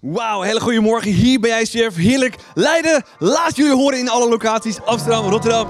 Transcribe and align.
Wauw, 0.00 0.40
hele 0.42 0.60
goede 0.60 0.80
morgen. 0.80 1.10
Hier 1.12 1.40
ben 1.40 1.50
jij, 1.50 1.64
chef. 1.64 1.96
Heerlijk. 1.96 2.36
Leiden, 2.54 3.02
laat 3.18 3.56
jullie 3.56 3.74
horen 3.74 3.98
in 3.98 4.08
alle 4.08 4.28
locaties. 4.28 4.82
Amsterdam, 4.84 5.28
Rotterdam. 5.30 5.66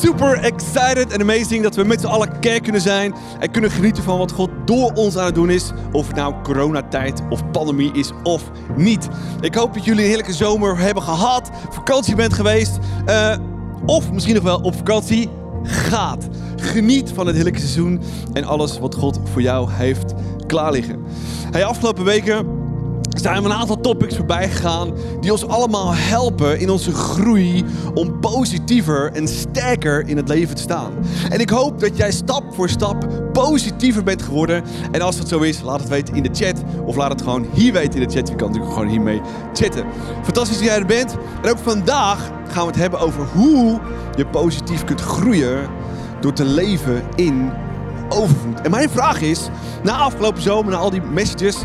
Super 0.00 0.38
excited 0.38 1.12
en 1.12 1.20
amazing 1.20 1.62
dat 1.62 1.74
we 1.74 1.84
met 1.84 2.00
z'n 2.00 2.06
allen 2.06 2.38
kerk 2.40 2.62
kunnen 2.62 2.80
zijn. 2.80 3.14
En 3.40 3.50
kunnen 3.50 3.70
genieten 3.70 4.02
van 4.02 4.18
wat 4.18 4.32
God 4.32 4.50
door 4.64 4.92
ons 4.92 5.16
aan 5.16 5.24
het 5.24 5.34
doen 5.34 5.50
is. 5.50 5.70
Of 5.92 6.06
het 6.06 6.16
nou 6.16 6.34
coronatijd 6.42 7.22
of 7.30 7.50
pandemie 7.50 7.92
is 7.92 8.10
of 8.22 8.42
niet. 8.76 9.08
Ik 9.40 9.54
hoop 9.54 9.74
dat 9.74 9.84
jullie 9.84 10.00
een 10.02 10.08
heerlijke 10.08 10.32
zomer 10.32 10.78
hebben 10.78 11.02
gehad. 11.02 11.50
Vakantie 11.70 12.14
bent 12.14 12.32
geweest. 12.34 12.78
eh, 13.06 13.36
of 13.86 14.12
misschien 14.12 14.34
nog 14.34 14.44
wel 14.44 14.58
op 14.60 14.74
vakantie 14.74 15.28
gaat. 15.62 16.28
Geniet 16.56 17.10
van 17.14 17.26
het 17.26 17.34
heerlijke 17.34 17.60
seizoen 17.60 18.02
en 18.32 18.44
alles 18.44 18.78
wat 18.78 18.94
God 18.94 19.20
voor 19.32 19.42
jou 19.42 19.70
heeft 19.72 20.14
klaar 20.46 20.72
liggen. 20.72 21.04
Hey, 21.50 21.64
afgelopen 21.64 22.04
weken 22.04 22.59
zijn 23.20 23.42
we 23.42 23.48
een 23.48 23.54
aantal 23.54 23.80
topics 23.80 24.16
voorbij 24.16 24.48
gegaan 24.48 24.92
die 25.20 25.32
ons 25.32 25.46
allemaal 25.46 25.94
helpen 25.94 26.60
in 26.60 26.70
onze 26.70 26.92
groei 26.92 27.64
om 27.94 28.20
positiever 28.20 29.12
en 29.12 29.28
sterker 29.28 30.08
in 30.08 30.16
het 30.16 30.28
leven 30.28 30.54
te 30.54 30.62
staan. 30.62 30.92
En 31.28 31.40
ik 31.40 31.50
hoop 31.50 31.80
dat 31.80 31.96
jij 31.96 32.12
stap 32.12 32.54
voor 32.54 32.68
stap 32.68 33.08
positiever 33.32 34.02
bent 34.02 34.22
geworden. 34.22 34.64
En 34.90 35.00
als 35.00 35.16
dat 35.16 35.28
zo 35.28 35.40
is, 35.40 35.60
laat 35.60 35.80
het 35.80 35.88
weten 35.88 36.14
in 36.14 36.22
de 36.22 36.30
chat 36.32 36.62
of 36.84 36.96
laat 36.96 37.10
het 37.10 37.22
gewoon 37.22 37.46
hier 37.52 37.72
weten 37.72 38.00
in 38.00 38.08
de 38.08 38.14
chat. 38.14 38.28
Je 38.28 38.34
kan 38.34 38.46
natuurlijk 38.46 38.74
gewoon 38.74 38.88
hiermee 38.88 39.20
chatten. 39.52 39.84
Fantastisch 40.22 40.58
dat 40.58 40.66
jij 40.66 40.78
er 40.78 40.86
bent. 40.86 41.16
En 41.42 41.50
ook 41.50 41.58
vandaag 41.58 42.30
gaan 42.48 42.62
we 42.62 42.70
het 42.70 42.80
hebben 42.80 43.00
over 43.00 43.26
hoe 43.34 43.80
je 44.16 44.26
positief 44.26 44.84
kunt 44.84 45.00
groeien 45.00 45.68
door 46.20 46.32
te 46.32 46.44
leven 46.44 47.02
in 47.14 47.52
overvloed. 48.08 48.60
En 48.60 48.70
mijn 48.70 48.90
vraag 48.90 49.20
is, 49.20 49.48
na 49.82 49.96
afgelopen 49.96 50.42
zomer, 50.42 50.72
na 50.72 50.78
al 50.78 50.90
die 50.90 51.02
messages, 51.02 51.56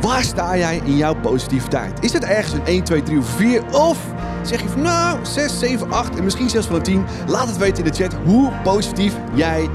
Waar 0.00 0.22
sta 0.22 0.56
jij 0.56 0.80
in 0.84 0.96
jouw 0.96 1.14
positiviteit? 1.14 2.04
Is 2.04 2.12
het 2.12 2.24
ergens 2.24 2.52
een 2.52 2.64
1, 2.64 2.84
2, 2.84 3.02
3 3.02 3.18
of 3.18 3.26
4? 3.26 3.62
Of 3.72 3.98
zeg 4.42 4.62
je 4.62 4.68
van 4.68 4.82
nou 4.82 5.18
6, 5.22 5.58
7, 5.58 5.90
8 5.90 6.16
en 6.16 6.24
misschien 6.24 6.50
zelfs 6.50 6.66
van 6.66 6.76
een 6.76 6.82
10? 6.82 7.04
Laat 7.26 7.46
het 7.46 7.56
weten 7.56 7.84
in 7.84 7.90
de 7.90 7.96
chat 7.96 8.14
hoe 8.24 8.52
positief 8.62 9.14
jij 9.34 9.68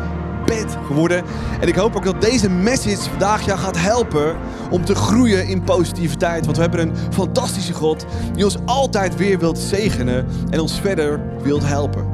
bent 0.45 0.77
geworden. 0.85 1.23
En 1.59 1.67
ik 1.67 1.75
hoop 1.75 1.95
ook 1.95 2.03
dat 2.03 2.21
deze 2.21 2.49
message 2.49 3.09
vandaag 3.09 3.45
jou 3.45 3.59
gaat 3.59 3.77
helpen 3.77 4.35
om 4.69 4.85
te 4.85 4.95
groeien 4.95 5.47
in 5.47 5.63
positiviteit. 5.63 6.45
Want 6.45 6.57
we 6.57 6.63
hebben 6.63 6.79
een 6.79 6.95
fantastische 7.13 7.73
God 7.73 8.05
die 8.33 8.43
ons 8.43 8.57
altijd 8.65 9.15
weer 9.15 9.39
wilt 9.39 9.59
zegenen 9.59 10.25
en 10.49 10.59
ons 10.59 10.79
verder 10.79 11.19
wilt 11.41 11.65
helpen. 11.65 12.05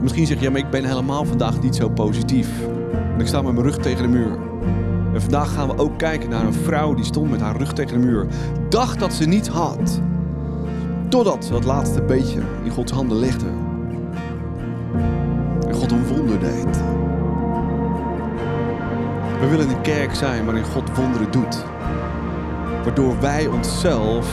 Misschien 0.00 0.26
zeg 0.26 0.38
je, 0.38 0.44
ja, 0.44 0.50
maar 0.50 0.60
ik 0.60 0.70
ben 0.70 0.84
helemaal 0.84 1.24
vandaag 1.24 1.60
niet 1.60 1.76
zo 1.76 1.88
positief. 1.88 2.48
En 3.14 3.20
ik 3.20 3.26
sta 3.26 3.42
met 3.42 3.52
mijn 3.52 3.66
rug 3.66 3.78
tegen 3.78 4.02
de 4.02 4.08
muur. 4.08 4.55
En 5.16 5.22
vandaag 5.22 5.52
gaan 5.52 5.68
we 5.68 5.78
ook 5.78 5.98
kijken 5.98 6.30
naar 6.30 6.44
een 6.44 6.54
vrouw 6.54 6.94
die 6.94 7.04
stond 7.04 7.30
met 7.30 7.40
haar 7.40 7.56
rug 7.56 7.72
tegen 7.72 8.00
de 8.00 8.06
muur. 8.06 8.26
Dacht 8.68 8.98
dat 8.98 9.12
ze 9.12 9.24
niets 9.24 9.48
had. 9.48 10.00
Totdat 11.08 11.44
ze 11.44 11.52
dat 11.52 11.64
laatste 11.64 12.02
beetje 12.02 12.40
in 12.64 12.70
Gods 12.70 12.92
handen 12.92 13.16
legde. 13.16 13.46
En 15.68 15.74
God 15.74 15.92
een 15.92 16.06
wonder 16.06 16.38
deed. 16.38 16.82
We 19.40 19.46
willen 19.50 19.68
een 19.68 19.80
kerk 19.80 20.14
zijn 20.14 20.44
waarin 20.44 20.64
God 20.64 20.96
wonderen 20.96 21.30
doet. 21.30 21.64
Waardoor 22.84 23.20
wij 23.20 23.46
onszelf 23.46 24.30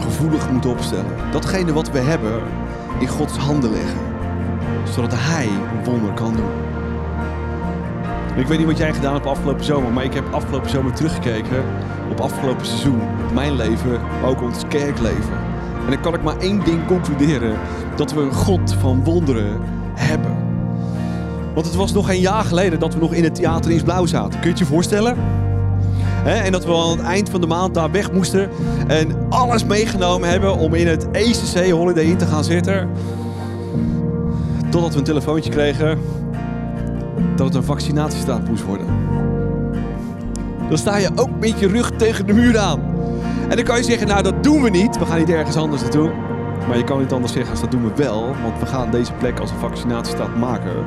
gevoelig 0.00 0.50
moeten 0.50 0.70
opstellen. 0.70 1.12
Datgene 1.32 1.72
wat 1.72 1.90
we 1.90 1.98
hebben 1.98 2.42
in 2.98 3.08
Gods 3.08 3.36
handen 3.36 3.70
leggen. 3.70 4.00
Zodat 4.84 5.12
Hij 5.14 5.46
een 5.46 5.84
wonder 5.84 6.12
kan 6.12 6.32
doen. 6.32 6.67
Ik 8.38 8.46
weet 8.46 8.58
niet 8.58 8.66
wat 8.66 8.78
jij 8.78 8.94
gedaan 8.94 9.14
hebt 9.14 9.26
afgelopen 9.26 9.64
zomer, 9.64 9.92
maar 9.92 10.04
ik 10.04 10.14
heb 10.14 10.34
afgelopen 10.34 10.70
zomer 10.70 10.92
teruggekeken 10.92 11.62
op 12.10 12.20
afgelopen 12.20 12.66
seizoen. 12.66 13.00
Mijn 13.34 13.56
leven, 13.56 14.00
maar 14.20 14.30
ook 14.30 14.42
ons 14.42 14.62
kerkleven. 14.68 15.38
En 15.84 15.90
dan 15.90 16.00
kan 16.00 16.14
ik 16.14 16.22
maar 16.22 16.38
één 16.38 16.64
ding 16.64 16.86
concluderen: 16.86 17.56
dat 17.96 18.12
we 18.12 18.20
een 18.20 18.32
God 18.32 18.74
van 18.80 19.04
wonderen 19.04 19.60
hebben. 19.94 20.36
Want 21.54 21.66
het 21.66 21.74
was 21.74 21.92
nog 21.92 22.06
geen 22.06 22.20
jaar 22.20 22.44
geleden 22.44 22.78
dat 22.78 22.94
we 22.94 23.00
nog 23.00 23.14
in 23.14 23.24
het 23.24 23.34
theater 23.34 23.70
in 23.70 23.84
Blauw 23.84 24.06
zaten. 24.06 24.30
Kun 24.30 24.42
je 24.42 24.48
het 24.48 24.58
je 24.58 24.64
voorstellen? 24.64 25.16
En 26.24 26.52
dat 26.52 26.64
we 26.64 26.74
aan 26.74 26.90
het 26.90 27.00
eind 27.00 27.30
van 27.30 27.40
de 27.40 27.46
maand 27.46 27.74
daar 27.74 27.90
weg 27.90 28.12
moesten 28.12 28.50
en 28.86 29.16
alles 29.28 29.64
meegenomen 29.64 30.28
hebben 30.28 30.56
om 30.56 30.74
in 30.74 30.86
het 30.86 31.10
ECC 31.10 31.70
Holiday 31.70 32.04
Inn 32.04 32.16
te 32.16 32.26
gaan 32.26 32.44
zitten. 32.44 32.88
Totdat 34.70 34.92
we 34.92 34.98
een 34.98 35.04
telefoontje 35.04 35.50
kregen 35.50 35.98
dat 37.38 37.46
het 37.46 37.56
een 37.56 37.62
vaccinatiestaat 37.62 38.48
moest 38.48 38.64
worden. 38.64 38.86
Dan 40.68 40.78
sta 40.78 40.96
je 40.96 41.10
ook 41.14 41.30
met 41.40 41.58
je 41.58 41.68
rug 41.68 41.90
tegen 41.90 42.26
de 42.26 42.32
muur 42.32 42.58
aan. 42.58 42.80
En 43.48 43.56
dan 43.56 43.64
kan 43.64 43.76
je 43.76 43.82
zeggen, 43.82 44.06
nou 44.06 44.22
dat 44.22 44.42
doen 44.42 44.62
we 44.62 44.70
niet. 44.70 44.98
We 44.98 45.06
gaan 45.06 45.18
niet 45.18 45.30
ergens 45.30 45.56
anders 45.56 45.82
naartoe. 45.82 46.10
Maar 46.68 46.76
je 46.76 46.84
kan 46.84 46.98
niet 46.98 47.12
anders 47.12 47.32
zeggen 47.32 47.50
als 47.50 47.60
dat 47.60 47.70
doen 47.70 47.82
we 47.82 47.90
wel. 47.96 48.26
Want 48.42 48.60
we 48.60 48.66
gaan 48.66 48.90
deze 48.90 49.12
plek 49.12 49.38
als 49.38 49.50
een 49.50 49.58
vaccinatiestaat 49.58 50.36
maken. 50.36 50.84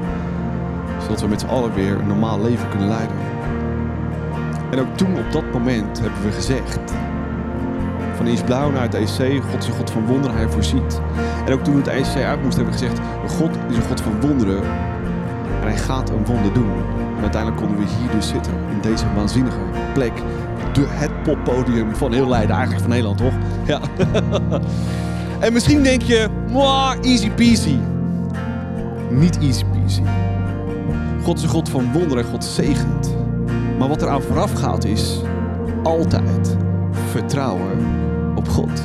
Zodat 1.01 1.21
we 1.21 1.27
met 1.27 1.39
z'n 1.39 1.47
allen 1.47 1.73
weer 1.73 1.99
een 1.99 2.07
normaal 2.07 2.41
leven 2.41 2.69
kunnen 2.69 2.87
leiden. 2.87 3.15
En 4.71 4.79
ook 4.79 4.97
toen 4.97 5.17
op 5.17 5.31
dat 5.31 5.51
moment 5.53 5.99
hebben 5.99 6.21
we 6.23 6.31
gezegd. 6.31 6.79
Van 8.15 8.27
Is 8.27 8.41
Blauw 8.41 8.71
naar 8.71 8.81
het 8.81 8.93
EC, 8.93 9.41
God 9.51 9.61
is 9.61 9.67
een 9.67 9.73
God 9.73 9.89
van 9.89 10.05
wonderen, 10.05 10.37
hij 10.37 10.49
voorziet. 10.49 11.01
En 11.45 11.53
ook 11.53 11.63
toen 11.63 11.75
het 11.75 11.87
EC 11.87 12.23
uit 12.23 12.43
moesten, 12.43 12.63
hebben 12.63 12.79
we 12.79 12.87
gezegd, 12.87 12.99
God 13.27 13.49
is 13.69 13.75
een 13.75 13.83
God 13.83 14.01
van 14.01 14.21
wonderen. 14.21 14.63
En 15.61 15.67
hij 15.67 15.77
gaat 15.77 16.09
een 16.09 16.25
wonder 16.25 16.53
doen. 16.53 16.71
En 17.15 17.21
uiteindelijk 17.21 17.61
konden 17.61 17.77
we 17.77 17.91
hier 17.99 18.11
dus 18.11 18.27
zitten. 18.27 18.53
In 18.53 18.81
deze 18.81 19.05
waanzinnige 19.15 19.59
plek. 19.93 20.13
De, 20.73 20.85
het 20.87 21.23
poppodium 21.23 21.95
van 21.95 22.13
heel 22.13 22.27
Leiden. 22.27 22.55
Eigenlijk 22.55 22.81
van 22.81 22.89
Nederland, 22.89 23.17
toch? 23.17 23.33
Ja. 23.65 23.81
en 25.45 25.53
misschien 25.53 25.83
denk 25.83 26.01
je, 26.01 26.27
"Mwah, 26.49 26.95
easy 27.01 27.29
peasy. 27.29 27.77
Niet 29.09 29.37
easy 29.39 29.65
peasy. 29.65 30.01
God 31.23 31.37
is 31.37 31.43
een 31.43 31.49
God 31.49 31.69
van 31.69 31.91
wonderen 31.91 32.23
en 32.23 32.29
God 32.29 32.43
zegent. 32.43 33.15
Maar 33.77 33.87
wat 33.87 34.01
eraan 34.01 34.21
vooraf 34.21 34.53
gaat 34.53 34.85
is 34.85 35.21
altijd 35.83 36.57
vertrouwen 37.09 37.77
op 38.35 38.47
God. 38.47 38.81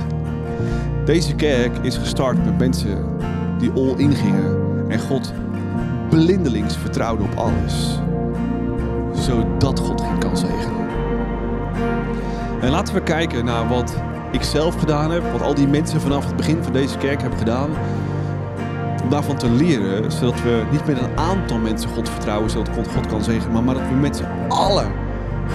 Deze 1.05 1.35
kerk 1.35 1.79
is 1.83 1.97
gestart 1.97 2.45
met 2.45 2.59
mensen 2.59 3.05
die 3.59 3.71
all 3.71 3.95
in 3.97 4.15
gingen 4.15 4.57
en 4.89 5.01
God 5.01 5.33
blindelings 6.17 6.77
vertrouwde 6.77 7.23
op 7.23 7.35
alles. 7.35 7.99
Zodat 9.13 9.81
God 9.81 10.01
ging 10.01 10.19
kan 10.19 10.37
zegenen. 10.37 10.89
En 12.61 12.71
laten 12.71 12.95
we 12.95 13.03
kijken 13.03 13.45
naar 13.45 13.69
wat 13.69 13.97
ik 14.33 14.43
zelf 14.43 14.79
gedaan 14.79 15.11
heb. 15.11 15.33
Wat 15.33 15.43
al 15.43 15.55
die 15.55 15.69
mensen 15.69 16.01
vanaf 16.01 16.27
het 16.27 16.37
begin 16.37 16.63
van 16.63 16.73
deze 16.73 16.99
kerk 16.99 17.21
hebben 17.21 17.39
gedaan. 17.39 17.71
Om 19.03 19.11
daarvan 19.11 19.37
te 19.37 19.51
leren. 19.51 20.13
Zodat 20.13 20.43
we 20.43 20.65
niet 20.71 20.87
met 20.87 21.01
een 21.01 21.19
aantal 21.19 21.59
mensen 21.59 21.91
God 21.91 22.09
vertrouwen. 22.09 22.51
Zodat 22.51 22.75
God 22.75 22.89
God 22.89 23.07
kan 23.07 23.23
zegenen. 23.23 23.53
Maar, 23.53 23.63
maar 23.63 23.75
dat 23.75 23.89
we 23.89 23.95
met 23.95 24.17
z'n 24.17 24.49
allen 24.49 24.93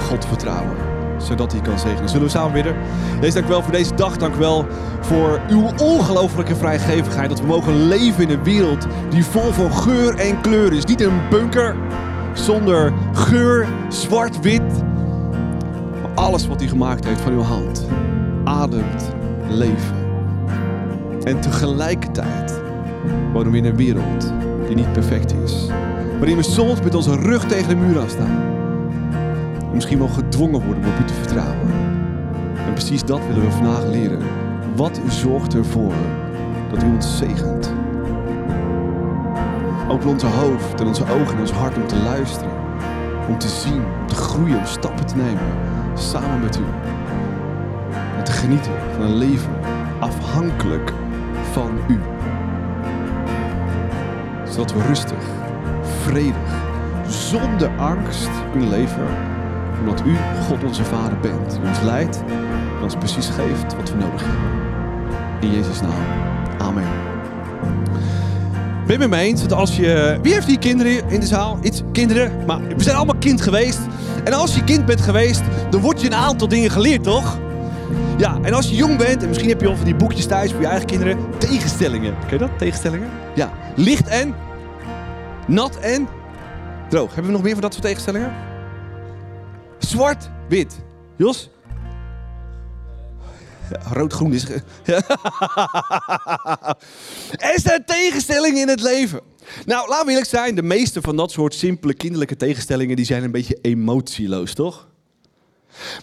God 0.07 0.25
vertrouwen. 0.25 0.90
Zodat 1.23 1.51
hij 1.51 1.61
kan 1.61 1.79
zegenen. 1.79 2.09
Zullen 2.09 2.25
we 2.25 2.31
samen 2.31 2.53
bidden? 2.53 2.75
Deze 3.19 3.33
dank 3.33 3.47
wel 3.47 3.61
voor 3.61 3.71
deze 3.71 3.95
dag. 3.95 4.17
Dank 4.17 4.35
wel 4.35 4.65
voor 5.01 5.39
uw 5.49 5.69
ongelofelijke 5.77 6.55
vrijgevigheid. 6.55 7.29
Dat 7.29 7.39
we 7.39 7.45
mogen 7.45 7.87
leven 7.87 8.23
in 8.23 8.29
een 8.29 8.43
wereld 8.43 8.87
die 9.09 9.25
vol 9.25 9.51
van 9.51 9.73
geur 9.73 10.15
en 10.15 10.41
kleur 10.41 10.73
is. 10.73 10.85
Niet 10.85 11.01
een 11.01 11.21
bunker 11.29 11.75
zonder 12.33 12.93
geur, 13.13 13.67
zwart-wit. 13.89 14.83
Alles 16.15 16.47
wat 16.47 16.61
u 16.61 16.67
gemaakt 16.67 17.05
heeft 17.05 17.21
van 17.21 17.31
uw 17.31 17.41
hand 17.41 17.87
ademt 18.43 19.13
leven. 19.49 19.95
En 21.23 21.41
tegelijkertijd 21.41 22.61
wonen 23.33 23.51
we 23.51 23.57
in 23.57 23.65
een 23.65 23.75
wereld 23.75 24.33
die 24.67 24.75
niet 24.75 24.93
perfect 24.93 25.33
is. 25.43 25.67
Waarin 26.17 26.37
we 26.37 26.43
soms 26.43 26.81
met 26.81 26.95
onze 26.95 27.15
rug 27.15 27.45
tegen 27.45 27.69
de 27.69 27.75
muur 27.75 27.99
aan 27.99 28.09
staan. 28.09 28.50
En 29.71 29.77
misschien 29.77 29.97
wel 29.97 30.07
gedwongen 30.07 30.65
worden 30.65 30.83
om 30.83 30.89
op 30.89 30.99
u 30.99 31.03
te 31.03 31.13
vertrouwen. 31.13 31.69
En 32.65 32.73
precies 32.73 33.03
dat 33.03 33.27
willen 33.27 33.43
we 33.43 33.51
vandaag 33.51 33.85
leren. 33.85 34.19
Wat 34.75 35.01
zorgt 35.07 35.53
ervoor 35.53 35.93
dat 36.71 36.83
u 36.83 36.85
ons 36.85 37.17
zegent? 37.17 37.73
Open 39.89 40.09
onze 40.09 40.25
hoofd 40.25 40.79
en 40.79 40.87
onze 40.87 41.03
ogen 41.03 41.33
en 41.33 41.39
ons 41.39 41.51
hart 41.51 41.75
om 41.75 41.87
te 41.87 41.95
luisteren. 42.03 42.51
Om 43.27 43.37
te 43.37 43.47
zien, 43.47 43.81
om 44.01 44.07
te 44.07 44.15
groeien, 44.15 44.57
om 44.57 44.65
stappen 44.65 45.05
te 45.05 45.15
nemen. 45.15 45.43
Samen 45.93 46.39
met 46.39 46.57
u. 46.57 46.63
En 48.17 48.23
te 48.23 48.31
genieten 48.31 48.73
van 48.93 49.01
een 49.01 49.15
leven 49.15 49.53
afhankelijk 49.99 50.93
van 51.51 51.79
u. 51.87 51.99
Zodat 54.49 54.73
we 54.73 54.83
rustig, 54.87 55.23
vredig, 56.01 56.63
zonder 57.07 57.69
angst 57.77 58.29
kunnen 58.51 58.69
leven. 58.69 59.30
Omdat 59.81 60.01
u 60.05 60.15
God 60.47 60.63
onze 60.63 60.83
Vader 60.83 61.19
bent. 61.19 61.51
Die 61.51 61.69
ons 61.69 61.81
leidt 61.81 62.23
en 62.77 62.83
ons 62.83 62.95
precies 62.95 63.27
geeft 63.27 63.75
wat 63.75 63.91
we 63.91 63.97
nodig 63.97 64.21
hebben. 64.23 64.49
In 65.39 65.51
Jezus' 65.51 65.81
naam. 65.81 66.29
Amen. 66.57 66.87
Ben 68.87 68.99
je 68.99 69.07
me 69.07 69.17
eens 69.17 69.41
dat 69.41 69.53
als 69.53 69.75
je... 69.75 70.19
Wie 70.21 70.33
heeft 70.33 70.47
hier 70.47 70.59
kinderen 70.59 71.09
in 71.09 71.19
de 71.19 71.25
zaal? 71.25 71.59
Iets 71.61 71.81
kinderen? 71.91 72.31
Maar 72.45 72.67
we 72.67 72.83
zijn 72.83 72.95
allemaal 72.95 73.17
kind 73.19 73.41
geweest. 73.41 73.79
En 74.23 74.33
als 74.33 74.55
je 74.55 74.63
kind 74.63 74.85
bent 74.85 75.01
geweest, 75.01 75.41
dan 75.69 75.81
word 75.81 76.01
je 76.01 76.07
een 76.07 76.15
aantal 76.15 76.47
dingen 76.47 76.71
geleerd, 76.71 77.03
toch? 77.03 77.39
Ja, 78.17 78.37
en 78.41 78.53
als 78.53 78.69
je 78.69 78.75
jong 78.75 78.97
bent, 78.97 79.21
en 79.21 79.27
misschien 79.27 79.49
heb 79.49 79.61
je 79.61 79.67
al 79.67 79.75
van 79.75 79.85
die 79.85 79.95
boekjes 79.95 80.25
thuis 80.25 80.51
voor 80.51 80.61
je 80.61 80.67
eigen 80.67 80.85
kinderen, 80.85 81.17
tegenstellingen. 81.37 82.15
Ken 82.19 82.29
je 82.29 82.37
dat? 82.37 82.57
Tegenstellingen? 82.57 83.09
Ja. 83.35 83.51
Licht 83.75 84.07
en, 84.07 84.35
nat 85.47 85.75
en, 85.75 86.07
droog. 86.89 87.07
Hebben 87.07 87.25
we 87.25 87.31
nog 87.31 87.41
meer 87.41 87.53
van 87.53 87.61
dat 87.61 87.73
soort 87.73 87.85
tegenstellingen? 87.85 88.31
Zwart, 89.91 90.29
wit. 90.49 90.79
Jos? 91.17 91.49
Rood-groen 93.91 94.33
is. 94.33 94.45
er 97.51 97.59
zijn 97.59 97.85
tegenstellingen 97.85 98.61
in 98.61 98.67
het 98.67 98.81
leven. 98.81 99.21
Nou, 99.65 99.89
laten 99.89 100.05
we 100.05 100.11
eerlijk 100.11 100.29
zijn. 100.29 100.55
De 100.55 100.63
meeste 100.63 101.01
van 101.01 101.15
dat 101.15 101.31
soort 101.31 101.53
simpele 101.53 101.93
kinderlijke 101.93 102.35
tegenstellingen 102.35 102.95
die 102.95 103.05
zijn 103.05 103.23
een 103.23 103.31
beetje 103.31 103.57
emotieloos, 103.61 104.53
toch? 104.53 104.87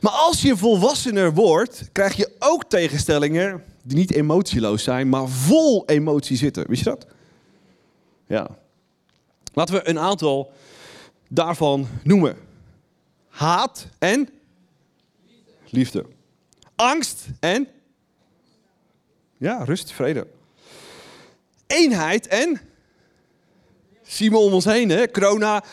Maar 0.01 0.13
als 0.13 0.43
je 0.43 0.57
volwassener 0.57 1.35
wordt, 1.35 1.89
krijg 1.93 2.17
je 2.17 2.33
ook 2.39 2.65
tegenstellingen 2.65 3.63
die 3.83 3.97
niet 3.97 4.13
emotieloos 4.13 4.83
zijn, 4.83 5.09
maar 5.09 5.29
vol 5.29 5.83
emotie 5.87 6.37
zitten. 6.37 6.69
Wist 6.69 6.85
je 6.85 6.91
dat? 6.91 7.07
Ja. 8.27 8.49
Laten 9.53 9.75
we 9.75 9.89
een 9.89 9.99
aantal 9.99 10.53
daarvan 11.29 11.87
noemen. 12.03 12.48
Haat 13.39 13.87
en 13.99 14.29
liefde. 15.71 16.07
Angst 16.77 17.27
en 17.41 17.69
ja, 19.37 19.65
rust, 19.65 19.93
vrede. 19.93 20.27
Eenheid 21.67 22.27
en 22.27 22.61
zien 24.03 24.31
we 24.31 24.37
om 24.37 24.53
ons 24.53 24.65
heen, 24.65 24.89
hè? 24.89 25.11
Corona, 25.11 25.65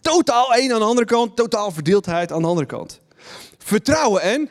totaal 0.00 0.54
één 0.54 0.72
aan 0.72 0.78
de 0.78 0.84
andere 0.84 1.06
kant, 1.06 1.36
totaal 1.36 1.70
verdeeldheid 1.70 2.32
aan 2.32 2.42
de 2.42 2.48
andere 2.48 2.66
kant. 2.66 3.00
Vertrouwen 3.58 4.22
en 4.22 4.50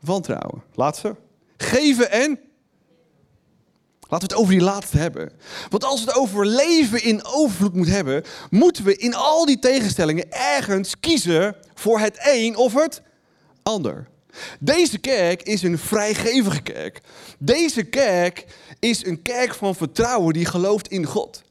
wantrouwen. 0.00 0.62
Laatste. 0.74 1.16
Geven 1.56 2.10
en 2.10 2.40
Laten 4.08 4.28
we 4.28 4.34
het 4.34 4.42
over 4.42 4.52
die 4.52 4.62
laatste 4.62 4.98
hebben. 4.98 5.32
Want 5.68 5.84
als 5.84 6.04
we 6.04 6.10
het 6.10 6.18
over 6.18 6.46
leven 6.46 7.02
in 7.02 7.24
overvloed 7.24 7.74
moeten 7.74 7.94
hebben, 7.94 8.24
moeten 8.50 8.84
we 8.84 8.96
in 8.96 9.14
al 9.14 9.46
die 9.46 9.58
tegenstellingen 9.58 10.32
ergens 10.32 11.00
kiezen 11.00 11.56
voor 11.74 11.98
het 11.98 12.18
een 12.22 12.56
of 12.56 12.74
het 12.74 13.02
ander. 13.62 14.08
Deze 14.60 14.98
kerk 14.98 15.42
is 15.42 15.62
een 15.62 15.78
vrijgevige 15.78 16.62
kerk. 16.62 17.00
Deze 17.38 17.82
kerk 17.82 18.44
is 18.78 19.06
een 19.06 19.22
kerk 19.22 19.54
van 19.54 19.74
vertrouwen 19.74 20.32
die 20.32 20.44
gelooft 20.44 20.88
in 20.88 21.04
God. 21.04 21.42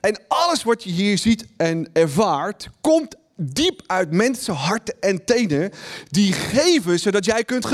En 0.00 0.20
alles 0.28 0.62
wat 0.62 0.82
je 0.82 0.90
hier 0.90 1.18
ziet 1.18 1.46
en 1.56 1.90
ervaart, 1.92 2.68
komt 2.80 3.14
diep 3.36 3.82
uit 3.86 4.10
mensen 4.10 4.54
harten 4.54 4.94
en 5.00 5.24
tenen 5.24 5.72
die 6.10 6.32
geven 6.32 6.98
zodat 6.98 7.24
jij 7.24 7.44
kunt 7.44 7.66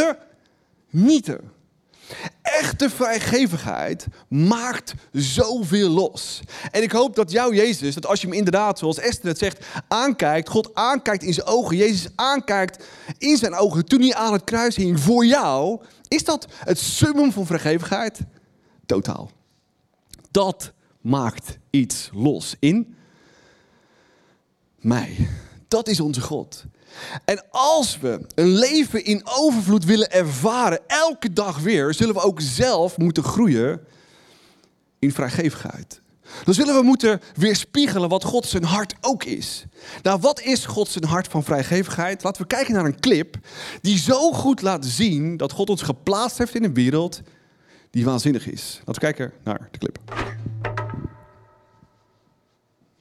genieten. 0.90 1.50
Echte 2.43 2.91
vrijgevigheid 2.91 4.06
maakt 4.29 4.94
zoveel 5.12 5.88
los. 5.88 6.41
En 6.70 6.82
ik 6.82 6.93
hoop 6.93 7.14
dat 7.14 7.31
jouw 7.31 7.53
Jezus, 7.53 7.94
dat 7.94 8.06
als 8.06 8.20
je 8.20 8.26
hem 8.26 8.37
inderdaad, 8.37 8.79
zoals 8.79 8.99
Esther 8.99 9.29
het 9.29 9.38
zegt, 9.38 9.67
aankijkt, 9.88 10.49
God 10.49 10.75
aankijkt 10.75 11.23
in 11.23 11.35
zijn 11.35 11.47
ogen, 11.47 11.76
Jezus 11.76 12.06
aankijkt 12.14 12.85
in 13.19 13.37
zijn 13.37 13.55
ogen 13.55 13.85
toen 13.85 14.00
hij 14.00 14.14
aan 14.14 14.32
het 14.32 14.44
kruis 14.44 14.76
hing 14.76 15.00
voor 15.00 15.26
jou, 15.26 15.81
is 16.09 16.25
dat 16.25 16.47
het 16.64 16.79
summum 16.79 17.32
van 17.32 17.47
vrijgevigheid? 17.47 18.20
Totaal. 18.87 19.31
Dat 20.31 20.73
maakt 21.00 21.59
iets 21.70 22.11
los 22.12 22.56
in 22.59 22.97
mij. 24.76 25.29
Dat 25.69 25.88
is 25.88 26.00
onze 26.00 26.20
God. 26.20 26.64
En 27.25 27.44
als 27.50 27.99
we 27.99 28.27
een 28.35 28.59
leven 28.59 29.05
in 29.05 29.23
overvloed 29.25 29.85
willen 29.85 30.11
ervaren, 30.11 30.81
elke 30.87 31.33
dag 31.33 31.59
weer, 31.59 31.94
zullen 31.94 32.15
we 32.15 32.21
ook 32.21 32.41
zelf 32.41 32.97
moeten 32.97 33.23
groeien 33.23 33.81
in 34.99 35.12
vrijgevigheid. 35.12 36.00
Dan 36.44 36.55
zullen 36.55 36.75
we 36.75 36.83
moeten 36.83 37.21
weerspiegelen 37.35 38.09
wat 38.09 38.25
God 38.25 38.47
zijn 38.47 38.65
hart 38.65 38.94
ook 39.00 39.25
is. 39.25 39.65
Nou, 40.03 40.21
wat 40.21 40.41
is 40.41 40.65
God 40.65 40.89
zijn 40.89 41.05
hart 41.05 41.29
van 41.29 41.44
vrijgevigheid? 41.44 42.23
Laten 42.23 42.43
we 42.43 42.49
kijken 42.49 42.75
naar 42.75 42.85
een 42.85 43.00
clip 43.00 43.37
die 43.81 43.99
zo 43.99 44.33
goed 44.33 44.62
laat 44.62 44.87
zien 44.87 45.37
dat 45.37 45.53
God 45.53 45.71
ons 45.71 45.83
geplaatst 45.83 46.38
heeft 46.38 46.55
in 46.55 46.65
een 46.65 46.75
wereld 46.75 47.21
die 47.91 48.05
waanzinnig 48.05 48.47
is. 48.47 48.75
Laten 48.79 48.95
we 48.95 49.00
kijken 49.00 49.33
naar 49.45 49.69
de 49.71 49.79
clip. 49.79 49.99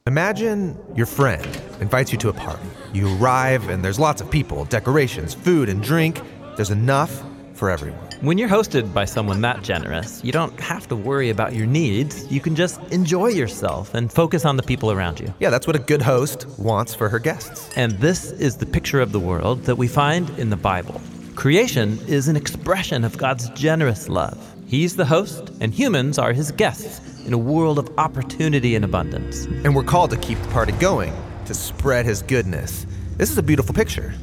Imagine 0.07 0.75
your 0.95 1.06
friend 1.06 1.45
invites 1.80 2.12
you 2.12 2.18
to 2.18 2.30
a 2.30 2.33
party. 2.33 2.68
You 2.92 3.15
arrive 3.18 3.69
and 3.69 3.86
there's 3.86 4.00
lots 4.00 4.19
of 4.19 4.31
people, 4.31 4.65
decorations, 4.65 5.36
food, 5.36 5.69
and 5.69 5.83
drink. 5.83 6.19
There's 6.56 6.71
enough 6.71 7.24
for 7.53 7.69
everyone. 7.69 8.09
When 8.21 8.39
you're 8.39 8.50
hosted 8.50 8.95
by 8.95 9.06
someone 9.06 9.42
that 9.42 9.62
generous, 9.62 10.24
you 10.24 10.31
don't 10.31 10.59
have 10.59 10.88
to 10.88 10.95
worry 10.95 11.30
about 11.30 11.53
your 11.53 11.68
needs. 11.68 12.25
You 12.31 12.39
can 12.39 12.56
just 12.56 12.81
enjoy 12.92 13.27
yourself 13.27 13.94
and 13.94 14.12
focus 14.12 14.44
on 14.44 14.57
the 14.57 14.63
people 14.63 14.92
around 14.92 15.19
you. 15.19 15.31
Yeah, 15.39 15.51
that's 15.51 15.68
what 15.68 15.75
a 15.75 15.80
good 15.80 16.01
host 16.01 16.48
wants 16.57 16.95
for 16.95 17.07
her 17.07 17.19
guests. 17.19 17.69
And 17.75 17.92
this 18.00 18.31
is 18.31 18.57
the 18.57 18.65
picture 18.65 19.01
of 19.01 19.12
the 19.12 19.19
world 19.19 19.65
that 19.65 19.75
we 19.75 19.88
find 19.88 20.31
in 20.39 20.50
the 20.50 20.57
Bible. 20.57 21.00
Creation 21.36 22.00
is 22.07 22.27
an 22.27 22.36
expression 22.36 23.03
of 23.03 23.19
God's 23.19 23.51
generous 23.51 24.09
love. 24.09 24.56
He's 24.65 24.95
the 24.95 25.06
host, 25.06 25.51
and 25.59 25.71
humans 25.71 26.18
are 26.18 26.33
his 26.33 26.51
guests 26.51 27.11
in 27.26 27.34
a 27.34 27.38
world 27.38 27.80
of 27.80 27.90
opportunity 27.98 28.76
and 28.76 28.86
abundance. 28.86 29.46
And 29.46 29.76
we're 29.76 29.84
called 29.84 30.12
to 30.12 30.18
keep 30.18 30.40
the 30.42 30.48
party 30.50 30.72
going, 30.74 31.14
to 31.46 31.54
spread 31.54 32.06
his 32.06 32.22
goodness. 32.22 32.86
This 33.18 33.32
is 33.32 33.38
a 33.38 33.44
beautiful 33.44 33.74
picture. 33.74 34.14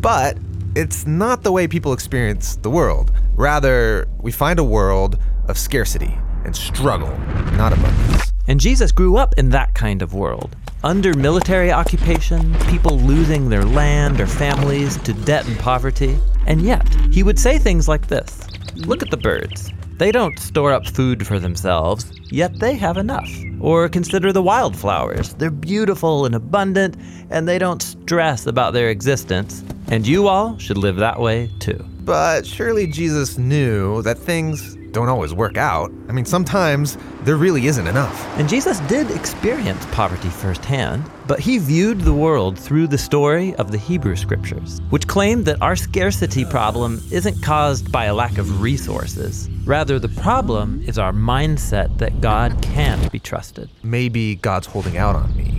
But 0.00 0.38
it's 0.74 1.06
not 1.06 1.42
the 1.42 1.52
way 1.52 1.66
people 1.66 1.92
experience 1.92 2.56
the 2.56 2.70
world. 2.70 3.12
Rather, 3.34 4.08
we 4.20 4.32
find 4.32 4.58
a 4.58 4.64
world 4.64 5.18
of 5.48 5.58
scarcity 5.58 6.16
and 6.44 6.54
struggle, 6.54 7.16
not 7.56 7.72
abundance. 7.72 8.32
And 8.46 8.58
Jesus 8.58 8.92
grew 8.92 9.16
up 9.16 9.34
in 9.36 9.50
that 9.50 9.74
kind 9.74 10.02
of 10.02 10.14
world. 10.14 10.56
Under 10.84 11.12
military 11.14 11.72
occupation, 11.72 12.54
people 12.68 12.98
losing 13.00 13.48
their 13.48 13.64
land 13.64 14.20
or 14.20 14.26
families 14.26 14.96
to 14.98 15.12
debt 15.12 15.46
and 15.46 15.58
poverty. 15.58 16.16
And 16.46 16.62
yet, 16.62 16.88
he 17.10 17.22
would 17.22 17.38
say 17.38 17.58
things 17.58 17.88
like 17.88 18.06
this 18.06 18.46
Look 18.76 19.02
at 19.02 19.10
the 19.10 19.16
birds. 19.16 19.72
They 19.98 20.12
don't 20.12 20.38
store 20.38 20.72
up 20.72 20.86
food 20.86 21.26
for 21.26 21.40
themselves, 21.40 22.12
yet 22.30 22.60
they 22.60 22.76
have 22.76 22.96
enough. 22.96 23.28
Or 23.60 23.88
consider 23.88 24.32
the 24.32 24.42
wildflowers. 24.42 25.34
They're 25.34 25.50
beautiful 25.50 26.24
and 26.24 26.36
abundant, 26.36 26.96
and 27.30 27.48
they 27.48 27.58
don't 27.58 27.82
stress 27.82 28.46
about 28.46 28.74
their 28.74 28.90
existence. 28.90 29.64
And 29.88 30.06
you 30.06 30.28
all 30.28 30.56
should 30.56 30.78
live 30.78 30.96
that 30.96 31.18
way 31.18 31.50
too. 31.58 31.84
But 32.04 32.46
surely 32.46 32.86
Jesus 32.86 33.38
knew 33.38 34.00
that 34.02 34.18
things 34.18 34.77
don't 34.92 35.08
always 35.08 35.34
work 35.34 35.56
out. 35.56 35.90
I 36.08 36.12
mean, 36.12 36.24
sometimes 36.24 36.96
there 37.22 37.36
really 37.36 37.66
isn't 37.66 37.86
enough. 37.86 38.26
And 38.38 38.48
Jesus 38.48 38.80
did 38.80 39.10
experience 39.10 39.84
poverty 39.92 40.28
firsthand, 40.28 41.04
but 41.26 41.40
he 41.40 41.58
viewed 41.58 42.00
the 42.00 42.12
world 42.12 42.58
through 42.58 42.86
the 42.86 42.98
story 42.98 43.54
of 43.56 43.70
the 43.70 43.78
Hebrew 43.78 44.16
scriptures, 44.16 44.80
which 44.90 45.06
claimed 45.06 45.44
that 45.46 45.60
our 45.60 45.76
scarcity 45.76 46.44
problem 46.44 47.02
isn't 47.10 47.42
caused 47.42 47.92
by 47.92 48.06
a 48.06 48.14
lack 48.14 48.38
of 48.38 48.62
resources. 48.62 49.48
Rather, 49.64 49.98
the 49.98 50.08
problem 50.08 50.82
is 50.86 50.98
our 50.98 51.12
mindset 51.12 51.98
that 51.98 52.20
God 52.20 52.60
can't 52.62 53.12
be 53.12 53.18
trusted. 53.18 53.68
Maybe 53.82 54.36
God's 54.36 54.66
holding 54.66 54.96
out 54.96 55.16
on 55.16 55.36
me. 55.36 55.57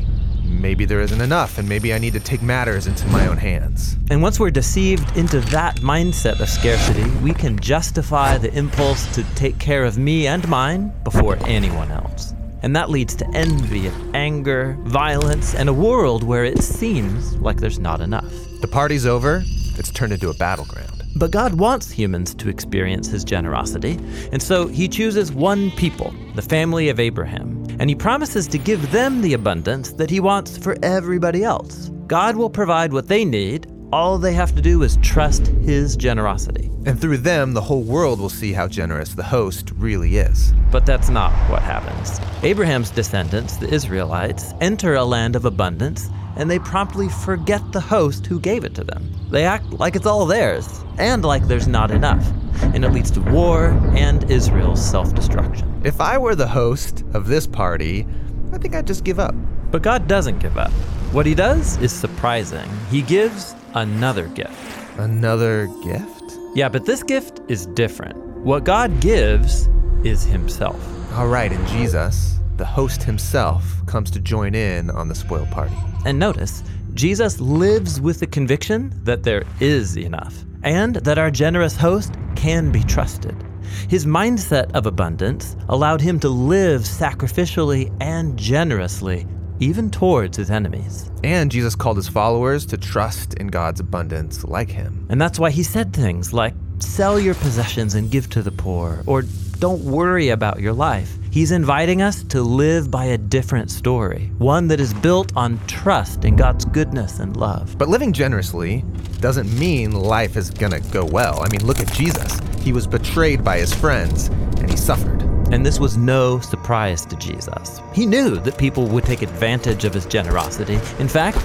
Maybe 0.59 0.83
there 0.83 0.99
isn't 0.99 1.21
enough, 1.21 1.57
and 1.57 1.69
maybe 1.69 1.93
I 1.93 1.99
need 1.99 2.13
to 2.13 2.19
take 2.19 2.41
matters 2.41 2.85
into 2.85 3.07
my 3.07 3.27
own 3.27 3.37
hands. 3.37 3.95
And 4.11 4.21
once 4.21 4.41
we're 4.41 4.51
deceived 4.51 5.15
into 5.15 5.39
that 5.51 5.77
mindset 5.77 6.41
of 6.41 6.49
scarcity, 6.49 7.09
we 7.21 7.33
can 7.33 7.57
justify 7.59 8.37
the 8.37 8.53
impulse 8.53 9.13
to 9.15 9.23
take 9.35 9.57
care 9.57 9.85
of 9.85 9.97
me 9.97 10.27
and 10.27 10.45
mine 10.49 10.91
before 11.05 11.37
anyone 11.45 11.91
else. 11.91 12.33
And 12.61 12.75
that 12.75 12.89
leads 12.89 13.15
to 13.15 13.27
envy 13.33 13.87
and 13.87 14.15
anger, 14.15 14.75
violence, 14.81 15.55
and 15.55 15.69
a 15.69 15.73
world 15.73 16.23
where 16.23 16.43
it 16.43 16.61
seems 16.61 17.37
like 17.37 17.57
there's 17.57 17.79
not 17.79 18.01
enough. 18.01 18.33
The 18.59 18.67
party's 18.67 19.05
over, 19.05 19.41
it's 19.77 19.91
turned 19.91 20.11
into 20.11 20.29
a 20.29 20.33
battleground. 20.33 21.03
But 21.15 21.31
God 21.31 21.53
wants 21.53 21.89
humans 21.89 22.35
to 22.35 22.49
experience 22.49 23.07
his 23.07 23.23
generosity, 23.23 23.97
and 24.33 24.41
so 24.41 24.67
he 24.67 24.89
chooses 24.89 25.31
one 25.31 25.71
people, 25.71 26.13
the 26.35 26.41
family 26.41 26.89
of 26.89 26.99
Abraham, 26.99 27.58
and 27.79 27.89
he 27.89 27.95
promises 27.95 28.48
to 28.50 28.57
give 28.57 28.91
them 28.91 29.21
the 29.21 29.33
abundance 29.33 29.93
that 29.93 30.09
he 30.09 30.19
wants 30.19 30.57
for 30.57 30.77
everybody 30.83 31.43
else. 31.43 31.89
God 32.07 32.36
will 32.36 32.50
provide 32.50 32.93
what 32.93 33.07
they 33.07 33.25
need. 33.25 33.67
All 33.91 34.17
they 34.17 34.33
have 34.33 34.53
to 34.55 34.62
do 34.62 34.83
is 34.83 34.98
trust 35.01 35.48
his 35.48 35.95
generosity. 35.95 36.69
And 36.86 37.00
through 37.00 37.17
them, 37.17 37.53
the 37.53 37.62
whole 37.62 37.81
world 37.81 38.19
will 38.19 38.29
see 38.29 38.53
how 38.53 38.67
generous 38.67 39.13
the 39.13 39.24
host 39.24 39.71
really 39.71 40.17
is. 40.17 40.53
But 40.71 40.86
that's 40.86 41.09
not 41.09 41.31
what 41.50 41.62
happens. 41.62 42.19
Abraham's 42.43 42.91
descendants, 42.91 43.57
the 43.57 43.74
Israelites, 43.74 44.53
enter 44.62 44.95
a 44.95 45.03
land 45.03 45.36
of 45.36 45.45
abundance 45.45 46.09
and 46.36 46.50
they 46.50 46.59
promptly 46.59 47.09
forget 47.09 47.62
the 47.71 47.81
host 47.81 48.25
who 48.25 48.39
gave 48.39 48.63
it 48.63 48.75
to 48.75 48.83
them. 48.83 49.18
They 49.29 49.45
act 49.45 49.71
like 49.74 49.95
it's 49.95 50.05
all 50.05 50.25
theirs 50.25 50.83
and 50.98 51.24
like 51.24 51.48
there's 51.48 51.67
not 51.67 51.91
enough. 51.91 52.25
And 52.62 52.83
it 52.83 52.89
leads 52.89 53.12
to 53.12 53.21
war 53.21 53.67
and 53.95 54.29
Israel's 54.29 54.83
self 54.83 55.13
destruction. 55.13 55.81
If 55.83 56.01
I 56.01 56.17
were 56.17 56.36
the 56.36 56.48
host 56.48 57.03
of 57.13 57.27
this 57.27 57.48
party, 57.48 58.07
I 58.51 58.57
think 58.57 58.75
I'd 58.75 58.88
just 58.88 59.03
give 59.03 59.19
up. 59.19 59.36
But 59.71 59.81
God 59.83 60.07
doesn't 60.07 60.39
give 60.39 60.57
up. 60.57 60.71
What 61.12 61.25
he 61.25 61.36
does 61.36 61.77
is 61.77 61.91
surprising. 61.91 62.67
He 62.89 63.01
gives 63.01 63.55
another 63.75 64.27
gift. 64.27 64.53
Another 64.98 65.67
gift? 65.83 66.38
Yeah, 66.55 66.69
but 66.69 66.86
this 66.86 67.03
gift 67.03 67.41
is 67.48 67.67
different. 67.67 68.17
What 68.39 68.63
God 68.63 69.00
gives 69.00 69.69
is 70.03 70.24
himself. 70.24 70.79
All 71.13 71.27
right, 71.27 71.51
and 71.51 71.67
Jesus, 71.67 72.39
the 72.57 72.65
host 72.65 73.03
himself, 73.03 73.63
comes 73.86 74.12
to 74.12 74.19
join 74.19 74.55
in 74.55 74.89
on 74.89 75.07
the 75.07 75.15
spoil 75.15 75.45
party. 75.48 75.75
And 76.05 76.19
notice, 76.19 76.63
Jesus 77.00 77.39
lives 77.39 78.01
with 78.01 78.20
the 78.20 78.27
conviction 78.27 78.91
that 79.06 79.24
there 79.24 79.46
is 79.62 79.96
enough 79.96 80.44
and 80.63 80.98
that 80.98 81.18
our 81.18 81.32
generous 81.32 81.77
host 81.77 82.13
can 82.36 82.74
be 82.74 82.84
trusted. 82.84 83.41
His 83.88 84.06
mindset 84.06 84.70
of 84.74 84.86
abundance 84.86 85.56
allowed 85.70 86.01
him 86.01 86.20
to 86.20 86.27
live 86.27 86.82
sacrificially 86.82 87.89
and 88.01 88.38
generously, 88.38 89.25
even 89.62 89.89
towards 89.89 90.36
his 90.36 90.51
enemies. 90.51 91.10
And 91.24 91.50
Jesus 91.50 91.74
called 91.74 91.96
his 91.96 92.10
followers 92.10 92.65
to 92.65 92.77
trust 92.77 93.34
in 93.36 93.48
God's 93.48 93.79
abundance 93.79 94.44
like 94.44 94.70
him. 94.70 95.08
And 95.10 95.22
that's 95.22 95.39
why 95.39 95.51
he 95.51 95.63
said 95.63 95.94
things 95.94 96.34
like, 96.34 96.53
sell 96.79 97.18
your 97.18 97.36
possessions 97.36 97.96
and 97.96 98.12
give 98.12 98.29
to 98.32 98.41
the 98.41 98.51
poor, 98.51 99.03
or 99.06 99.24
don't 99.60 99.86
worry 99.86 100.27
about 100.27 100.60
your 100.60 100.74
life. 100.74 101.15
He's 101.31 101.51
inviting 101.51 102.01
us 102.01 102.24
to 102.24 102.41
live 102.41 102.89
by 102.89 103.05
a 103.05 103.17
different 103.17 103.69
story, 103.69 104.31
one 104.39 104.67
that 104.69 104.79
is 104.79 104.95
built 104.95 105.31
on 105.36 105.59
trust 105.67 106.25
in 106.25 106.36
God's 106.36 106.65
goodness 106.65 107.19
and 107.19 107.38
love. 107.38 107.77
But 107.77 107.88
living 107.88 108.13
generously 108.13 108.83
doesn't 109.19 109.48
mean 109.59 109.91
life 109.91 110.36
is 110.36 110.50
gonna 110.50 110.79
go 110.79 111.05
well. 111.05 111.39
I 111.43 111.50
mean, 111.50 111.63
look 111.67 111.79
at 111.79 111.93
Jesus. 111.93 112.39
He 112.62 112.74
was 112.74 112.88
betrayed 112.88 113.43
by 113.43 113.59
his 113.59 113.71
friends, 113.71 114.29
and 114.57 114.71
he 114.71 114.75
suffered. 114.75 115.21
And 115.51 115.63
this 115.63 115.79
was 115.79 115.98
no 115.98 116.39
surprise 116.39 117.05
to 117.05 117.15
Jesus. 117.17 117.79
He 117.93 118.07
knew 118.07 118.38
that 118.38 118.57
people 118.57 118.88
would 118.88 119.03
take 119.03 119.21
advantage 119.21 119.86
of 119.86 119.93
his 119.93 120.07
generosity. 120.07 120.79
In 120.98 121.07
fact, 121.07 121.38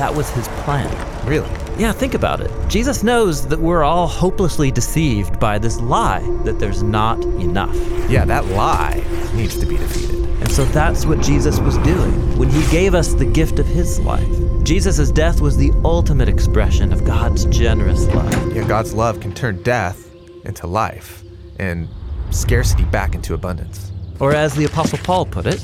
that 0.00 0.14
was 0.14 0.30
his 0.30 0.48
plan. 0.64 0.90
Really? 1.26 1.50
Yeah, 1.76 1.92
think 1.92 2.14
about 2.14 2.40
it. 2.40 2.50
Jesus 2.68 3.02
knows 3.02 3.46
that 3.48 3.60
we're 3.60 3.84
all 3.84 4.06
hopelessly 4.06 4.70
deceived 4.70 5.38
by 5.38 5.58
this 5.58 5.78
lie 5.78 6.22
that 6.44 6.58
there's 6.58 6.82
not 6.82 7.22
enough. 7.22 7.76
Yeah, 8.08 8.24
that 8.24 8.46
lie 8.46 9.04
needs 9.34 9.58
to 9.58 9.66
be 9.66 9.76
defeated. 9.76 10.16
And 10.40 10.50
so 10.50 10.64
that's 10.64 11.04
what 11.04 11.20
Jesus 11.20 11.58
was 11.58 11.76
doing 11.78 12.38
when 12.38 12.48
he 12.48 12.66
gave 12.70 12.94
us 12.94 13.12
the 13.12 13.26
gift 13.26 13.58
of 13.58 13.66
his 13.66 14.00
life. 14.00 14.26
Jesus' 14.62 15.10
death 15.10 15.42
was 15.42 15.58
the 15.58 15.70
ultimate 15.84 16.30
expression 16.30 16.94
of 16.94 17.04
God's 17.04 17.44
generous 17.44 18.06
love. 18.06 18.56
Yeah, 18.56 18.66
God's 18.66 18.94
love 18.94 19.20
can 19.20 19.34
turn 19.34 19.62
death 19.62 20.10
into 20.46 20.66
life 20.66 21.22
and 21.58 21.86
scarcity 22.30 22.84
back 22.84 23.14
into 23.14 23.34
abundance. 23.34 23.92
Or 24.18 24.32
as 24.32 24.54
the 24.54 24.64
Apostle 24.64 24.98
Paul 25.04 25.26
put 25.26 25.44
it, 25.44 25.62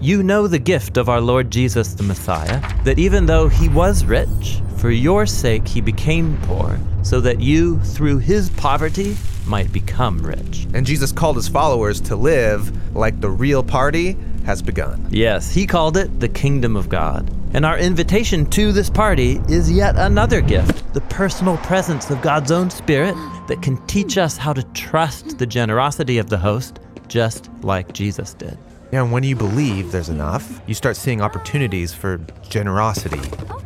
you 0.00 0.22
know 0.22 0.46
the 0.46 0.58
gift 0.58 0.96
of 0.96 1.08
our 1.08 1.20
Lord 1.20 1.50
Jesus 1.50 1.94
the 1.94 2.02
Messiah, 2.02 2.62
that 2.84 2.98
even 2.98 3.26
though 3.26 3.48
he 3.48 3.68
was 3.68 4.04
rich, 4.04 4.60
for 4.76 4.90
your 4.90 5.26
sake 5.26 5.66
he 5.66 5.80
became 5.80 6.38
poor, 6.42 6.78
so 7.02 7.20
that 7.20 7.40
you, 7.40 7.80
through 7.80 8.18
his 8.18 8.50
poverty, 8.50 9.16
might 9.46 9.72
become 9.72 10.24
rich. 10.24 10.68
And 10.72 10.86
Jesus 10.86 11.10
called 11.10 11.36
his 11.36 11.48
followers 11.48 12.00
to 12.02 12.16
live 12.16 12.94
like 12.94 13.20
the 13.20 13.30
real 13.30 13.62
party 13.62 14.16
has 14.44 14.62
begun. 14.62 15.04
Yes, 15.10 15.50
he 15.50 15.66
called 15.66 15.96
it 15.96 16.20
the 16.20 16.28
kingdom 16.28 16.76
of 16.76 16.88
God. 16.88 17.28
And 17.54 17.64
our 17.64 17.78
invitation 17.78 18.46
to 18.50 18.72
this 18.72 18.90
party 18.90 19.40
is 19.48 19.72
yet 19.72 19.96
another 19.96 20.40
gift 20.40 20.92
the 20.94 21.00
personal 21.02 21.56
presence 21.58 22.10
of 22.10 22.22
God's 22.22 22.50
own 22.52 22.70
Spirit 22.70 23.14
that 23.48 23.62
can 23.62 23.84
teach 23.86 24.18
us 24.18 24.36
how 24.36 24.52
to 24.52 24.62
trust 24.74 25.38
the 25.38 25.46
generosity 25.46 26.18
of 26.18 26.28
the 26.28 26.38
host, 26.38 26.78
just 27.08 27.50
like 27.62 27.92
Jesus 27.94 28.34
did. 28.34 28.58
Yeah, 28.90 29.02
and 29.02 29.12
when 29.12 29.22
you 29.22 29.36
believe 29.36 29.92
there's 29.92 30.08
enough, 30.08 30.62
you 30.66 30.72
start 30.72 30.96
seeing 30.96 31.20
opportunities 31.20 31.92
for 31.92 32.16
generosity 32.48 33.20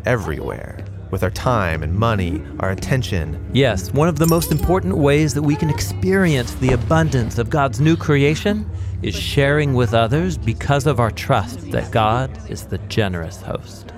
everywhere. 0.05 0.85
With 1.13 1.23
our 1.23 1.31
time 1.31 1.85
and 1.85 1.95
money, 1.95 2.43
our 2.59 2.71
attention. 2.71 3.39
Yes, 3.53 3.93
one 3.93 4.09
of 4.09 4.19
the 4.19 4.27
most 4.27 4.51
important 4.51 4.97
ways 4.97 5.33
that 5.35 5.43
we 5.43 5.55
can 5.55 5.71
experience 5.71 6.55
the 6.55 6.73
abundance 6.73 7.39
of 7.39 7.51
God's 7.51 7.81
new 7.81 7.97
creation 7.97 8.69
is 9.03 9.15
sharing 9.15 9.75
with 9.75 9.95
others 9.95 10.37
because 10.37 10.89
of 10.89 10.99
our 10.99 11.13
trust 11.13 11.71
that 11.71 11.93
God 11.93 12.29
is 12.51 12.67
the 12.67 12.79
generous 12.89 13.41
host. 13.41 13.93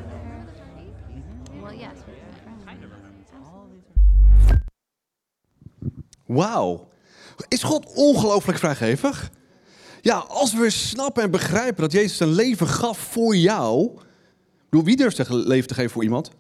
Wauw. 6.29 6.87
Is 7.49 7.63
God 7.63 7.87
ongelooflijk 7.95 8.59
vrijgevig? 8.59 9.31
Ja, 10.05 10.17
als 10.17 10.53
we 10.55 10.71
snappen 10.71 11.23
en 11.23 11.31
begrijpen 11.31 11.83
dat 11.83 11.93
Jezus 11.93 12.17
zijn 12.17 12.33
leven 12.33 12.69
gaf 12.69 12.99
voor 12.99 13.37
jou. 13.37 13.99
Door 14.71 14.85
wie 14.85 14.97
durft 14.97 15.17
zijn 15.17 15.35
leven 15.35 15.69
te 15.69 15.75
geven 15.75 15.91
voor 15.91 16.03
iemand? 16.03 16.31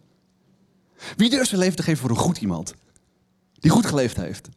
Wie 1.17 1.31
durft 1.31 1.49
zijn 1.49 1.61
leven 1.61 1.77
te 1.77 1.83
geven 1.83 2.01
voor 2.01 2.11
een 2.11 2.17
goed 2.17 2.39
iemand? 2.39 2.75
Die 3.53 3.71
goed 3.71 3.87
geleefd 3.87 4.17
heeft. 4.17 4.49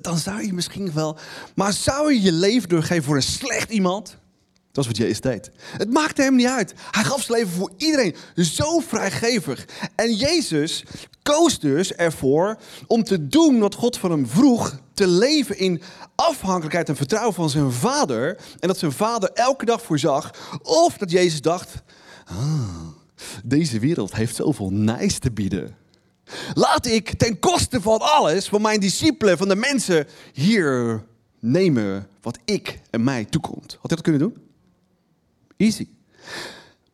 Dan 0.00 0.18
zou 0.18 0.46
je 0.46 0.52
misschien 0.52 0.92
wel. 0.92 1.18
Maar 1.54 1.72
zou 1.72 2.12
je 2.12 2.22
je 2.22 2.32
leven 2.32 2.68
doorgeven 2.68 3.04
voor 3.04 3.16
een 3.16 3.22
slecht 3.22 3.70
iemand? 3.70 4.16
Dat 4.72 4.84
is 4.84 4.90
wat 4.90 4.96
Jezus 4.96 5.20
deed. 5.20 5.50
Het 5.76 5.92
maakte 5.92 6.22
hem 6.22 6.34
niet 6.34 6.46
uit. 6.46 6.74
Hij 6.90 7.04
gaf 7.04 7.22
zijn 7.22 7.38
leven 7.38 7.52
voor 7.52 7.70
iedereen. 7.76 8.16
Zo 8.36 8.78
vrijgevig. 8.78 9.66
En 9.94 10.14
Jezus 10.14 10.84
koos 11.22 11.58
dus 11.58 11.92
ervoor 11.92 12.56
om 12.86 13.04
te 13.04 13.28
doen 13.28 13.58
wat 13.58 13.74
God 13.74 13.98
van 13.98 14.10
hem 14.10 14.26
vroeg. 14.26 14.80
Te 14.94 15.06
leven 15.06 15.58
in 15.58 15.82
afhankelijkheid 16.14 16.88
en 16.88 16.96
vertrouwen 16.96 17.34
van 17.34 17.50
zijn 17.50 17.72
vader. 17.72 18.36
En 18.58 18.68
dat 18.68 18.78
zijn 18.78 18.92
vader 18.92 19.30
elke 19.32 19.64
dag 19.64 19.82
voorzag. 19.82 20.30
Of 20.62 20.96
dat 20.96 21.10
Jezus 21.10 21.40
dacht, 21.40 21.74
ah, 22.24 22.86
deze 23.44 23.78
wereld 23.78 24.14
heeft 24.14 24.36
zoveel 24.36 24.70
nice 24.70 25.18
te 25.18 25.30
bieden. 25.30 25.76
Laat 26.54 26.86
ik 26.86 27.12
ten 27.12 27.38
koste 27.38 27.80
van 27.80 27.98
alles, 27.98 28.48
van 28.48 28.62
mijn 28.62 28.80
discipelen, 28.80 29.38
van 29.38 29.48
de 29.48 29.56
mensen 29.56 30.06
hier 30.32 31.04
nemen 31.38 32.08
wat 32.22 32.38
ik 32.44 32.80
en 32.90 33.04
mij 33.04 33.24
toekomt. 33.24 33.72
Had 33.80 33.90
hij 33.90 33.96
dat 33.96 34.00
kunnen 34.00 34.20
doen? 34.20 34.41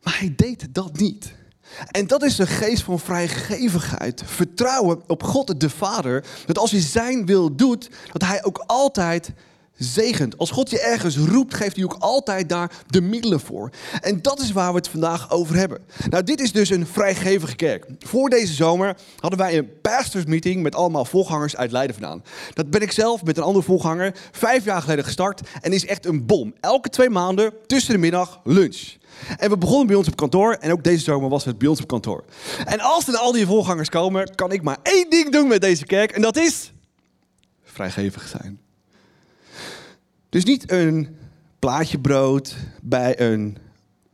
Maar 0.03 0.19
hij 0.19 0.33
deed 0.35 0.73
dat 0.73 0.99
niet. 0.99 1.33
En 1.91 2.07
dat 2.07 2.23
is 2.23 2.37
een 2.37 2.47
geest 2.47 2.83
van 2.83 2.99
vrijgevigheid. 2.99 4.23
Vertrouwen 4.25 5.01
op 5.07 5.23
God 5.23 5.59
de 5.59 5.69
Vader. 5.69 6.25
Dat 6.45 6.57
als 6.57 6.71
je 6.71 6.79
zijn 6.79 7.25
wil 7.25 7.55
doet, 7.55 7.89
dat 8.11 8.21
hij 8.21 8.43
ook 8.43 8.63
altijd 8.67 9.31
zegent. 9.79 10.37
Als 10.37 10.51
God 10.51 10.69
je 10.69 10.79
ergens 10.79 11.17
roept, 11.17 11.53
geeft 11.53 11.75
hij 11.75 11.85
ook 11.85 11.95
altijd 11.99 12.49
daar 12.49 12.71
de 12.87 13.01
middelen 13.01 13.39
voor. 13.39 13.69
En 14.01 14.21
dat 14.21 14.39
is 14.39 14.51
waar 14.51 14.71
we 14.71 14.77
het 14.77 14.87
vandaag 14.87 15.31
over 15.31 15.55
hebben. 15.55 15.81
Nou, 16.09 16.23
dit 16.23 16.41
is 16.41 16.51
dus 16.51 16.69
een 16.69 16.87
vrijgevige 16.87 17.55
kerk. 17.55 17.85
Voor 17.99 18.29
deze 18.29 18.53
zomer 18.53 18.97
hadden 19.19 19.39
wij 19.39 19.57
een 19.57 19.69
pastorsmeeting 19.81 20.61
met 20.61 20.75
allemaal 20.75 21.05
volgangers 21.05 21.55
uit 21.55 21.71
Leiden 21.71 21.95
vandaan. 21.95 22.23
Dat 22.53 22.69
ben 22.69 22.81
ik 22.81 22.91
zelf 22.91 23.23
met 23.23 23.37
een 23.37 23.43
andere 23.43 23.65
volganger 23.65 24.15
vijf 24.31 24.65
jaar 24.65 24.81
geleden 24.81 25.03
gestart 25.03 25.41
en 25.61 25.73
is 25.73 25.85
echt 25.85 26.05
een 26.05 26.25
bom. 26.25 26.53
Elke 26.59 26.89
twee 26.89 27.09
maanden 27.09 27.53
tussen 27.67 27.93
de 27.93 27.99
middag 27.99 28.39
lunch. 28.43 28.97
En 29.37 29.49
we 29.49 29.57
begonnen 29.57 29.87
bij 29.87 29.95
ons 29.95 30.07
op 30.07 30.15
kantoor. 30.15 30.53
En 30.53 30.71
ook 30.71 30.83
deze 30.83 31.03
zomer 31.03 31.29
was 31.29 31.45
het 31.45 31.57
bij 31.57 31.67
ons 31.67 31.81
op 31.81 31.87
kantoor. 31.87 32.23
En 32.65 32.79
als 32.79 33.07
er 33.07 33.17
al 33.17 33.31
die 33.31 33.45
volgangers 33.45 33.89
komen, 33.89 34.35
kan 34.35 34.51
ik 34.51 34.61
maar 34.61 34.77
één 34.83 35.09
ding 35.09 35.31
doen 35.31 35.47
met 35.47 35.61
deze 35.61 35.85
kerk. 35.85 36.11
En 36.11 36.21
dat 36.21 36.37
is 36.37 36.73
vrijgevig 37.63 38.27
zijn. 38.27 38.68
Dus 40.29 40.43
niet 40.43 40.71
een 40.71 41.15
plaatje 41.59 41.99
brood 41.99 42.55
bij 42.81 43.19
een 43.19 43.57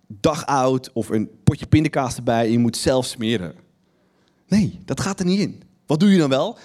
dag 0.07 0.45
oud 0.45 0.89
of 0.93 1.09
een 1.09 1.29
potje 1.43 1.65
pindakaas 1.65 2.15
erbij 2.15 2.45
en 2.45 2.51
je 2.51 2.59
moet 2.59 2.77
zelf 2.77 3.05
smeren. 3.05 3.55
Nee, 4.47 4.79
dat 4.85 4.99
gaat 5.01 5.19
er 5.19 5.25
niet 5.25 5.39
in. 5.39 5.63
Wat 5.85 5.99
doe 5.99 6.11
je 6.11 6.17
dan 6.17 6.29
wel? 6.29 6.57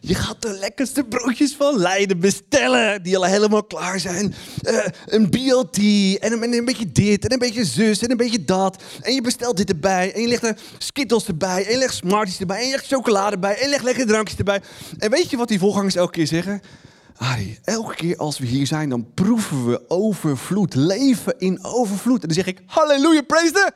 Je 0.00 0.14
gaat 0.14 0.42
de 0.42 0.58
lekkerste 0.60 1.04
broodjes 1.04 1.54
van 1.54 1.78
Leiden 1.78 2.20
bestellen, 2.20 3.02
die 3.02 3.16
al 3.16 3.24
helemaal 3.24 3.64
klaar 3.64 4.00
zijn. 4.00 4.34
Uh, 4.62 4.78
een 5.06 5.30
BLT 5.30 5.78
en 6.18 6.32
een, 6.32 6.42
en 6.42 6.52
een, 6.52 6.64
beetje 6.64 6.92
dit 6.92 7.24
en 7.24 7.32
een 7.32 7.38
beetje 7.38 7.64
zus 7.64 8.02
en 8.02 8.10
een 8.10 8.16
beetje 8.16 8.44
dat. 8.44 8.82
En 9.00 9.14
je 9.14 9.22
bestelt 9.22 9.56
dit 9.56 9.68
erbij 9.68 10.14
en 10.14 10.20
je 10.20 10.28
legt 10.28 10.42
er 10.42 10.58
skittles 10.78 11.26
erbij 11.26 11.66
en 11.66 11.72
je 11.72 11.78
legt 11.78 11.94
Smarties 11.94 12.40
erbij 12.40 12.58
en 12.58 12.64
je 12.64 12.70
legt 12.70 12.86
chocolade 12.86 13.34
erbij 13.34 13.56
en 13.56 13.62
je 13.62 13.68
legt 13.68 13.84
lekkere 13.84 14.06
drankjes 14.06 14.38
erbij. 14.38 14.62
En 14.98 15.10
weet 15.10 15.30
je 15.30 15.36
wat 15.36 15.48
die 15.48 15.58
volgangers 15.58 15.94
elke 15.94 16.12
keer 16.12 16.26
zeggen? 16.26 16.62
Elke 17.64 17.94
keer 17.94 18.16
als 18.16 18.38
we 18.38 18.46
hier 18.46 18.66
zijn, 18.66 18.88
dan 18.88 19.06
proeven 19.14 19.66
we 19.66 19.90
overvloed. 19.90 20.74
Leven 20.74 21.34
in 21.38 21.64
overvloed. 21.64 22.20
En 22.22 22.28
dan 22.28 22.36
zeg 22.36 22.46
ik, 22.46 22.62
halleluja, 22.66 23.22
praise 23.22 23.52
the 23.52 23.72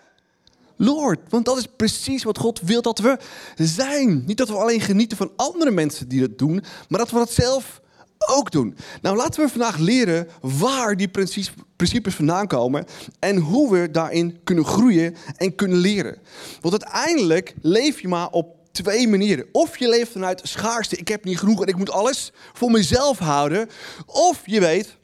Lord. 0.76 1.18
Want 1.28 1.44
dat 1.44 1.58
is 1.58 1.66
precies 1.76 2.22
wat 2.22 2.38
God 2.38 2.60
wil 2.60 2.82
dat 2.82 2.98
we 2.98 3.18
zijn. 3.56 4.22
Niet 4.26 4.36
dat 4.36 4.48
we 4.48 4.56
alleen 4.56 4.80
genieten 4.80 5.16
van 5.16 5.32
andere 5.36 5.70
mensen 5.70 6.08
die 6.08 6.20
dat 6.20 6.38
doen, 6.38 6.62
maar 6.88 6.98
dat 6.98 7.10
we 7.10 7.16
dat 7.16 7.32
zelf 7.32 7.80
ook 8.18 8.50
doen. 8.50 8.76
Nou, 9.02 9.16
laten 9.16 9.42
we 9.42 9.48
vandaag 9.48 9.78
leren 9.78 10.28
waar 10.40 10.96
die 10.96 11.08
principes 11.76 12.14
vandaan 12.14 12.46
komen 12.46 12.84
en 13.18 13.36
hoe 13.36 13.72
we 13.72 13.90
daarin 13.90 14.40
kunnen 14.44 14.64
groeien 14.64 15.16
en 15.36 15.54
kunnen 15.54 15.78
leren. 15.78 16.18
Want 16.60 16.84
uiteindelijk 16.84 17.54
leef 17.60 18.00
je 18.00 18.08
maar 18.08 18.30
op 18.30 18.61
twee 18.72 19.08
manieren. 19.08 19.46
Of 19.52 19.76
je 19.76 19.88
leeft 19.88 20.12
vanuit 20.12 20.40
schaarste, 20.44 20.96
ik 20.96 21.08
heb 21.08 21.24
niet 21.24 21.38
genoeg 21.38 21.62
en 21.62 21.68
ik 21.68 21.76
moet 21.76 21.90
alles 21.90 22.32
voor 22.52 22.70
mezelf 22.70 23.18
houden. 23.18 23.70
Of 24.06 24.42
je 24.44 24.60
weet, 24.60 24.96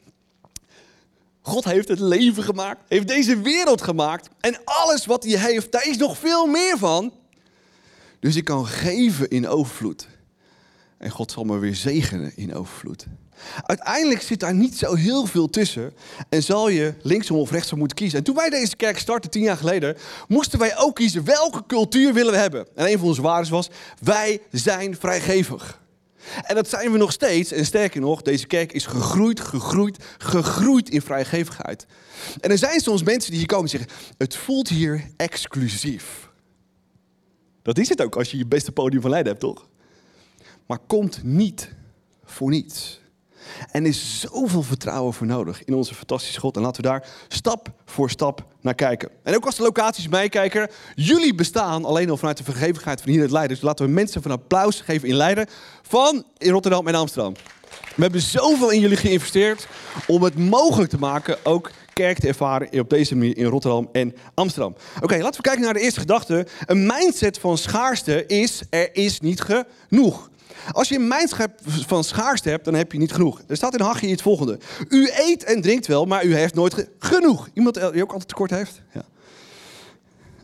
God 1.41 1.65
heeft 1.65 1.89
het 1.89 2.01
leven 2.01 2.43
gemaakt, 2.43 2.81
heeft 2.89 3.09
deze 3.09 3.41
wereld 3.41 3.83
gemaakt. 3.83 4.29
En 4.41 4.61
alles 4.65 5.07
wat 5.07 5.25
hij 5.25 5.39
heeft, 5.39 5.73
daar 5.73 5.87
is 5.89 5.97
nog 5.97 6.19
veel 6.19 6.47
meer 6.47 6.79
van. 6.79 7.13
Dus 8.21 8.37
ik 8.37 8.45
kan 8.45 8.67
geven 8.67 9.29
in 9.29 9.49
overvloed. 9.49 10.09
En 10.99 11.11
God 11.11 11.33
zal 11.33 11.45
me 11.45 11.59
weer 11.59 11.75
zegenen 11.75 12.37
in 12.37 12.55
overvloed. 12.55 13.07
Uiteindelijk 13.63 14.23
zit 14.23 14.41
daar 14.41 14.55
niet 14.55 14.79
zo 14.79 14.95
heel 14.95 15.27
veel 15.27 15.51
tussen. 15.51 15.93
En 16.29 16.43
zal 16.43 16.69
je 16.69 16.95
linksom 17.03 17.37
of 17.37 17.51
rechtsom 17.51 17.79
moeten 17.79 17.97
kiezen. 17.97 18.19
En 18.19 18.25
toen 18.25 18.35
wij 18.35 18.51
deze 18.51 18.77
kerk 18.77 18.99
startten 18.99 19.31
tien 19.31 19.43
jaar 19.43 19.57
geleden, 19.57 19.97
moesten 20.29 20.59
wij 20.59 20.79
ook 20.79 20.95
kiezen 20.95 21.25
welke 21.25 21.63
cultuur 21.67 22.13
willen 22.13 22.33
we 22.33 22.39
hebben. 22.39 22.67
En 22.75 22.87
een 22.87 22.99
van 22.99 23.09
onze 23.09 23.23
waarden 23.23 23.51
was, 23.51 23.71
wij 24.01 24.41
zijn 24.51 24.97
vrijgevig. 24.97 25.81
En 26.43 26.55
dat 26.55 26.69
zijn 26.69 26.93
we 26.93 26.99
nog 26.99 27.13
steeds. 27.13 27.53
En 27.53 27.65
sterker 27.65 28.01
nog, 28.01 28.23
deze 28.23 28.47
kerk 28.47 28.73
is 28.73 28.87
gegroeid, 28.87 29.41
gegroeid, 29.41 30.05
gegroeid 30.19 30.91
in 30.91 31.03
vrijgevigheid. 31.03 31.87
En 32.41 32.51
er 32.51 32.59
zijn 32.59 32.81
soms 32.81 33.03
mensen 33.03 33.31
die 33.31 33.39
hier 33.39 33.49
komen 33.49 33.65
en 33.65 33.79
zeggen, 33.79 33.91
het 34.19 34.37
voelt 34.37 34.69
hier 34.69 35.11
exclusief. 35.17 36.29
Dat 37.63 37.79
is 37.79 37.89
het 37.89 38.03
ook 38.03 38.17
als 38.17 38.31
je 38.31 38.37
je 38.37 38.47
beste 38.47 38.73
podium 38.73 39.01
van 39.01 39.11
Leiden 39.11 39.33
hebt, 39.33 39.45
toch? 39.45 39.69
Maar 40.67 40.79
komt 40.87 41.23
niet 41.23 41.69
voor 42.25 42.51
niets. 42.51 43.01
En 43.71 43.83
er 43.83 43.89
is 43.89 44.21
zoveel 44.21 44.63
vertrouwen 44.63 45.15
voor 45.15 45.27
nodig 45.27 45.65
in 45.65 45.75
onze 45.75 45.95
fantastische 45.95 46.41
God. 46.41 46.57
En 46.57 46.63
laten 46.63 46.83
we 46.83 46.89
daar 46.89 47.07
stap 47.29 47.73
voor 47.85 48.11
stap 48.11 48.45
naar 48.61 48.75
kijken. 48.75 49.09
En 49.23 49.35
ook 49.35 49.47
als 49.47 49.57
de 49.57 49.63
locaties 49.63 50.09
meekijken. 50.09 50.71
Jullie 50.95 51.35
bestaan 51.35 51.85
alleen 51.85 52.11
al 52.11 52.17
vanuit 52.17 52.37
de 52.37 52.45
vergevigheid 52.45 53.01
van 53.01 53.11
hier 53.11 53.23
het 53.23 53.31
Leiden. 53.31 53.57
Dus 53.57 53.65
laten 53.65 53.87
we 53.87 53.93
mensen 53.93 54.23
van 54.23 54.31
applaus 54.31 54.81
geven 54.81 55.09
in 55.09 55.15
Leiden. 55.15 55.47
Van 55.83 56.25
in 56.39 56.51
Rotterdam 56.51 56.89
en 56.89 56.95
Amsterdam. 56.95 57.35
We 57.95 58.03
hebben 58.03 58.21
zoveel 58.21 58.71
in 58.71 58.81
jullie 58.81 58.97
geïnvesteerd 58.97 59.69
om 60.07 60.23
het 60.23 60.39
mogelijk 60.39 60.91
te 60.91 60.99
maken 60.99 61.37
ook 61.43 61.71
kerk 61.93 62.19
te 62.19 62.29
ervaren 62.29 62.81
op 62.81 62.91
deze 62.91 63.17
manier 63.17 63.37
in 63.37 63.47
Rotterdam 63.47 63.89
en 63.93 64.15
Amsterdam. 64.35 64.75
Oké, 65.03 65.17
laten 65.17 65.37
we 65.37 65.43
kijken 65.43 65.63
naar 65.63 65.75
de 65.75 65.81
eerste 65.81 66.01
gedachte. 66.01 66.47
Een 66.67 66.87
mindset 66.87 67.39
van 67.39 67.59
schaarste 67.59 68.27
is 68.27 68.63
er 68.71 68.95
is 68.95 69.21
niet 69.21 69.41
genoeg. 69.41 70.31
Als 70.73 70.89
je 70.89 70.95
een 70.95 71.09
mindset 71.09 71.51
van 71.65 72.05
schaarste 72.05 72.49
hebt, 72.49 72.65
dan 72.65 72.75
heb 72.75 72.93
je 72.93 72.99
niet 72.99 73.13
genoeg. 73.13 73.41
Er 73.47 73.57
staat 73.57 73.75
in 73.75 73.81
Haggai 73.81 74.11
het 74.11 74.23
volgende. 74.23 74.59
U 74.89 75.11
eet 75.13 75.45
en 75.45 75.61
drinkt 75.61 75.87
wel, 75.87 76.05
maar 76.05 76.25
u 76.25 76.35
heeft 76.35 76.55
nooit 76.55 76.89
genoeg. 76.99 77.49
Iemand 77.53 77.75
die 77.75 78.03
ook 78.03 78.13
altijd 78.13 78.29
tekort 78.29 78.51
heeft? 78.51 78.83
Ja. 78.93 79.05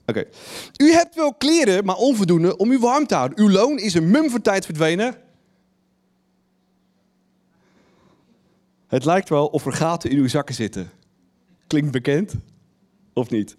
Oké. 0.07 0.25
U 0.77 0.93
hebt 0.93 1.15
wel 1.15 1.35
kleren, 1.35 1.85
maar 1.85 1.97
onvoldoende 1.97 2.57
om 2.57 2.71
u 2.71 2.79
warm 2.79 3.07
te 3.07 3.15
houden. 3.15 3.39
Uw 3.39 3.51
loon 3.51 3.79
is 3.79 3.95
een 3.95 4.11
mum 4.11 4.31
voor 4.31 4.41
tijd 4.41 4.65
verdwenen. 4.65 5.17
Het 8.87 9.05
lijkt 9.05 9.29
wel 9.29 9.47
of 9.47 9.67
er 9.67 9.73
gaten 9.73 10.11
in 10.11 10.17
uw 10.17 10.29
zakken 10.29 10.55
zitten. 10.55 10.91
Klinkt 11.67 11.91
bekend? 11.91 12.35
Of 13.13 13.31
niet? 13.31 13.57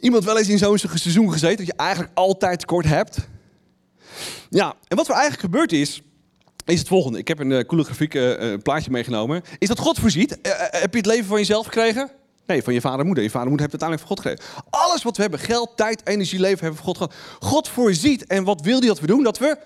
Iemand 0.00 0.24
wel 0.24 0.38
eens 0.38 0.48
in 0.48 0.58
zo'n 0.58 0.78
seizoen 0.78 1.32
gezeten 1.32 1.56
dat 1.56 1.66
je 1.66 1.82
eigenlijk 1.82 2.10
altijd 2.14 2.58
tekort 2.58 2.86
hebt? 2.86 3.28
Ja, 4.50 4.74
en 4.88 4.96
wat 4.96 5.08
er 5.08 5.14
eigenlijk 5.14 5.42
gebeurd 5.42 5.72
is, 5.72 6.02
is 6.64 6.78
het 6.78 6.88
volgende. 6.88 7.18
Ik 7.18 7.28
heb 7.28 7.38
een 7.38 7.50
uh, 7.50 7.64
coole 7.64 7.84
grafiek 7.84 8.14
uh, 8.14 8.54
plaatje 8.62 8.90
meegenomen. 8.90 9.42
Is 9.58 9.68
dat 9.68 9.78
God 9.78 9.98
voorziet? 9.98 10.38
Heb 10.70 10.92
je 10.92 10.98
het 10.98 11.06
leven 11.06 11.24
van 11.24 11.38
jezelf 11.38 11.64
gekregen? 11.64 12.10
Nee, 12.46 12.62
van 12.62 12.74
je 12.74 12.80
vader 12.80 13.00
en 13.00 13.06
moeder. 13.06 13.24
Je 13.24 13.30
vader 13.30 13.48
en 13.48 13.54
moeder 13.54 13.70
heeft 13.70 13.82
het 13.82 13.90
uiteindelijk 13.90 14.26
van 14.26 14.36
God 14.36 14.44
gekregen. 14.46 14.70
Alles 14.70 15.02
wat 15.02 15.16
we 15.16 15.22
hebben, 15.22 15.40
geld, 15.40 15.76
tijd, 15.76 16.06
energie, 16.06 16.40
leven, 16.40 16.58
hebben 16.58 16.78
we 16.78 16.84
van 16.84 16.94
God 16.94 16.96
gehad. 16.96 17.14
God 17.40 17.68
voorziet. 17.68 18.26
En 18.26 18.44
wat 18.44 18.60
wil 18.60 18.78
hij 18.78 18.88
dat 18.88 19.00
we 19.00 19.06
doen? 19.06 19.22
Dat 19.22 19.38
we 19.38 19.58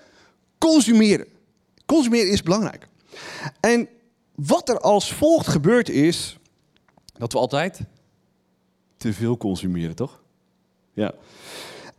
consumeren. 0.57 1.27
Consumeren 1.85 2.31
is 2.31 2.43
belangrijk. 2.43 2.87
En 3.59 3.89
wat 4.35 4.69
er 4.69 4.79
als 4.79 5.13
volgt 5.13 5.47
gebeurd 5.47 5.89
is, 5.89 6.37
dat 7.17 7.33
we 7.33 7.39
altijd 7.39 7.79
te 8.97 9.13
veel 9.13 9.37
consumeren, 9.37 9.95
toch? 9.95 10.21
Ja. 10.93 11.13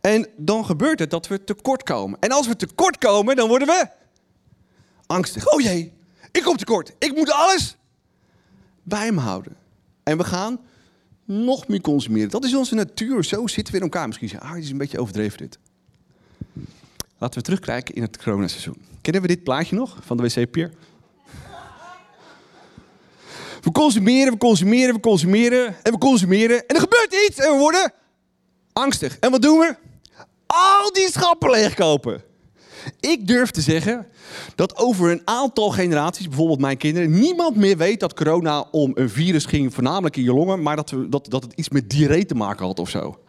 En 0.01 0.27
dan 0.37 0.65
gebeurt 0.65 0.99
het 0.99 1.09
dat 1.09 1.27
we 1.27 1.43
tekort 1.43 1.83
komen. 1.83 2.19
En 2.19 2.31
als 2.31 2.47
we 2.47 2.55
tekort 2.55 2.97
komen, 2.97 3.35
dan 3.35 3.47
worden 3.47 3.67
we 3.67 3.87
angstig. 5.05 5.51
Oh 5.51 5.61
jee, 5.61 5.93
ik 6.31 6.43
kom 6.43 6.57
tekort. 6.57 6.93
Ik 6.99 7.15
moet 7.15 7.31
alles 7.31 7.75
bij 8.83 9.11
me 9.11 9.19
houden. 9.19 9.55
En 10.03 10.17
we 10.17 10.23
gaan 10.23 10.59
nog 11.25 11.67
meer 11.67 11.81
consumeren. 11.81 12.29
Dat 12.29 12.43
is 12.43 12.55
onze 12.55 12.75
natuur. 12.75 13.23
Zo 13.23 13.47
zitten 13.47 13.73
we 13.73 13.79
in 13.79 13.85
elkaar. 13.85 14.07
Misschien 14.07 14.29
zeggen, 14.29 14.47
ah, 14.49 14.55
het 14.55 14.63
is 14.63 14.69
een 14.69 14.77
beetje 14.77 14.99
overdreven 14.99 15.37
dit. 15.37 15.59
Laten 17.17 17.39
we 17.39 17.45
terugkijken 17.45 17.95
in 17.95 18.01
het 18.01 18.17
coronaseizoen. 18.17 18.81
Kennen 19.01 19.21
we 19.21 19.27
dit 19.27 19.43
plaatje 19.43 19.75
nog 19.75 19.97
van 20.01 20.17
de 20.17 20.23
wc-pier? 20.23 20.73
We 23.61 23.71
consumeren, 23.71 24.33
we 24.33 24.37
consumeren, 24.37 24.93
we 24.93 24.99
consumeren 24.99 25.75
en 25.83 25.91
we 25.91 25.97
consumeren. 25.97 26.67
En 26.67 26.75
er 26.75 26.81
gebeurt 26.81 27.27
iets 27.27 27.37
en 27.37 27.51
we 27.51 27.57
worden 27.57 27.93
angstig. 28.73 29.19
En 29.19 29.31
wat 29.31 29.41
doen 29.41 29.59
we? 29.59 29.75
Al 30.49 30.91
die 30.93 31.11
schappen 31.11 31.49
leegkopen. 31.49 32.23
Ik 32.99 33.27
durf 33.27 33.51
te 33.51 33.61
zeggen 33.61 34.07
dat 34.55 34.77
over 34.77 35.11
een 35.11 35.21
aantal 35.25 35.69
generaties, 35.69 36.27
bijvoorbeeld 36.27 36.59
mijn 36.59 36.77
kinderen, 36.77 37.19
niemand 37.19 37.55
meer 37.55 37.77
weet 37.77 37.99
dat 37.99 38.13
corona 38.13 38.65
om 38.71 38.91
een 38.95 39.09
virus 39.09 39.45
ging, 39.45 39.73
voornamelijk 39.73 40.17
in 40.17 40.23
je 40.23 40.33
longen, 40.33 40.61
maar 40.61 40.75
dat, 40.75 40.89
we, 40.89 41.09
dat, 41.09 41.25
dat 41.29 41.43
het 41.43 41.53
iets 41.55 41.69
met 41.69 41.89
diarree 41.89 42.25
te 42.25 42.35
maken 42.35 42.65
had 42.65 42.79
of 42.79 42.89
zo. 42.89 43.19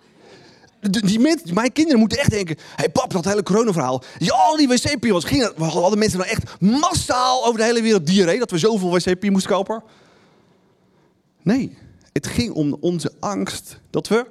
Die 0.80 1.20
mijn 1.52 1.72
kinderen 1.72 1.98
moeten 1.98 2.18
echt 2.18 2.30
denken: 2.30 2.56
hey 2.76 2.88
pap, 2.88 3.12
dat 3.12 3.24
hele 3.24 3.42
corona-verhaal. 3.42 4.02
Ja, 4.18 4.34
al 4.34 4.56
die 4.56 4.68
wc-piers. 4.68 5.24
Hadden 5.56 5.98
mensen 5.98 6.18
nou 6.18 6.30
echt 6.30 6.60
massaal 6.60 7.46
over 7.46 7.58
de 7.58 7.64
hele 7.64 7.82
wereld 7.82 8.06
diarree 8.06 8.38
dat 8.38 8.50
we 8.50 8.58
zoveel 8.58 8.90
wc-pier 8.90 9.30
moesten 9.30 9.52
kopen? 9.52 9.82
Nee, 11.42 11.78
het 12.12 12.26
ging 12.26 12.52
om 12.52 12.76
onze 12.80 13.12
angst 13.18 13.80
dat 13.90 14.08
we 14.08 14.26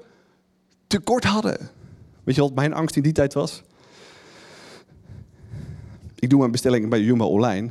tekort 0.87 1.23
hadden. 1.23 1.78
Weet 2.29 2.37
je 2.37 2.43
wat 2.43 2.55
mijn 2.55 2.73
angst 2.73 2.95
in 2.95 3.01
die 3.01 3.11
tijd 3.11 3.33
was? 3.33 3.61
Ik 6.15 6.29
doe 6.29 6.39
mijn 6.39 6.51
bestelling 6.51 6.89
bij 6.89 7.01
Jumbo 7.01 7.25
online. 7.25 7.69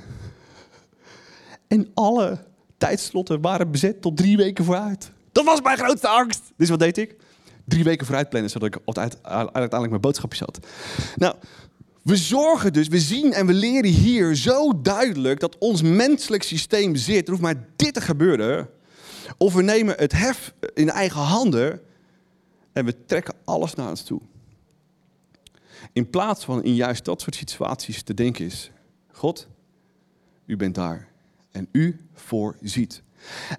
En 1.69 1.91
alle 1.95 2.39
tijdslotten 2.79 3.41
waren 3.41 3.71
bezet 3.71 4.03
tot 4.03 4.17
drie 4.17 4.37
weken 4.37 4.65
vooruit. 4.65 5.11
Dat 5.33 5.45
was 5.45 5.61
mijn 5.61 5.79
grootste 5.79 6.09
angst. 6.09 6.43
Dus 6.57 6.69
wat 6.69 6.79
deed 6.79 6.99
ik? 6.99 7.17
Drie 7.65 7.85
weken 7.85 8.07
vooruit 8.07 8.29
plannen, 8.29 8.51
zodat 8.51 8.75
ik 8.75 8.81
uiteindelijk 9.23 9.89
mijn 9.89 10.01
boodschapjes 10.01 10.41
had. 10.41 10.67
Nou, 11.17 11.35
we 12.03 12.17
zorgen 12.17 12.73
dus, 12.73 12.89
we 12.89 13.01
zien 13.01 13.33
en 13.33 13.47
we 13.47 13.53
leren 13.53 13.91
hier 13.91 14.37
zo 14.37 14.81
duidelijk 14.83 15.41
dat 15.41 15.59
ons 15.59 15.83
menselijk 15.83 16.43
systeem 16.43 16.97
zit. 16.97 17.25
Er 17.25 17.31
hoeft 17.31 17.43
maar 17.43 17.67
dit 17.77 17.95
te 17.95 18.01
gebeuren. 18.01 18.69
Of 19.37 19.55
we 19.55 19.63
nemen 19.63 19.95
het 19.99 20.13
hef 20.13 20.55
in 20.75 20.91
eigen 20.91 21.21
handen 21.21 21.81
en 22.73 22.85
we 22.85 23.05
trekken 23.05 23.35
alles 23.45 23.75
naar 23.75 23.89
ons 23.89 24.03
toe. 24.03 24.21
In 25.93 26.11
plaats 26.11 26.45
van 26.45 26.65
in 26.65 26.75
juist 26.75 27.05
dat 27.05 27.21
soort 27.21 27.35
situaties 27.35 28.03
te 28.03 28.15
denken 28.15 28.45
is, 28.45 28.71
God, 29.13 29.49
u 30.47 30.57
bent 30.57 30.75
daar 30.75 31.09
en 31.51 31.69
u 31.73 32.01
voorziet. 32.15 33.03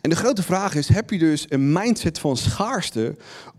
En 0.02 0.10
de 0.10 0.16
grote 0.16 0.44
vraag 0.44 0.76
is, 0.76 0.88
heb 0.88 1.10
je 1.10 1.18
dus 1.18 1.46
een 1.50 1.72
mindset 1.72 2.20
van 2.20 2.38
schaarste 2.38 3.18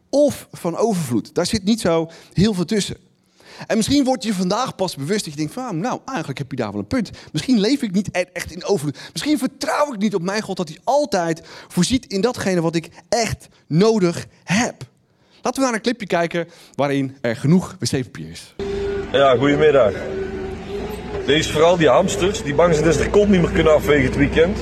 of 0.09 0.49
van 0.53 0.77
overvloed? 0.77 1.35
Daar 1.35 1.47
zit 1.47 1.65
niet 1.65 1.81
zo 1.81 2.11
heel 2.33 2.55
veel 2.55 2.65
tussen. 2.65 2.97
En 3.67 3.77
misschien 3.77 4.05
word 4.05 4.23
je 4.23 4.35
vandaag 4.35 4.75
pas 4.75 4.97
bewust 4.97 5.25
dat 5.25 5.33
je 5.33 5.39
denkt 5.39 5.53
van, 5.53 5.65
ah, 5.65 5.73
nou, 5.73 6.01
eigenlijk 6.07 6.39
heb 6.39 6.51
je 6.51 6.57
daar 6.57 6.71
wel 6.71 6.81
een 6.81 6.87
punt. 6.87 7.11
Misschien 7.33 7.61
leef 7.61 7.83
ik 7.83 7.93
niet 7.93 8.09
e- 8.13 8.25
echt 8.33 8.53
in 8.53 8.65
overvloed. 8.65 9.11
Misschien 9.13 9.39
vertrouw 9.39 9.93
ik 9.93 9.99
niet 9.99 10.15
op 10.15 10.23
mijn 10.23 10.43
God 10.43 10.57
dat 10.57 10.69
hij 10.69 10.79
altijd 10.85 11.43
voorziet 11.69 12.07
in 12.07 12.21
datgene 12.21 12.61
wat 12.61 12.75
ik 12.75 12.89
echt 13.09 13.49
nodig 13.67 14.27
heb. 14.45 14.90
Laten 15.43 15.61
we 15.61 15.67
naar 15.67 15.75
een 15.75 15.83
clipje 15.83 16.07
kijken 16.07 16.49
waarin 16.75 17.17
er 17.21 17.37
genoeg 17.37 17.77
wc-papier 17.79 18.31
is. 18.31 18.55
Ja, 19.13 19.37
goedemiddag. 19.37 19.93
Deze 21.27 21.53
vooral 21.53 21.77
die 21.77 21.89
hamsters 21.89 22.43
die 22.43 22.55
bang 22.55 22.73
zijn 22.73 22.87
dat 22.87 22.95
ze 22.95 23.03
de 23.03 23.11
kont 23.11 23.29
niet 23.29 23.41
meer 23.41 23.51
kunnen 23.51 23.75
afwegen 23.75 24.05
het 24.05 24.17
weekend. 24.17 24.59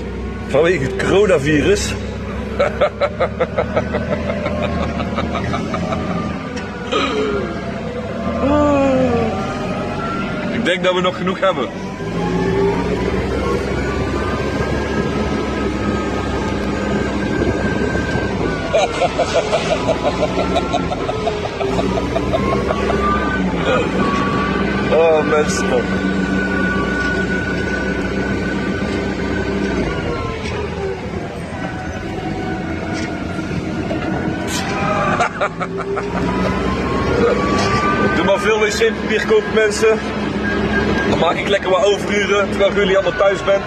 Vanwege 0.48 0.84
het 0.84 0.96
coronavirus. 0.96 1.88
Ik 10.52 10.64
denk 10.64 10.84
dat 10.84 10.94
we 10.94 11.00
nog 11.00 11.16
genoeg 11.16 11.40
hebben. 11.40 11.68
Oh, 18.78 18.84
mensen. 25.28 25.68
Doe 38.16 38.24
maar 38.24 38.38
veel 38.38 38.58
wc-papier 38.58 39.26
kopen 39.26 39.54
mensen. 39.54 39.98
Dan 41.10 41.18
maak 41.18 41.36
ik 41.36 41.48
lekker 41.48 41.70
wat 41.70 41.84
overuren 41.84 42.50
terwijl 42.50 42.74
jullie 42.74 42.98
allemaal 42.98 43.18
thuis 43.18 43.44
bent. 43.44 43.64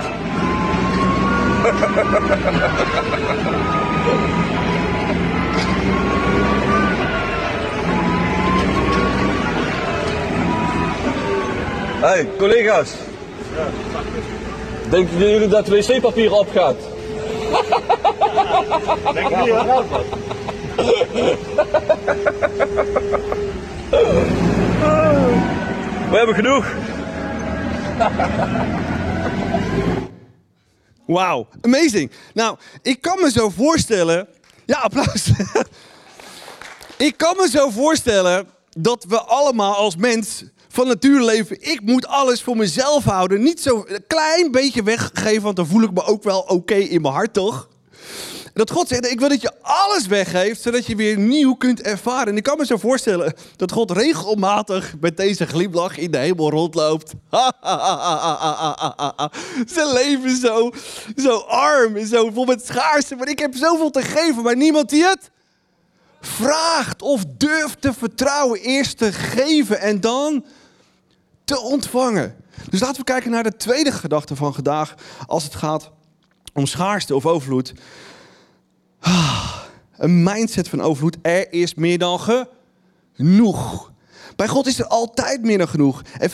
hey, 12.02 12.30
collega's. 12.38 12.94
Denken 14.90 15.18
jullie 15.18 15.48
dat 15.48 15.68
wc-papier 15.68 16.34
opgaat? 16.34 16.76
We 26.10 26.18
hebben 26.18 26.36
genoeg. 26.36 26.66
Wauw, 31.06 31.48
amazing. 31.62 32.12
Nou, 32.34 32.58
ik 32.82 33.02
kan 33.02 33.20
me 33.22 33.32
zo 33.32 33.50
voorstellen. 33.50 34.28
Ja, 34.66 34.80
applaus. 34.80 35.32
ik 37.08 37.18
kan 37.18 37.36
me 37.38 37.50
zo 37.52 37.70
voorstellen 37.70 38.48
dat 38.78 39.06
we 39.08 39.22
allemaal 39.22 39.76
als 39.76 39.96
mens 39.96 40.44
van 40.72 40.88
natuur 40.88 41.22
leven. 41.22 41.58
Ik 41.60 41.82
moet 41.82 42.08
alles 42.08 42.42
voor 42.42 42.58
mezelf 42.58 43.04
houden. 43.04 43.44
Niet 43.44 43.62
zo 43.62 43.84
een 43.88 44.04
klein 44.08 44.52
beetje 44.52 44.84
weggeven, 44.84 45.42
want 45.42 45.56
dan 45.56 45.68
voel 45.68 45.82
ik 45.82 45.92
me 45.92 46.04
ook 46.04 46.24
wel 46.24 46.40
oké 46.40 46.76
in 46.76 47.02
mijn 47.02 47.14
hart, 47.14 47.34
toch? 47.34 47.70
Dat 48.54 48.72
God 48.72 48.88
zegt, 48.88 49.12
ik 49.12 49.20
wil 49.20 49.30
dat 49.30 49.42
je 49.42 49.52
alles 49.62 50.08
weggeeft, 50.08 50.62
zodat 50.62 50.86
je 50.86 50.96
weer 50.96 51.18
nieuw 51.18 51.54
kunt 51.54 51.82
ervaren. 51.82 52.28
En 52.28 52.38
ik 52.38 52.44
kan 52.44 52.58
me 52.58 52.66
zo 52.66 52.78
voorstellen 52.78 53.34
dat 53.56 53.72
God 53.72 53.92
regelmatig 53.92 54.94
met 55.00 55.18
deze 55.18 55.46
glimlach 55.46 55.98
in 55.98 56.12
de 56.12 56.18
hemel 56.18 56.50
rondloopt. 56.50 57.14
Zijn 59.76 59.94
leven 59.94 60.38
zo, 60.38 60.72
zo 61.16 61.38
arm 61.38 61.96
en 61.96 62.08
zo 62.08 62.30
vol 62.34 62.46
met 62.46 62.66
schaarste. 62.66 63.16
Maar 63.16 63.30
ik 63.30 63.40
heb 63.40 63.56
zoveel 63.56 63.90
te 63.90 64.02
geven, 64.02 64.44
maar 64.44 64.56
niemand 64.56 64.90
die 64.90 65.04
het 65.04 65.32
vraagt 66.22 67.02
of 67.02 67.24
durft 67.38 67.82
te 67.82 67.94
vertrouwen. 67.94 68.60
Eerst 68.60 68.98
te 68.98 69.12
geven 69.12 69.80
en 69.80 70.02
dan 70.02 70.46
te 71.52 71.62
ontvangen. 71.62 72.36
Dus 72.70 72.80
laten 72.80 72.98
we 72.98 73.04
kijken 73.04 73.32
naar 73.32 73.44
de 73.44 73.58
tweede 73.58 73.92
gedachte 73.92 74.36
van 74.36 74.54
vandaag 74.54 74.96
als 75.28 75.44
het 75.44 75.56
gaat 75.56 75.92
om 76.54 76.66
schaarste 76.66 77.16
of 77.16 77.26
overvloed. 77.26 77.74
Ah, 79.00 79.56
Een 79.98 80.24
mindset 80.24 80.68
van 80.68 80.82
overvloed. 80.82 81.18
Er 81.22 81.54
is 81.54 81.74
meer 81.74 81.98
dan 81.98 82.20
genoeg. 83.14 83.92
Bij 84.36 84.48
God 84.48 84.68
is 84.68 84.80
er 84.80 84.88
altijd 84.88 85.42
meer 85.42 85.58
dan 85.58 85.68
genoeg. 85.68 86.02
We 86.20 86.26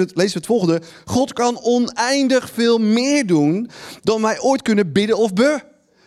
het, 0.00 0.12
lezen 0.14 0.14
we 0.14 0.22
het 0.22 0.46
volgende. 0.46 0.82
God 1.04 1.32
kan 1.32 1.60
oneindig 1.62 2.50
veel 2.50 2.78
meer 2.78 3.26
doen 3.26 3.70
dan 4.02 4.22
wij 4.22 4.40
ooit 4.40 4.62
kunnen 4.62 4.92
bidden 4.92 5.16
of 5.18 5.32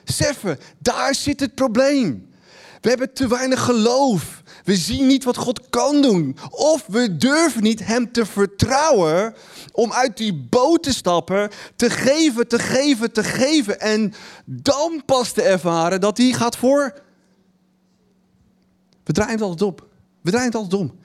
beseffen. 0.06 0.60
Daar 0.80 1.16
zit 1.16 1.40
het 1.40 1.56
probleem. 1.56 2.30
We 2.82 2.90
hebben 2.90 3.14
te 3.14 3.28
weinig 3.28 3.64
geloof. 3.64 4.37
We 4.68 4.76
zien 4.76 5.08
niet 5.08 5.24
wat 5.24 5.38
God 5.38 5.70
kan 5.70 6.02
doen. 6.02 6.38
Of 6.50 6.86
we 6.88 7.18
durven 7.18 7.64
niet 7.64 7.86
Hem 7.86 8.12
te 8.12 8.26
vertrouwen 8.26 9.36
om 9.72 9.94
uit 9.94 10.18
die 10.18 10.34
boot 10.34 10.84
te 10.84 10.94
stappen, 10.94 11.50
te 11.76 11.90
geven, 11.90 12.48
te 12.48 12.60
geven, 12.60 13.12
te 13.12 13.24
geven. 13.24 13.80
En 13.80 14.14
dan 14.46 15.04
pas 15.06 15.32
te 15.32 15.42
ervaren 15.42 16.02
dat 16.02 16.18
Hij 16.18 16.32
gaat 16.32 16.58
voor. 16.58 17.02
We 19.04 19.14
draaien 19.14 19.34
het 19.34 19.42
altijd 19.42 19.62
op. 19.62 19.88
We 20.22 20.30
draaien 20.30 20.48
het 20.48 20.56
altijd 20.56 20.82
om. 20.82 21.00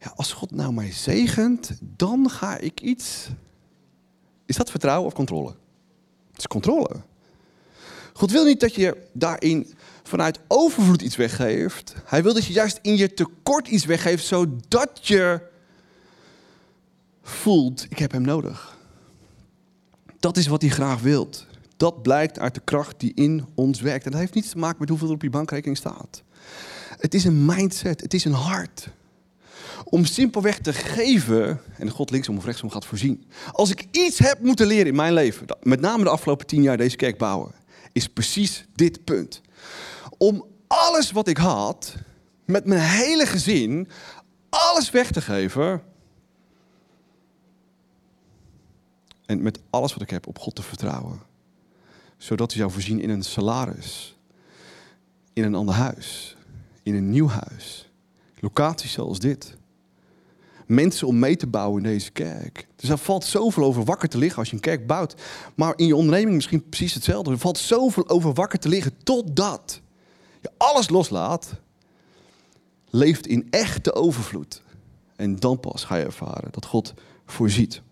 Ja, 0.00 0.12
als 0.16 0.32
God 0.32 0.50
nou 0.50 0.72
mij 0.72 0.92
zegent, 0.92 1.70
dan 1.80 2.30
ga 2.30 2.58
ik 2.58 2.80
iets. 2.80 3.28
Is 4.46 4.56
dat 4.56 4.70
vertrouwen 4.70 5.06
of 5.06 5.14
controle? 5.14 5.54
Het 6.30 6.38
is 6.38 6.46
controle. 6.46 7.02
God 8.12 8.30
wil 8.30 8.44
niet 8.44 8.60
dat 8.60 8.74
je 8.74 9.08
daarin 9.12 9.74
vanuit 10.02 10.38
overvloed 10.48 11.02
iets 11.02 11.16
weggeeft. 11.16 11.94
Hij 12.04 12.22
wil 12.22 12.34
dat 12.34 12.44
je 12.44 12.52
juist 12.52 12.78
in 12.82 12.96
je 12.96 13.14
tekort 13.14 13.68
iets 13.68 13.84
weggeeft, 13.84 14.24
zodat 14.24 15.00
je 15.02 15.40
voelt, 17.22 17.86
ik 17.88 17.98
heb 17.98 18.12
hem 18.12 18.22
nodig. 18.22 18.76
Dat 20.18 20.36
is 20.36 20.46
wat 20.46 20.62
hij 20.62 20.70
graag 20.70 21.00
wilt. 21.00 21.46
Dat 21.76 22.02
blijkt 22.02 22.38
uit 22.38 22.54
de 22.54 22.60
kracht 22.64 23.00
die 23.00 23.12
in 23.14 23.46
ons 23.54 23.80
werkt. 23.80 24.04
En 24.04 24.10
dat 24.10 24.20
heeft 24.20 24.34
niets 24.34 24.50
te 24.50 24.58
maken 24.58 24.76
met 24.78 24.88
hoeveel 24.88 25.08
er 25.08 25.14
op 25.14 25.22
je 25.22 25.30
bankrekening 25.30 25.76
staat. 25.76 26.22
Het 26.98 27.14
is 27.14 27.24
een 27.24 27.44
mindset, 27.44 28.00
het 28.00 28.14
is 28.14 28.24
een 28.24 28.32
hart. 28.32 28.88
Om 29.84 30.04
simpelweg 30.04 30.58
te 30.58 30.72
geven, 30.72 31.60
en 31.78 31.90
God 31.90 32.10
linksom 32.10 32.36
of 32.36 32.44
rechtsom 32.44 32.70
gaat 32.70 32.84
voorzien. 32.84 33.24
Als 33.52 33.70
ik 33.70 33.86
iets 33.90 34.18
heb 34.18 34.40
moeten 34.40 34.66
leren 34.66 34.86
in 34.86 34.94
mijn 34.94 35.12
leven, 35.12 35.46
met 35.62 35.80
name 35.80 36.04
de 36.04 36.10
afgelopen 36.10 36.46
tien 36.46 36.62
jaar 36.62 36.76
deze 36.76 36.96
kerk 36.96 37.18
bouwen, 37.18 37.52
is 37.92 38.08
precies 38.08 38.66
dit 38.74 39.04
punt. 39.04 39.40
Om 40.22 40.44
alles 40.66 41.10
wat 41.10 41.28
ik 41.28 41.36
had, 41.36 41.94
met 42.44 42.64
mijn 42.64 42.80
hele 42.80 43.26
gezin, 43.26 43.88
alles 44.48 44.90
weg 44.90 45.10
te 45.10 45.20
geven. 45.20 45.82
En 49.26 49.42
met 49.42 49.58
alles 49.70 49.92
wat 49.92 50.02
ik 50.02 50.10
heb 50.10 50.26
op 50.26 50.38
God 50.38 50.54
te 50.54 50.62
vertrouwen. 50.62 51.20
Zodat 52.16 52.50
hij 52.50 52.60
zou 52.60 52.72
voorzien 52.72 53.00
in 53.00 53.10
een 53.10 53.22
salaris. 53.22 54.18
In 55.32 55.44
een 55.44 55.54
ander 55.54 55.74
huis. 55.74 56.36
In 56.82 56.94
een 56.94 57.10
nieuw 57.10 57.28
huis. 57.28 57.90
Locaties 58.40 58.92
zoals 58.92 59.18
dit. 59.18 59.56
Mensen 60.66 61.06
om 61.06 61.18
mee 61.18 61.36
te 61.36 61.46
bouwen 61.46 61.82
in 61.82 61.90
deze 61.90 62.10
kerk. 62.10 62.68
Dus 62.76 62.90
er 62.90 62.98
valt 62.98 63.24
zoveel 63.24 63.64
over 63.64 63.84
wakker 63.84 64.08
te 64.08 64.18
liggen 64.18 64.38
als 64.38 64.48
je 64.48 64.54
een 64.54 64.60
kerk 64.60 64.86
bouwt. 64.86 65.14
Maar 65.54 65.72
in 65.76 65.86
je 65.86 65.96
onderneming 65.96 66.34
misschien 66.34 66.68
precies 66.68 66.94
hetzelfde. 66.94 67.30
Er 67.30 67.38
valt 67.38 67.58
zoveel 67.58 68.08
over 68.08 68.32
wakker 68.32 68.58
te 68.58 68.68
liggen 68.68 69.02
totdat 69.02 69.81
je 70.42 70.50
alles 70.56 70.88
loslaat. 70.88 71.52
Leeft 72.90 73.26
in 73.26 73.46
echte 73.50 73.94
overvloed. 73.94 74.62
En 75.16 75.36
dan 75.36 75.60
pas 75.60 75.84
ga 75.84 75.96
je 75.96 76.04
ervaren 76.04 76.52
dat 76.52 76.66
God 76.66 76.94
voorziet. 77.26 77.82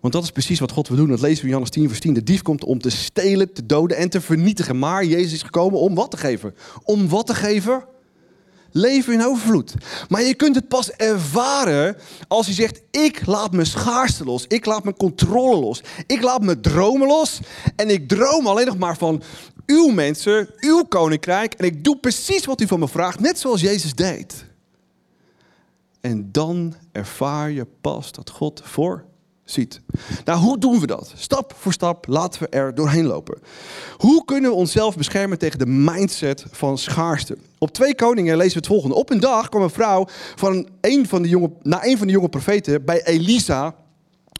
Want 0.00 0.12
dat 0.12 0.22
is 0.22 0.30
precies 0.30 0.60
wat 0.60 0.72
God 0.72 0.88
wil 0.88 0.96
doen. 0.96 1.08
Dat 1.08 1.20
lezen 1.20 1.36
we 1.36 1.42
in 1.42 1.48
Johannes 1.48 1.70
10, 1.70 1.88
vers 1.88 2.00
10. 2.00 2.14
De 2.14 2.22
dief 2.22 2.42
komt 2.42 2.64
om 2.64 2.78
te 2.78 2.90
stelen, 2.90 3.52
te 3.52 3.66
doden 3.66 3.96
en 3.96 4.10
te 4.10 4.20
vernietigen. 4.20 4.78
Maar 4.78 5.04
Jezus 5.04 5.32
is 5.32 5.42
gekomen 5.42 5.78
om 5.78 5.94
wat 5.94 6.10
te 6.10 6.16
geven? 6.16 6.54
Om 6.84 7.08
wat 7.08 7.26
te 7.26 7.34
geven? 7.34 7.84
Leven 8.70 9.12
in 9.12 9.24
overvloed. 9.24 9.74
Maar 10.08 10.22
je 10.22 10.34
kunt 10.34 10.54
het 10.54 10.68
pas 10.68 10.90
ervaren 10.90 11.96
als 12.28 12.46
je 12.46 12.52
zegt: 12.52 12.80
Ik 12.90 13.26
laat 13.26 13.52
mijn 13.52 13.66
schaarste 13.66 14.24
los. 14.24 14.44
Ik 14.46 14.64
laat 14.64 14.84
mijn 14.84 14.96
controle 14.96 15.56
los. 15.56 15.82
Ik 16.06 16.22
laat 16.22 16.42
mijn 16.42 16.60
dromen 16.60 17.06
los. 17.06 17.40
En 17.76 17.90
ik 17.90 18.08
droom 18.08 18.46
alleen 18.46 18.66
nog 18.66 18.78
maar 18.78 18.96
van 18.96 19.22
uw 19.66 19.88
mensen, 19.88 20.48
uw 20.60 20.82
koninkrijk. 20.82 21.54
En 21.54 21.64
ik 21.64 21.84
doe 21.84 21.98
precies 21.98 22.44
wat 22.44 22.60
u 22.60 22.66
van 22.66 22.78
me 22.78 22.88
vraagt, 22.88 23.20
net 23.20 23.38
zoals 23.38 23.60
Jezus 23.60 23.94
deed. 23.94 24.46
En 26.00 26.32
dan 26.32 26.74
ervaar 26.92 27.50
je 27.50 27.66
pas 27.80 28.12
dat 28.12 28.30
God 28.30 28.62
voor 28.64 29.07
ziet. 29.50 29.80
Nou, 30.24 30.38
hoe 30.38 30.58
doen 30.58 30.80
we 30.80 30.86
dat? 30.86 31.12
Stap 31.16 31.54
voor 31.58 31.72
stap 31.72 32.06
laten 32.08 32.40
we 32.40 32.48
er 32.48 32.74
doorheen 32.74 33.06
lopen. 33.06 33.38
Hoe 33.96 34.24
kunnen 34.24 34.50
we 34.50 34.56
onszelf 34.56 34.96
beschermen 34.96 35.38
tegen 35.38 35.58
de 35.58 35.66
mindset 35.66 36.44
van 36.50 36.78
schaarste? 36.78 37.36
Op 37.58 37.72
twee 37.72 37.94
koningen 37.94 38.36
lezen 38.36 38.52
we 38.52 38.58
het 38.58 38.66
volgende. 38.66 38.94
Op 38.94 39.10
een 39.10 39.20
dag 39.20 39.48
kwam 39.48 39.62
een 39.62 39.70
vrouw 39.70 40.06
van 40.36 40.68
een 40.80 41.08
van 41.08 41.22
de 41.22 41.28
jonge, 41.28 41.50
naar 41.62 41.84
een 41.84 41.98
van 41.98 42.06
de 42.06 42.12
jonge 42.12 42.28
profeten 42.28 42.84
bij 42.84 43.04
Elisa 43.04 43.74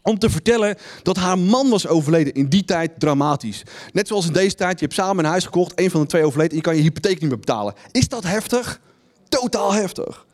om 0.03 0.19
te 0.19 0.29
vertellen 0.29 0.77
dat 1.03 1.17
haar 1.17 1.39
man 1.39 1.69
was 1.69 1.87
overleden. 1.87 2.33
In 2.33 2.49
die 2.49 2.65
tijd 2.65 2.99
dramatisch. 2.99 3.63
Net 3.93 4.07
zoals 4.07 4.27
in 4.27 4.33
deze 4.33 4.55
tijd, 4.55 4.79
je 4.79 4.85
hebt 4.85 4.97
samen 4.97 5.23
een 5.23 5.29
huis 5.29 5.45
gekocht, 5.45 5.79
een 5.79 5.89
van 5.89 6.01
de 6.01 6.07
twee 6.07 6.25
overleden 6.25 6.51
en 6.51 6.57
je 6.57 6.63
kan 6.63 6.75
je 6.75 6.81
hypotheek 6.81 7.19
niet 7.19 7.29
meer 7.29 7.39
betalen. 7.39 7.73
Is 7.91 8.07
dat 8.07 8.23
heftig? 8.23 8.79
Totaal 9.29 9.73
heftig. 9.73 10.25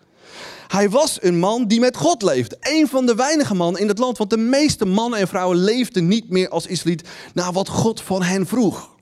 Hij 0.68 0.90
was 0.90 1.18
een 1.22 1.40
man 1.40 1.68
die 1.68 1.80
met 1.80 1.98
God 1.98 2.22
leefde. 2.22 2.58
Een 2.60 2.88
van 2.88 3.06
de 3.06 3.16
weinige 3.16 3.56
mannen 3.56 3.82
in 3.82 3.88
het 3.88 3.98
land. 3.98 4.18
Want 4.18 4.30
de 4.30 4.38
meeste 4.38 4.86
mannen 4.86 5.20
en 5.20 5.28
vrouwen 5.28 5.58
leefden 5.58 6.08
niet 6.08 6.30
meer 6.30 6.50
als 6.50 6.68
Israëliet 6.68 7.08
naar 7.34 7.52
wat 7.52 7.70
God 7.70 8.02
van 8.02 8.24
hen 8.24 8.48
vroeg. 8.48 8.96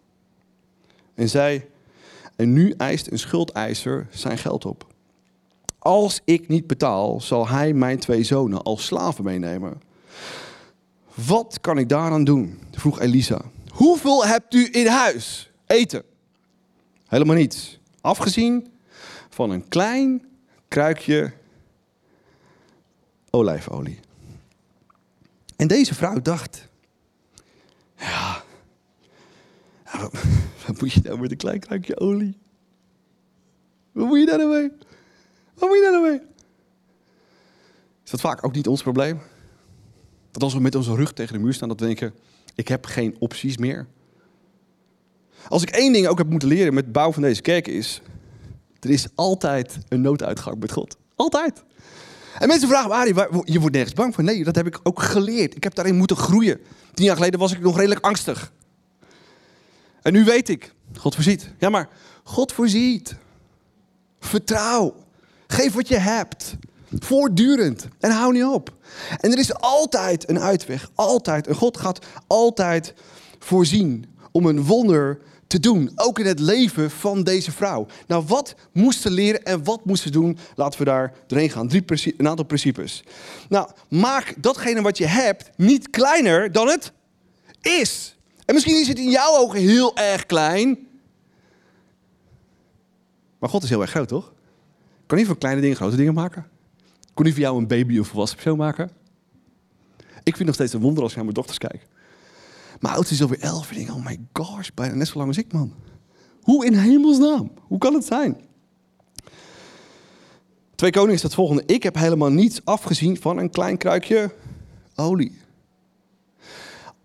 En 1.15 1.29
zij, 1.29 1.69
en 2.35 2.53
nu 2.53 2.73
eist 2.77 3.11
een 3.11 3.19
schuldeiser 3.19 4.07
zijn 4.11 4.37
geld 4.37 4.65
op. 4.65 4.87
Als 5.79 6.21
ik 6.25 6.47
niet 6.47 6.67
betaal, 6.67 7.21
zal 7.21 7.47
hij 7.47 7.73
mijn 7.73 7.99
twee 7.99 8.23
zonen 8.23 8.63
als 8.63 8.85
slaven 8.85 9.23
meenemen. 9.23 9.81
Wat 11.13 11.57
kan 11.61 11.77
ik 11.77 11.89
daaraan 11.89 12.23
doen? 12.23 12.59
vroeg 12.71 12.99
Elisa. 12.99 13.41
Hoeveel 13.69 14.25
hebt 14.25 14.53
u 14.53 14.67
in 14.71 14.87
huis? 14.87 15.51
Eten. 15.65 16.03
Helemaal 17.07 17.35
niets. 17.35 17.79
Afgezien 18.01 18.67
van 19.29 19.49
een 19.49 19.67
klein 19.67 20.25
kruikje 20.67 21.33
olijfolie. 23.35 23.99
En 25.55 25.67
deze 25.67 25.95
vrouw 25.95 26.21
dacht: 26.21 26.67
Ja, 27.97 28.43
wat 30.67 30.81
moet 30.81 30.93
je 30.93 31.01
nou 31.03 31.19
met 31.19 31.31
een 31.31 31.37
klein 31.37 31.59
kruikje 31.59 31.99
olie? 31.99 32.37
Wat 33.91 34.07
moet 34.07 34.19
je 34.19 34.25
daar 34.25 34.37
nou 34.37 34.49
mee? 34.49 34.71
Wat 35.53 35.69
moet 35.69 35.77
je 35.77 35.83
daar 35.83 36.01
nou 36.01 36.09
mee? 36.09 36.21
Is 38.03 38.11
dat 38.11 38.21
vaak 38.21 38.45
ook 38.45 38.53
niet 38.53 38.67
ons 38.67 38.81
probleem? 38.81 39.21
Dat 40.31 40.43
als 40.43 40.53
we 40.53 40.59
met 40.59 40.75
onze 40.75 40.95
rug 40.95 41.13
tegen 41.13 41.33
de 41.33 41.39
muur 41.39 41.53
staan, 41.53 41.67
dat 41.67 41.79
we 41.79 41.85
denken: 41.85 42.13
Ik 42.55 42.67
heb 42.67 42.85
geen 42.85 43.15
opties 43.19 43.57
meer. 43.57 43.87
Als 45.47 45.61
ik 45.61 45.69
één 45.69 45.93
ding 45.93 46.07
ook 46.07 46.17
heb 46.17 46.29
moeten 46.29 46.47
leren 46.47 46.73
met 46.73 46.83
het 46.83 46.93
bouwen 46.93 47.13
van 47.13 47.23
deze 47.23 47.41
kerk 47.41 47.67
is... 47.67 48.01
er 48.79 48.89
is 48.89 49.07
altijd 49.15 49.77
een 49.89 50.01
nooduitgang 50.01 50.59
met 50.59 50.71
God. 50.71 50.97
Altijd. 51.15 51.63
En 52.43 52.49
mensen 52.49 52.67
vragen 52.67 52.89
me, 52.89 52.95
Arie, 52.95 53.13
je 53.53 53.59
wordt 53.59 53.75
nergens 53.75 53.93
bang 53.93 54.13
voor. 54.13 54.23
Nee, 54.23 54.43
dat 54.43 54.55
heb 54.55 54.67
ik 54.67 54.79
ook 54.83 55.01
geleerd. 55.01 55.55
Ik 55.55 55.63
heb 55.63 55.75
daarin 55.75 55.95
moeten 55.95 56.17
groeien. 56.17 56.59
Tien 56.93 57.05
jaar 57.05 57.15
geleden 57.15 57.39
was 57.39 57.51
ik 57.51 57.59
nog 57.59 57.77
redelijk 57.77 58.05
angstig. 58.05 58.51
En 60.01 60.13
nu 60.13 60.23
weet 60.23 60.49
ik, 60.49 60.73
God 60.97 61.15
voorziet. 61.15 61.49
Ja, 61.57 61.69
maar 61.69 61.89
God 62.23 62.51
voorziet. 62.51 63.15
Vertrouw. 64.19 64.95
Geef 65.47 65.73
wat 65.73 65.87
je 65.87 65.97
hebt. 65.97 66.55
Voortdurend. 66.99 67.87
En 67.99 68.11
hou 68.11 68.33
niet 68.33 68.43
op. 68.43 68.73
En 69.19 69.31
er 69.31 69.39
is 69.39 69.53
altijd 69.53 70.29
een 70.29 70.39
uitweg. 70.39 70.89
Altijd. 70.95 71.47
En 71.47 71.55
God 71.55 71.77
gaat 71.77 72.05
altijd 72.27 72.93
voorzien 73.39 74.05
om 74.31 74.45
een 74.45 74.63
wonder 74.63 75.19
te 75.53 75.59
doen. 75.59 75.91
Ook 75.95 76.19
in 76.19 76.25
het 76.25 76.39
leven 76.39 76.91
van 76.91 77.23
deze 77.23 77.51
vrouw. 77.51 77.85
Nou, 78.07 78.23
wat 78.27 78.55
moest 78.71 79.01
ze 79.01 79.11
leren 79.11 79.43
en 79.43 79.63
wat 79.63 79.85
moest 79.85 80.03
ze 80.03 80.09
doen? 80.09 80.37
Laten 80.55 80.79
we 80.79 80.85
daar 80.85 81.13
doorheen 81.27 81.49
gaan. 81.49 81.67
Drie 81.67 81.83
een 82.17 82.27
aantal 82.27 82.45
principes. 82.45 83.03
Nou, 83.49 83.69
maak 83.89 84.33
datgene 84.37 84.81
wat 84.81 84.97
je 84.97 85.05
hebt 85.05 85.49
niet 85.57 85.89
kleiner 85.89 86.51
dan 86.51 86.67
het 86.67 86.91
is. 87.61 88.15
En 88.45 88.53
misschien 88.53 88.79
is 88.79 88.87
het 88.87 88.99
in 88.99 89.09
jouw 89.09 89.37
ogen 89.37 89.59
heel 89.59 89.95
erg 89.97 90.25
klein. 90.25 90.87
Maar 93.39 93.49
God 93.49 93.63
is 93.63 93.69
heel 93.69 93.81
erg 93.81 93.89
groot, 93.89 94.07
toch? 94.07 94.33
Kan 95.05 95.17
niet 95.17 95.27
van 95.27 95.37
kleine 95.37 95.61
dingen 95.61 95.75
grote 95.75 95.95
dingen 95.95 96.13
maken? 96.13 96.47
Kon 97.13 97.25
niet 97.25 97.33
voor 97.33 97.43
jou 97.43 97.57
een 97.57 97.67
baby 97.67 97.99
of 97.99 98.07
volwassen 98.07 98.37
persoon 98.37 98.57
maken? 98.57 98.91
Ik 100.23 100.35
vind 100.35 100.45
nog 100.45 100.55
steeds 100.55 100.73
een 100.73 100.81
wonder 100.81 101.03
als 101.03 101.11
ik 101.11 101.15
naar 101.15 101.25
mijn 101.25 101.37
dochters 101.37 101.57
kijk. 101.57 101.87
Mijn 102.83 102.95
oudste 102.95 103.13
is 103.13 103.21
alweer 103.21 103.39
elf 103.39 103.71
en 103.71 103.77
ik 103.77 103.85
denk, 103.85 103.97
oh 103.97 104.05
my 104.05 104.19
gosh, 104.33 104.69
bijna 104.73 104.95
net 104.95 105.07
zo 105.07 105.17
lang 105.17 105.27
als 105.27 105.37
ik, 105.37 105.53
man. 105.53 105.73
Hoe 106.41 106.65
in 106.65 106.73
hemelsnaam? 106.73 107.51
Hoe 107.61 107.77
kan 107.77 107.93
het 107.93 108.05
zijn? 108.05 108.41
Twee 110.75 110.91
Koningen 110.91 111.15
is 111.15 111.23
het 111.23 111.33
volgende. 111.33 111.63
Ik 111.65 111.83
heb 111.83 111.95
helemaal 111.95 112.29
niets 112.29 112.61
afgezien 112.63 113.21
van 113.21 113.37
een 113.37 113.49
klein 113.49 113.77
kruikje 113.77 114.35
olie. 114.95 115.37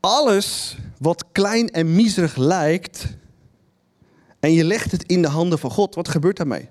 Alles 0.00 0.76
wat 0.98 1.24
klein 1.32 1.70
en 1.70 1.94
miserig 1.94 2.36
lijkt 2.36 3.06
en 4.40 4.52
je 4.52 4.64
legt 4.64 4.92
het 4.92 5.02
in 5.02 5.22
de 5.22 5.28
handen 5.28 5.58
van 5.58 5.70
God, 5.70 5.94
wat 5.94 6.08
gebeurt 6.08 6.36
daarmee? 6.36 6.68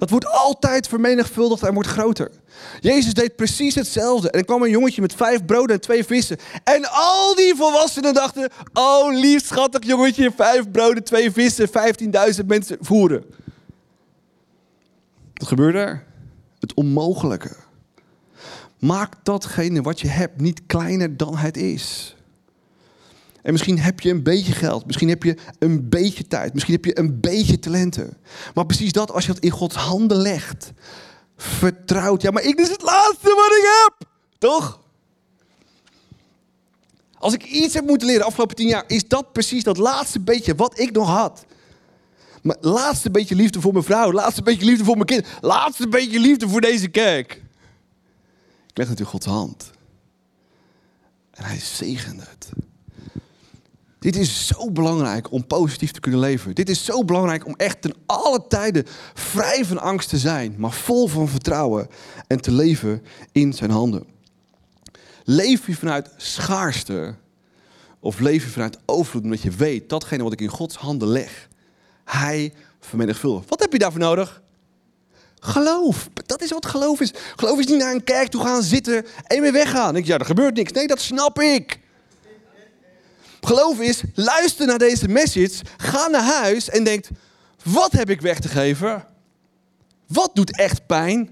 Dat 0.00 0.10
wordt 0.10 0.26
altijd 0.26 0.88
vermenigvuldigd 0.88 1.62
en 1.62 1.74
wordt 1.74 1.88
groter. 1.88 2.30
Jezus 2.80 3.14
deed 3.14 3.36
precies 3.36 3.74
hetzelfde. 3.74 4.30
En 4.30 4.38
er 4.38 4.44
kwam 4.44 4.62
een 4.62 4.70
jongetje 4.70 5.00
met 5.00 5.14
vijf 5.14 5.44
broden 5.44 5.74
en 5.74 5.80
twee 5.80 6.04
vissen. 6.04 6.36
En 6.64 6.90
al 6.90 7.34
die 7.34 7.54
volwassenen 7.54 8.14
dachten: 8.14 8.50
Oh, 8.72 9.12
lief, 9.12 9.46
schattig 9.46 9.86
jongetje, 9.86 10.32
vijf 10.36 10.70
broden, 10.70 11.04
twee 11.04 11.30
vissen, 11.30 11.68
15.000 11.68 12.46
mensen 12.46 12.78
voeren. 12.80 13.24
Wat 15.34 15.48
gebeurde 15.48 15.78
er? 15.78 16.04
Het 16.58 16.74
onmogelijke. 16.74 17.56
Maak 18.78 19.14
datgene 19.22 19.82
wat 19.82 20.00
je 20.00 20.08
hebt 20.08 20.40
niet 20.40 20.60
kleiner 20.66 21.16
dan 21.16 21.36
het 21.36 21.56
is. 21.56 22.16
En 23.42 23.52
misschien 23.52 23.78
heb 23.78 24.00
je 24.00 24.10
een 24.10 24.22
beetje 24.22 24.52
geld, 24.52 24.86
misschien 24.86 25.08
heb 25.08 25.22
je 25.22 25.36
een 25.58 25.88
beetje 25.88 26.26
tijd, 26.26 26.52
misschien 26.52 26.74
heb 26.74 26.84
je 26.84 26.98
een 26.98 27.20
beetje 27.20 27.58
talenten. 27.58 28.16
Maar 28.54 28.66
precies 28.66 28.92
dat, 28.92 29.10
als 29.10 29.26
je 29.26 29.32
het 29.32 29.44
in 29.44 29.50
Gods 29.50 29.76
handen 29.76 30.16
legt, 30.16 30.72
vertrouwt. 31.36 32.22
Ja, 32.22 32.30
maar 32.30 32.42
ik 32.42 32.60
is 32.60 32.68
het 32.68 32.82
laatste 32.82 33.34
wat 33.34 33.56
ik 33.56 33.84
heb, 33.84 34.08
toch? 34.38 34.80
Als 37.18 37.34
ik 37.34 37.44
iets 37.44 37.74
heb 37.74 37.86
moeten 37.86 38.06
leren 38.06 38.22
de 38.22 38.28
afgelopen 38.28 38.56
tien 38.56 38.68
jaar, 38.68 38.84
is 38.86 39.08
dat 39.08 39.32
precies 39.32 39.62
dat 39.62 39.76
laatste 39.76 40.20
beetje 40.20 40.54
wat 40.54 40.78
ik 40.78 40.92
nog 40.92 41.08
had. 41.08 41.44
Maar 42.42 42.56
laatste 42.60 43.10
beetje 43.10 43.34
liefde 43.34 43.60
voor 43.60 43.72
mijn 43.72 43.84
vrouw, 43.84 44.12
laatste 44.12 44.42
beetje 44.42 44.64
liefde 44.64 44.84
voor 44.84 44.94
mijn 44.94 45.06
kind, 45.06 45.26
laatste 45.40 45.88
beetje 45.88 46.20
liefde 46.20 46.48
voor 46.48 46.60
deze 46.60 46.88
kerk. 46.88 47.42
Ik 48.66 48.78
leg 48.78 48.88
het 48.88 49.00
in 49.00 49.06
Gods 49.06 49.26
hand. 49.26 49.70
En 51.30 51.44
hij 51.44 51.58
zegende 51.58 52.24
het. 52.28 52.50
Dit 54.00 54.16
is 54.16 54.46
zo 54.46 54.70
belangrijk 54.70 55.32
om 55.32 55.46
positief 55.46 55.90
te 55.90 56.00
kunnen 56.00 56.20
leven. 56.20 56.54
Dit 56.54 56.68
is 56.68 56.84
zo 56.84 57.04
belangrijk 57.04 57.46
om 57.46 57.54
echt 57.56 57.82
ten 57.82 57.94
alle 58.06 58.46
tijden 58.48 58.86
vrij 59.14 59.64
van 59.64 59.78
angst 59.78 60.08
te 60.08 60.18
zijn, 60.18 60.54
maar 60.58 60.72
vol 60.72 61.06
van 61.06 61.28
vertrouwen 61.28 61.88
en 62.26 62.40
te 62.40 62.52
leven 62.52 63.02
in 63.32 63.52
zijn 63.52 63.70
handen. 63.70 64.04
Leef 65.24 65.66
je 65.66 65.74
vanuit 65.76 66.10
schaarste 66.16 67.14
of 67.98 68.18
leef 68.18 68.44
je 68.44 68.50
vanuit 68.50 68.78
overvloed 68.86 69.22
omdat 69.22 69.42
je 69.42 69.50
weet 69.50 69.88
datgene 69.88 70.22
wat 70.22 70.32
ik 70.32 70.40
in 70.40 70.48
Gods 70.48 70.76
handen 70.76 71.08
leg, 71.08 71.48
hij 72.04 72.52
vermenigvuldigt. 72.80 73.48
Wat 73.48 73.60
heb 73.60 73.72
je 73.72 73.78
daarvoor 73.78 74.00
nodig? 74.00 74.42
Geloof. 75.40 76.08
Dat 76.26 76.42
is 76.42 76.50
wat 76.50 76.66
geloof 76.66 77.00
is. 77.00 77.12
Geloof 77.36 77.58
is 77.58 77.66
niet 77.66 77.78
naar 77.78 77.94
een 77.94 78.04
kerk 78.04 78.28
toe 78.28 78.42
gaan 78.42 78.62
zitten 78.62 79.06
en 79.26 79.40
weer 79.40 79.52
weggaan. 79.52 79.96
Ik, 79.96 80.06
ja, 80.06 80.18
er 80.18 80.24
gebeurt 80.24 80.54
niks. 80.54 80.72
Nee, 80.72 80.86
dat 80.86 81.00
snap 81.00 81.40
ik. 81.40 81.78
Geloof 83.40 83.80
is, 83.80 84.02
luister 84.14 84.66
naar 84.66 84.78
deze 84.78 85.08
message, 85.08 85.62
ga 85.76 86.06
naar 86.06 86.24
huis 86.24 86.68
en 86.68 86.84
denkt, 86.84 87.10
wat 87.62 87.92
heb 87.92 88.10
ik 88.10 88.20
weg 88.20 88.38
te 88.38 88.48
geven? 88.48 89.06
Wat 90.06 90.30
doet 90.34 90.56
echt 90.56 90.86
pijn? 90.86 91.30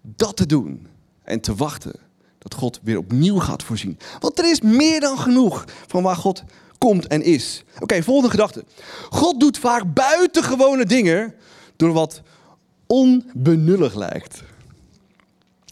Dat 0.00 0.36
te 0.36 0.46
doen 0.46 0.86
en 1.24 1.40
te 1.40 1.54
wachten 1.54 1.92
dat 2.38 2.54
God 2.54 2.80
weer 2.82 2.98
opnieuw 2.98 3.38
gaat 3.38 3.62
voorzien. 3.62 3.98
Want 4.18 4.38
er 4.38 4.50
is 4.50 4.60
meer 4.60 5.00
dan 5.00 5.18
genoeg 5.18 5.64
van 5.86 6.02
waar 6.02 6.16
God 6.16 6.42
komt 6.78 7.06
en 7.06 7.22
is. 7.22 7.64
Oké, 7.80 8.02
volgende 8.02 8.30
gedachte. 8.30 8.64
God 9.10 9.40
doet 9.40 9.58
vaak 9.58 9.94
buitengewone 9.94 10.84
dingen 10.84 11.34
door 11.76 11.92
wat 11.92 12.22
onbenullig 12.86 13.94
lijkt. 13.94 14.42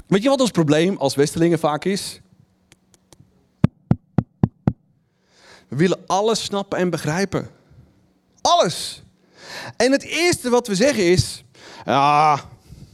Weet 0.07 0.23
je 0.23 0.29
wat 0.29 0.41
ons 0.41 0.51
probleem 0.51 0.97
als 0.97 1.15
Westelingen 1.15 1.59
vaak 1.59 1.85
is? 1.85 2.21
We 5.69 5.77
willen 5.77 5.99
alles 6.07 6.45
snappen 6.45 6.79
en 6.79 6.91
begrijpen. 6.91 7.51
Alles. 8.41 9.03
En 9.77 9.93
het 9.93 10.03
eerste 10.03 10.51
wat 10.51 10.67
we 10.67 10.75
zeggen 10.75 11.05
is: 11.05 11.45
ja, 11.85 12.41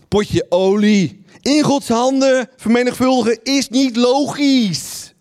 potje 0.08 0.46
olie 0.48 1.24
in 1.40 1.62
Gods 1.62 1.88
handen 1.88 2.48
vermenigvuldigen 2.56 3.40
is 3.42 3.68
niet 3.68 3.96
logisch. 3.96 5.14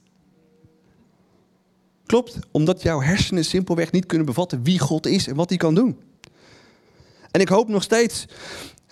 Klopt, 2.05 2.37
omdat 2.51 2.81
jouw 2.81 3.01
hersenen 3.01 3.45
simpelweg 3.45 3.91
niet 3.91 4.05
kunnen 4.05 4.25
bevatten 4.25 4.63
wie 4.63 4.79
God 4.79 5.05
is 5.07 5.27
en 5.27 5.35
wat 5.35 5.49
hij 5.49 5.57
kan 5.57 5.75
doen. 5.75 5.99
En 7.31 7.41
ik 7.41 7.47
hoop 7.47 7.67
nog 7.67 7.83
steeds, 7.83 8.25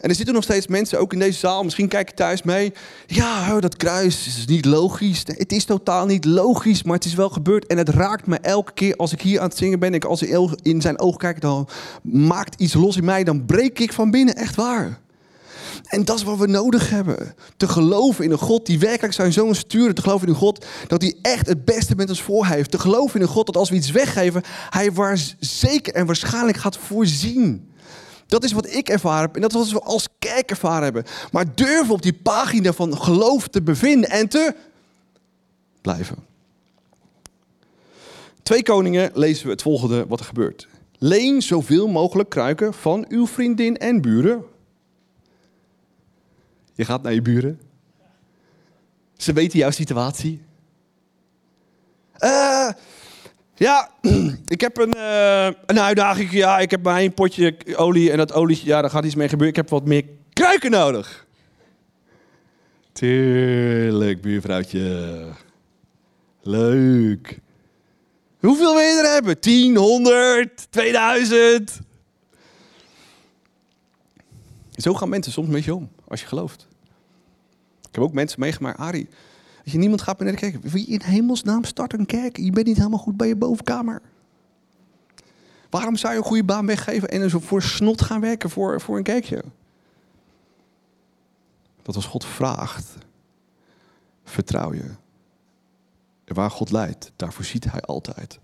en 0.01 0.09
er 0.09 0.15
zitten 0.15 0.33
nog 0.33 0.43
steeds 0.43 0.67
mensen, 0.67 0.99
ook 0.99 1.13
in 1.13 1.19
deze 1.19 1.39
zaal, 1.39 1.63
misschien 1.63 1.87
kijk 1.87 2.09
je 2.09 2.15
thuis 2.15 2.43
mee. 2.43 2.73
Ja, 3.07 3.59
dat 3.59 3.77
kruis 3.77 4.27
is 4.27 4.45
niet 4.45 4.65
logisch. 4.65 5.23
Het 5.25 5.51
is 5.51 5.65
totaal 5.65 6.05
niet 6.05 6.25
logisch, 6.25 6.83
maar 6.83 6.95
het 6.95 7.05
is 7.05 7.13
wel 7.13 7.29
gebeurd. 7.29 7.67
En 7.67 7.77
het 7.77 7.89
raakt 7.89 8.27
me 8.27 8.37
elke 8.37 8.71
keer 8.73 8.95
als 8.95 9.11
ik 9.11 9.21
hier 9.21 9.39
aan 9.39 9.47
het 9.47 9.57
zingen 9.57 9.79
ben. 9.79 9.89
En 9.89 9.95
ik 9.95 10.05
als 10.05 10.21
ik 10.21 10.49
in 10.61 10.81
zijn 10.81 10.99
oog 10.99 11.17
kijk, 11.17 11.41
dan 11.41 11.67
maakt 12.01 12.61
iets 12.61 12.73
los 12.73 12.97
in 12.97 13.05
mij. 13.05 13.23
Dan 13.23 13.45
breek 13.45 13.79
ik 13.79 13.93
van 13.93 14.11
binnen, 14.11 14.35
echt 14.35 14.55
waar. 14.55 14.99
En 15.85 16.05
dat 16.05 16.17
is 16.17 16.23
wat 16.23 16.37
we 16.37 16.47
nodig 16.47 16.89
hebben. 16.89 17.33
Te 17.57 17.67
geloven 17.67 18.25
in 18.25 18.31
een 18.31 18.37
God 18.37 18.65
die 18.65 18.79
werkelijk 18.79 19.13
zijn 19.13 19.33
zoon 19.33 19.55
stuurde. 19.55 19.93
Te 19.93 20.01
geloven 20.01 20.27
in 20.27 20.33
een 20.33 20.39
God 20.39 20.65
dat 20.87 21.01
hij 21.01 21.15
echt 21.21 21.47
het 21.47 21.65
beste 21.65 21.95
met 21.95 22.09
ons 22.09 22.21
voor 22.21 22.45
heeft. 22.45 22.71
Te 22.71 22.79
geloven 22.79 23.15
in 23.15 23.21
een 23.21 23.31
God 23.31 23.45
dat 23.45 23.57
als 23.57 23.69
we 23.69 23.75
iets 23.75 23.91
weggeven, 23.91 24.43
hij 24.69 24.91
waar 24.91 25.19
zeker 25.39 25.93
en 25.93 26.05
waarschijnlijk 26.05 26.57
gaat 26.57 26.77
voorzien. 26.77 27.68
Dat 28.29 28.43
is 28.43 28.51
wat 28.51 28.73
ik 28.73 28.89
ervaren 28.89 29.21
heb 29.21 29.35
en 29.35 29.41
dat 29.41 29.51
is 29.53 29.57
wat 29.57 29.83
we 29.83 29.89
als 29.89 30.07
kerk 30.19 30.49
ervaren 30.49 30.83
hebben. 30.83 31.05
Maar 31.31 31.55
durven 31.55 31.93
op 31.93 32.01
die 32.01 32.13
pagina 32.13 32.73
van 32.73 32.97
geloof 32.97 33.47
te 33.47 33.61
bevinden 33.61 34.09
en 34.09 34.27
te 34.27 34.55
blijven. 35.81 36.17
Twee 38.43 38.63
koningen 38.63 39.11
lezen 39.13 39.45
we 39.45 39.51
het 39.51 39.61
volgende 39.61 40.05
wat 40.07 40.19
er 40.19 40.25
gebeurt. 40.25 40.67
Leen 40.97 41.41
zoveel 41.41 41.87
mogelijk 41.87 42.29
kruiken 42.29 42.73
van 42.73 43.05
uw 43.07 43.27
vriendin 43.27 43.77
en 43.77 44.01
buren. 44.01 44.43
Je 46.73 46.85
gaat 46.85 47.01
naar 47.01 47.13
je 47.13 47.21
buren. 47.21 47.59
Ze 49.17 49.33
weten 49.33 49.59
jouw 49.59 49.71
situatie. 49.71 50.41
Eh, 52.13 52.69
ja, 53.59 53.89
ik 54.55 54.61
heb 54.61 54.77
een, 54.77 54.93
eh, 54.93 55.45
een 55.65 55.79
uitdaging. 55.79 56.31
Ja, 56.31 56.59
ik 56.59 56.71
heb 56.71 56.83
maar 56.83 56.97
één 56.97 57.13
potje 57.13 57.55
olie 57.75 58.11
en 58.11 58.17
dat 58.17 58.33
olietje, 58.33 58.67
ja, 58.67 58.81
daar 58.81 58.89
gaat 58.89 59.05
iets 59.05 59.15
mee 59.15 59.29
gebeuren. 59.29 59.55
Ik 59.55 59.61
heb 59.61 59.69
wat 59.69 59.85
meer 59.85 60.05
kruiken 60.33 60.71
nodig. 60.71 61.27
Tuurlijk, 62.91 64.21
buurvrouwtje. 64.21 65.25
Leuk. 66.41 67.39
Hoeveel 68.39 68.73
wil 68.73 68.83
je 68.83 69.01
er 69.03 69.13
hebben? 69.13 69.39
10, 69.39 69.75
100, 69.75 70.67
2000? 70.71 71.79
Zo 74.71 74.93
gaan 74.93 75.09
mensen 75.09 75.31
soms 75.31 75.47
met 75.47 75.63
je 75.63 75.75
om, 75.75 75.89
als 76.07 76.21
je 76.21 76.27
gelooft. 76.27 76.67
Ik 77.81 77.95
heb 77.95 78.03
ook 78.03 78.13
mensen 78.13 78.39
meegemaakt, 78.39 78.79
Arie. 78.79 79.09
Je 79.71 79.77
niemand 79.77 80.01
gaat 80.01 80.19
meer 80.19 80.31
naar 80.31 80.41
de 80.41 80.49
kerk, 80.49 80.63
wil 80.63 80.81
je 80.81 80.87
in 80.87 81.01
hemelsnaam 81.01 81.63
starten 81.63 81.99
een 81.99 82.05
kerk? 82.05 82.37
Je 82.37 82.51
bent 82.51 82.67
niet 82.67 82.77
helemaal 82.77 82.99
goed 82.99 83.17
bij 83.17 83.27
je 83.27 83.35
bovenkamer. 83.35 84.01
Waarom 85.69 85.95
zou 85.95 86.13
je 86.13 86.19
een 86.19 86.25
goede 86.25 86.43
baan 86.43 86.65
weggeven 86.65 87.09
en 87.09 87.29
zo 87.29 87.39
voor 87.39 87.61
snot 87.61 88.01
gaan 88.01 88.21
werken 88.21 88.49
voor, 88.49 88.81
voor 88.81 88.97
een 88.97 89.03
kijkje? 89.03 89.43
Dat 91.81 91.95
als 91.95 92.05
God 92.05 92.25
vraagt, 92.25 92.97
vertrouw 94.23 94.73
je. 94.73 94.85
Waar 96.25 96.51
God 96.51 96.71
leidt, 96.71 97.11
daar 97.15 97.33
voorziet 97.33 97.71
hij 97.71 97.81
altijd. 97.81 98.39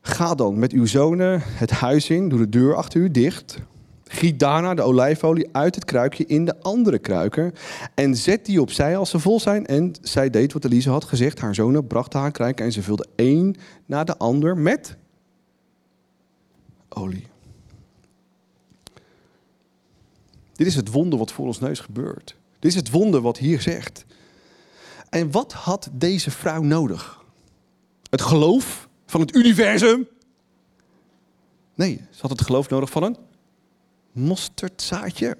Ga 0.00 0.34
dan 0.34 0.58
met 0.58 0.72
uw 0.72 0.86
zonen 0.86 1.40
het 1.44 1.70
huis 1.70 2.10
in, 2.10 2.28
doe 2.28 2.38
de 2.38 2.48
deur 2.48 2.76
achter 2.76 3.00
u 3.00 3.10
dicht. 3.10 3.58
Giet 4.10 4.38
daarna 4.38 4.74
de 4.74 4.82
olijfolie 4.82 5.48
uit 5.52 5.74
het 5.74 5.84
kruikje 5.84 6.26
in 6.26 6.44
de 6.44 6.60
andere 6.60 6.98
kruiken. 6.98 7.54
En 7.94 8.16
zet 8.16 8.44
die 8.44 8.60
opzij 8.60 8.96
als 8.96 9.10
ze 9.10 9.18
vol 9.18 9.40
zijn. 9.40 9.66
En 9.66 9.92
zij 10.02 10.30
deed 10.30 10.52
wat 10.52 10.64
Elise 10.64 10.90
had 10.90 11.04
gezegd. 11.04 11.40
Haar 11.40 11.54
zonen 11.54 11.86
brachten 11.86 12.20
haar 12.20 12.30
kruiken 12.30 12.64
en 12.64 12.72
ze 12.72 12.82
vulde 12.82 13.06
één 13.14 13.56
na 13.86 14.04
de 14.04 14.16
ander 14.16 14.56
met 14.56 14.96
olie. 16.88 17.26
Dit 20.52 20.66
is 20.66 20.74
het 20.74 20.90
wonder 20.90 21.18
wat 21.18 21.32
voor 21.32 21.46
ons 21.46 21.60
neus 21.60 21.80
gebeurt. 21.80 22.36
Dit 22.58 22.70
is 22.70 22.76
het 22.76 22.90
wonder 22.90 23.20
wat 23.20 23.38
hier 23.38 23.60
zegt. 23.60 24.04
En 25.10 25.30
wat 25.30 25.52
had 25.52 25.88
deze 25.92 26.30
vrouw 26.30 26.62
nodig? 26.62 27.24
Het 28.10 28.22
geloof 28.22 28.88
van 29.06 29.20
het 29.20 29.34
universum? 29.34 30.08
Nee, 31.74 32.00
ze 32.10 32.20
had 32.20 32.30
het 32.30 32.42
geloof 32.42 32.68
nodig 32.68 32.90
van 32.90 33.02
een 33.02 33.16
mosterdzaadje. 34.18 35.36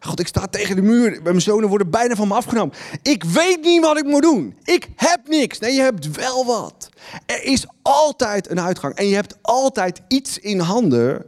God, 0.00 0.20
ik 0.20 0.26
sta 0.26 0.46
tegen 0.46 0.76
de 0.76 0.82
muur. 0.82 1.20
Mijn 1.22 1.40
zonen 1.40 1.68
worden 1.68 1.90
bijna 1.90 2.14
van 2.14 2.28
me 2.28 2.34
afgenomen. 2.34 2.74
Ik 3.02 3.24
weet 3.24 3.60
niet 3.62 3.80
wat 3.80 3.98
ik 3.98 4.04
moet 4.04 4.22
doen. 4.22 4.56
Ik 4.64 4.88
heb 4.96 5.28
niks. 5.28 5.58
Nee, 5.58 5.72
je 5.72 5.80
hebt 5.80 6.10
wel 6.10 6.44
wat. 6.46 6.88
Er 7.26 7.44
is 7.44 7.66
altijd 7.82 8.50
een 8.50 8.60
uitgang. 8.60 8.94
En 8.94 9.06
je 9.06 9.14
hebt 9.14 9.36
altijd 9.42 10.00
iets 10.08 10.38
in 10.38 10.58
handen 10.58 11.24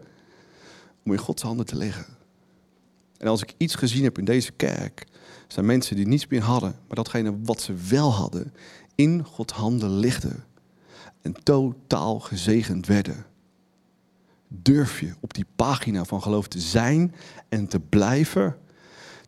om 1.05 1.13
in 1.13 1.19
Gods 1.19 1.43
handen 1.43 1.67
te 1.67 1.77
leggen. 1.77 2.07
En 3.19 3.29
als 3.29 3.43
ik 3.43 3.55
iets 3.57 3.75
gezien 3.75 4.05
heb 4.05 4.19
in 4.19 4.25
deze 4.25 4.53
kerk, 4.53 5.07
zijn 5.47 5.67
mensen 5.67 5.97
die 5.97 6.07
niets 6.07 6.27
meer 6.27 6.43
hadden, 6.43 6.77
maar 6.87 6.97
datgene 6.97 7.37
wat 7.43 7.61
ze 7.61 7.75
wel 7.89 8.13
hadden, 8.13 8.55
in 8.95 9.25
Gods 9.25 9.53
handen 9.53 9.99
ligden. 9.99 10.45
En 11.21 11.35
totaal 11.43 12.21
gezegend 12.21 12.87
werden. 12.87 13.27
Durf 14.63 15.01
je 15.01 15.15
op 15.21 15.35
die 15.35 15.47
pagina 15.57 16.05
van 16.05 16.23
geloof 16.23 16.49
te 16.49 16.61
zijn 16.61 17.15
en 17.49 17.67
te 17.67 17.81
blijven, 17.81 18.57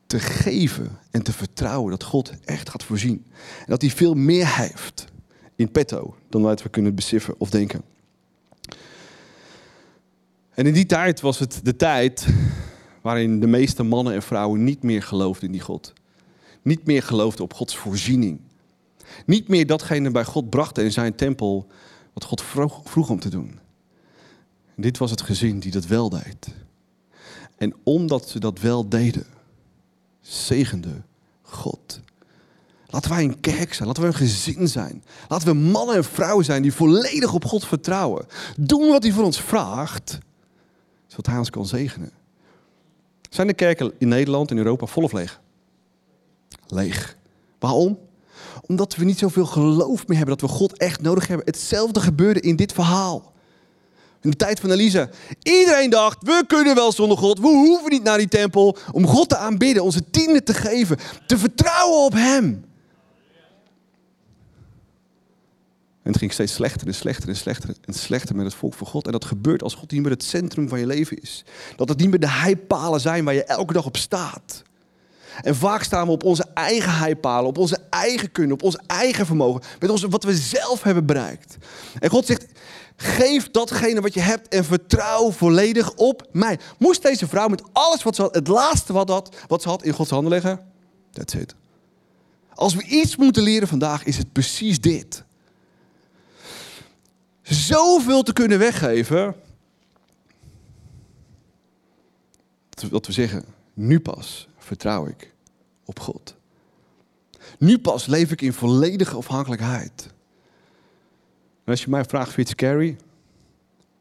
te 0.07 0.21
geven 0.21 0.99
en 1.11 1.23
te 1.23 1.33
vertrouwen 1.33 1.91
dat 1.91 2.05
God 2.05 2.33
echt 2.45 2.69
gaat 2.69 2.85
voorzien. 2.85 3.25
En 3.59 3.67
dat 3.67 3.81
hij 3.81 3.91
veel 3.91 4.15
meer 4.15 4.57
heeft 4.57 5.05
in 5.57 5.71
petto 5.71 6.17
dan 6.29 6.43
wat 6.43 6.63
we 6.63 6.69
kunnen 6.69 6.95
beseffen 6.95 7.35
of 7.39 7.51
denken. 7.51 7.83
En 10.55 10.67
in 10.67 10.73
die 10.73 10.87
tijd 10.87 11.21
was 11.21 11.39
het 11.39 11.61
de 11.63 11.77
tijd 11.77 12.27
waarin 13.03 13.41
de 13.41 13.47
meeste 13.47 13.83
mannen 13.83 14.15
en 14.15 14.23
vrouwen 14.23 14.65
niet 14.65 14.83
meer 14.83 15.03
geloofden 15.03 15.47
in 15.47 15.53
die 15.53 15.61
God. 15.61 15.93
Niet 16.63 16.87
meer 16.87 17.03
geloofden 17.03 17.45
op 17.45 17.55
Gods 17.55 17.77
voorziening. 17.77 18.41
Niet 19.27 19.49
meer 19.49 19.67
datgene 19.67 20.11
bij 20.11 20.25
God 20.25 20.51
brachten 20.51 20.85
in 20.85 20.93
zijn 20.93 21.15
tempel 21.15 21.67
wat 22.13 22.25
God 22.25 22.43
vroeg, 22.43 22.81
vroeg 22.85 23.11
om 23.11 23.21
te 23.21 23.29
doen. 23.29 23.59
Dit 24.77 24.99
was 24.99 25.11
het 25.11 25.23
gezin 25.23 25.59
die 25.59 25.71
dat 25.71 25.87
wel 25.87 26.09
deed. 26.09 26.49
En 27.57 27.75
omdat 27.83 28.29
ze 28.29 28.39
dat 28.39 28.61
wel 28.61 28.89
deden, 28.89 29.27
zegende 30.21 31.03
God. 31.43 32.01
Laten 32.87 33.11
wij 33.11 33.25
een 33.25 33.41
kerk 33.41 33.75
zijn, 33.75 33.89
laten 33.89 34.03
we 34.03 34.09
een 34.09 34.15
gezin 34.15 34.69
zijn. 34.69 35.05
Laten 35.29 35.49
we 35.49 35.55
mannen 35.55 35.97
en 35.97 36.05
vrouwen 36.05 36.45
zijn 36.45 36.63
die 36.63 36.73
volledig 36.73 37.33
op 37.33 37.45
God 37.45 37.67
vertrouwen. 37.67 38.27
Doen 38.57 38.89
wat 38.89 39.03
hij 39.03 39.13
van 39.13 39.25
ons 39.25 39.41
vraagt, 39.41 40.19
zodat 41.07 41.27
hij 41.27 41.39
ons 41.39 41.51
kan 41.51 41.67
zegenen. 41.67 42.11
Zijn 43.31 43.47
de 43.47 43.55
kerken 43.55 43.93
in 43.99 44.09
Nederland 44.09 44.51
en 44.51 44.57
Europa 44.57 44.87
vol 44.87 45.03
of 45.03 45.13
leeg? 45.13 45.41
Leeg. 46.67 47.17
Waarom? 47.59 47.99
Omdat 48.67 48.97
we 48.97 49.05
niet 49.05 49.19
zoveel 49.19 49.47
geloof 49.47 50.07
meer 50.07 50.17
hebben 50.17 50.39
dat 50.39 50.51
we 50.51 50.57
God 50.57 50.79
echt 50.79 51.01
nodig 51.01 51.27
hebben. 51.27 51.47
Hetzelfde 51.47 52.01
gebeurde 52.01 52.41
in 52.41 52.57
dit 52.57 52.73
verhaal. 52.73 53.33
In 54.25 54.31
de 54.31 54.37
tijd 54.37 54.61
van 54.61 54.71
Elisa. 54.71 55.09
Iedereen 55.43 55.91
dacht, 55.91 56.17
we 56.21 56.45
kunnen 56.47 56.75
wel 56.75 56.93
zonder 56.93 57.19
God. 57.19 57.39
We 57.39 57.47
hoeven 57.47 57.91
niet 57.91 58.03
naar 58.03 58.19
die 58.19 58.29
tempel 58.29 58.77
om 58.93 59.07
God 59.07 59.29
te 59.29 59.37
aanbidden, 59.37 59.83
onze 59.83 60.11
tienden 60.11 60.45
te 60.45 60.55
geven, 60.55 60.99
te 61.27 61.39
vertrouwen 61.39 62.05
op 62.05 62.13
Hem. 62.13 62.65
En 66.03 66.11
het 66.11 66.19
ging 66.19 66.33
steeds 66.33 66.53
slechter 66.53 66.87
en 66.87 66.95
slechter 66.95 67.29
en 67.29 67.37
slechter 67.37 67.75
en 67.85 67.95
slechter 67.95 68.37
met 68.37 68.45
het 68.45 68.55
volk 68.55 68.75
van 68.75 68.87
God. 68.87 69.07
En 69.07 69.13
dat 69.13 69.25
gebeurt 69.25 69.63
als 69.63 69.75
God 69.75 69.91
niet 69.91 70.03
meer 70.03 70.11
het 70.11 70.25
centrum 70.25 70.69
van 70.69 70.79
je 70.79 70.87
leven 70.87 71.21
is. 71.21 71.45
Dat 71.77 71.89
het 71.89 71.99
niet 71.99 72.11
meer 72.11 72.21
de 72.21 72.31
heipalen 72.31 73.01
zijn 73.01 73.25
waar 73.25 73.35
je 73.35 73.45
elke 73.45 73.73
dag 73.73 73.87
op 73.87 73.97
staat. 73.97 74.63
En 75.43 75.57
vaak 75.57 75.83
staan 75.83 76.07
we 76.07 76.13
op 76.13 76.25
onze 76.25 76.47
eigen 76.55 76.93
heipalen, 76.93 77.49
op 77.49 77.59
onze 77.59 77.79
eigen 77.91 78.33
kunnen, 78.33 78.53
op 78.53 78.63
ons 78.63 78.79
eigen 78.87 79.27
vermogen. 79.27 79.63
Met 79.81 79.91
ons, 79.91 80.03
wat 80.03 80.25
we 80.25 80.37
zelf 80.37 80.83
hebben 80.83 81.07
bereikt. 81.07 81.57
En 81.99 82.11
God 82.11 82.27
zegt, 82.27 82.47
geef 82.97 83.51
datgene 83.51 84.01
wat 84.01 84.15
je 84.15 84.21
hebt 84.21 84.49
en 84.49 84.65
vertrouw 84.65 85.31
volledig 85.31 85.95
op 85.95 86.29
mij. 86.33 86.59
Moest 86.79 87.03
deze 87.03 87.29
vrouw 87.29 87.49
met 87.49 87.63
alles 87.73 88.03
wat 88.03 88.15
ze 88.15 88.23
had, 88.23 88.35
het 88.35 88.49
laatste 88.49 88.93
wat, 88.93 89.09
had, 89.09 89.37
wat 89.47 89.63
ze 89.63 89.69
had 89.69 89.83
in 89.83 89.93
Gods 89.93 90.11
handen 90.11 90.31
leggen? 90.31 90.73
That's 91.11 91.35
it. 91.35 91.55
Als 92.55 92.75
we 92.75 92.85
iets 92.85 93.17
moeten 93.17 93.43
leren 93.43 93.69
vandaag, 93.69 94.05
is 94.05 94.17
het 94.17 94.33
precies 94.33 94.81
dit 94.81 95.25
zoveel 97.43 98.23
te 98.23 98.33
kunnen 98.33 98.59
weggeven. 98.59 99.35
Dat 102.91 103.07
we 103.07 103.13
zeggen, 103.13 103.45
nu 103.75 104.01
pas 104.01 104.49
vertrouw 104.59 105.07
ik 105.07 105.33
op 105.85 106.01
God. 106.01 106.35
Nu 107.59 107.79
pas 107.79 108.07
leef 108.07 108.31
ik 108.31 108.41
in 108.41 108.53
volledige 108.53 109.17
afhankelijkheid. 109.17 110.14
En 111.65 111.71
als 111.71 111.83
je 111.83 111.91
mij 111.91 112.05
vraagt, 112.05 112.33
vind 112.33 112.49
je 112.49 112.55
scary? 112.55 112.97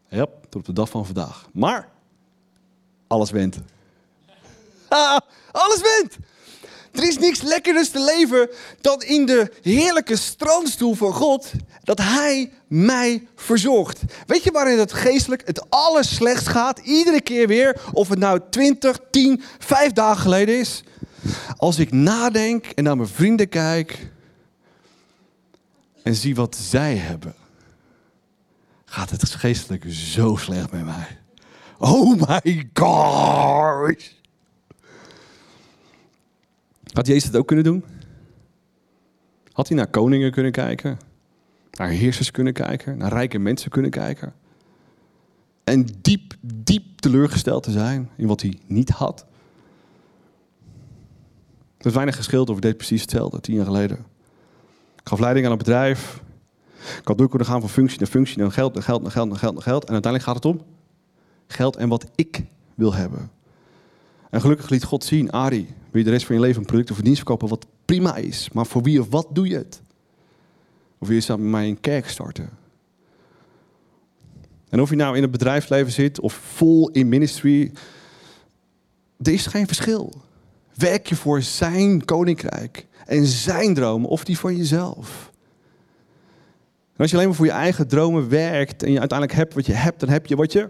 Ja, 0.08 0.26
tot 0.26 0.56
op 0.56 0.66
de 0.66 0.74
dag 0.74 0.90
van 0.90 1.06
vandaag. 1.06 1.48
Maar, 1.54 1.90
alles 3.08 3.32
went. 3.32 3.58
Ah, 4.90 5.18
alles 5.52 5.82
went! 5.82 6.18
Er 6.92 7.08
is 7.08 7.18
niks 7.18 7.42
lekkerders 7.42 7.90
te 7.90 8.00
leven 8.00 8.50
dan 8.82 9.02
in 9.02 9.26
de 9.26 9.52
heerlijke 9.62 10.16
strandstoel 10.16 10.94
van 10.94 11.14
God. 11.14 11.52
Dat 11.84 11.98
Hij 11.98 12.52
mij 12.68 13.28
verzorgt. 13.36 14.02
Weet 14.26 14.44
je 14.44 14.52
waarin 14.52 14.80
het 14.80 14.94
geestelijk 14.94 15.42
het 15.46 15.70
allerslechtst 15.70 16.48
gaat? 16.48 16.80
Iedere 16.80 17.22
keer 17.22 17.48
weer. 17.48 17.82
Of 17.94 18.10
het 18.10 18.20
nou 18.20 18.40
20, 18.50 19.00
10, 19.12 19.44
5 19.60 19.92
dagen 19.92 20.22
geleden 20.22 20.60
is. 20.60 20.84
Als 21.58 21.80
ik 21.80 21.92
nadenk 21.92 22.66
en 22.66 22.84
naar 22.84 22.98
mijn 22.98 23.10
vrienden 23.10 23.50
kijk. 23.50 24.12
En 26.04 26.16
zie 26.16 26.36
wat 26.36 26.56
zij 26.56 26.96
hebben. 26.96 27.36
Gaat 28.94 29.10
het 29.10 29.30
geestelijk 29.30 29.86
zo 29.88 30.36
slecht 30.36 30.72
met 30.72 30.86
mij. 30.86 31.18
Oh 31.78 32.16
my 32.16 32.70
god. 32.74 34.14
Had 36.92 37.08
Jezus 37.08 37.24
het 37.24 37.36
ook 37.36 37.48
kunnen 37.48 37.66
doen? 37.66 37.84
Had 39.52 39.68
hij 39.68 39.78
naar 39.78 39.88
koningen 39.88 40.32
kunnen 40.32 40.52
kijken? 40.52 41.00
Naar 41.72 41.88
heersers 41.88 42.32
kunnen 42.32 42.54
kijken? 42.54 42.98
Naar 42.98 43.12
rijke 43.12 43.40
mensen 43.40 43.72
kunnen 43.72 43.92
kijken? 43.92 44.34
En 45.64 45.88
diep, 46.02 46.34
diep 46.42 47.00
teleurgesteld 47.00 47.64
te 47.64 47.72
zijn 47.72 48.10
in 48.16 48.28
wat 48.28 48.42
hij 48.42 48.60
niet 48.66 48.90
had? 48.90 49.26
Er 51.78 51.86
is 51.86 51.94
weinig 51.94 52.16
geschild 52.16 52.50
over 52.50 52.62
deed 52.62 52.78
precies 52.78 53.02
hetzelfde, 53.02 53.40
tien 53.40 53.56
jaar 53.56 53.66
geleden. 53.66 53.98
Ik 54.96 55.08
gaf 55.10 55.20
leiding 55.20 55.46
aan 55.46 55.52
een 55.52 55.58
bedrijf. 55.58 56.22
Had 57.04 57.18
door 57.18 57.30
kunnen 57.30 57.48
gaan 57.48 57.60
van 57.60 57.70
functie 57.70 58.00
naar 58.00 58.08
functie, 58.08 58.38
naar 58.38 58.52
geld, 58.52 58.74
naar 58.74 58.84
geld, 58.84 59.02
naar 59.02 59.12
geld, 59.12 59.30
naar 59.30 59.40
geld, 59.40 59.54
naar 59.54 59.64
geld. 59.64 59.86
En 59.86 59.94
uiteindelijk 59.94 60.24
gaat 60.24 60.44
het 60.44 60.54
om 60.54 60.62
geld 61.48 61.76
en 61.76 61.90
wat 61.90 62.06
ik 62.16 62.44
wil 62.76 62.94
hebben. 62.94 63.32
En 64.30 64.42
gelukkig 64.42 64.70
liet 64.70 64.84
God 64.84 65.04
zien, 65.04 65.32
Ari, 65.32 65.68
wil 65.92 66.02
je 66.02 66.04
de 66.04 66.10
rest 66.10 66.26
van 66.26 66.36
je 66.36 66.42
leven 66.42 66.60
een 66.60 66.68
product 66.68 66.92
of 66.92 66.98
een 66.98 67.04
dienst 67.04 67.20
verkopen 67.20 67.48
wat 67.48 67.66
prima 67.86 68.16
is. 68.16 68.50
Maar 68.54 68.66
voor 68.66 68.84
wie 68.84 69.00
of 69.00 69.10
wat 69.10 69.28
doe 69.32 69.48
je 69.48 69.56
het? 69.56 69.82
Of 70.98 71.08
wil 71.08 71.16
je 71.16 71.24
samen 71.24 71.44
met 71.44 71.52
mij 71.52 71.68
een 71.68 71.80
kerk 71.80 72.10
starten? 72.10 72.50
En 74.70 74.82
of 74.82 74.90
je 74.90 74.96
nou 74.96 75.16
in 75.16 75.22
het 75.22 75.32
bedrijfsleven 75.32 75.92
zit 75.92 76.20
of 76.20 76.34
vol 76.34 76.90
in 76.90 77.10
ministry, 77.10 77.72
er 79.22 79.34
is 79.34 79.46
geen 79.46 79.68
verschil. 79.68 80.14
Werk 80.74 81.08
je 81.08 81.16
voor 81.16 81.42
zijn 81.42 82.06
koninkrijk 82.06 82.88
en 83.06 83.26
zijn 83.26 83.74
dromen 83.74 84.10
of 84.10 84.24
die 84.24 84.40
van 84.40 84.56
jezelf? 84.56 85.32
En 86.94 87.00
als 87.00 87.10
je 87.10 87.16
alleen 87.16 87.28
maar 87.28 87.38
voor 87.38 87.46
je 87.46 87.52
eigen 87.52 87.88
dromen 87.88 88.30
werkt 88.30 88.84
en 88.84 88.92
je 88.92 89.00
uiteindelijk 89.00 89.38
hebt 89.38 89.54
wat 89.54 89.66
je 89.66 89.74
hebt, 89.74 90.00
dan 90.00 90.10
heb 90.10 90.26
je 90.26 90.36
wat 90.36 90.52
je 90.52 90.70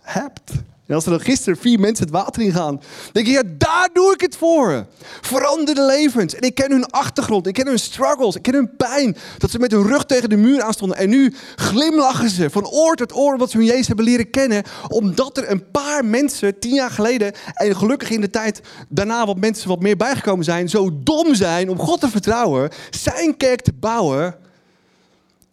hebt. 0.00 0.52
En 0.90 0.96
als 0.96 1.04
er 1.04 1.10
dan 1.10 1.20
gisteren 1.20 1.58
vier 1.58 1.80
mensen 1.80 2.04
het 2.04 2.14
water 2.14 2.42
ingaan, 2.42 2.80
denk 3.12 3.26
je, 3.26 3.32
ja, 3.32 3.42
daar 3.58 3.88
doe 3.92 4.12
ik 4.12 4.20
het 4.20 4.36
voor. 4.36 4.86
Verander 5.20 5.74
de 5.74 5.82
levens. 5.82 6.34
En 6.34 6.42
ik 6.42 6.54
ken 6.54 6.70
hun 6.70 6.86
achtergrond, 6.86 7.46
ik 7.46 7.54
ken 7.54 7.66
hun 7.66 7.78
struggles, 7.78 8.36
ik 8.36 8.42
ken 8.42 8.54
hun 8.54 8.76
pijn. 8.76 9.16
Dat 9.38 9.50
ze 9.50 9.58
met 9.58 9.70
hun 9.70 9.86
rug 9.86 10.06
tegen 10.06 10.28
de 10.28 10.36
muur 10.36 10.62
aanstonden. 10.62 10.96
En 10.96 11.08
nu 11.08 11.34
glimlachen 11.56 12.30
ze 12.30 12.50
van 12.50 12.66
oor 12.66 12.96
tot 12.96 13.14
oor 13.14 13.38
wat 13.38 13.50
ze 13.50 13.56
hun 13.56 13.66
Jezus 13.66 13.86
hebben 13.86 14.04
leren 14.04 14.30
kennen. 14.30 14.62
Omdat 14.88 15.36
er 15.36 15.50
een 15.50 15.70
paar 15.70 16.04
mensen 16.04 16.58
tien 16.58 16.74
jaar 16.74 16.90
geleden, 16.90 17.32
en 17.54 17.76
gelukkig 17.76 18.10
in 18.10 18.20
de 18.20 18.30
tijd 18.30 18.60
daarna 18.88 19.26
wat 19.26 19.38
mensen 19.38 19.68
wat 19.68 19.80
meer 19.80 19.96
bijgekomen 19.96 20.44
zijn, 20.44 20.68
zo 20.68 20.90
dom 21.02 21.34
zijn 21.34 21.70
om 21.70 21.78
God 21.78 22.00
te 22.00 22.08
vertrouwen, 22.08 22.70
zijn 22.90 23.36
kerk 23.36 23.60
te 23.60 23.72
bouwen, 23.72 24.34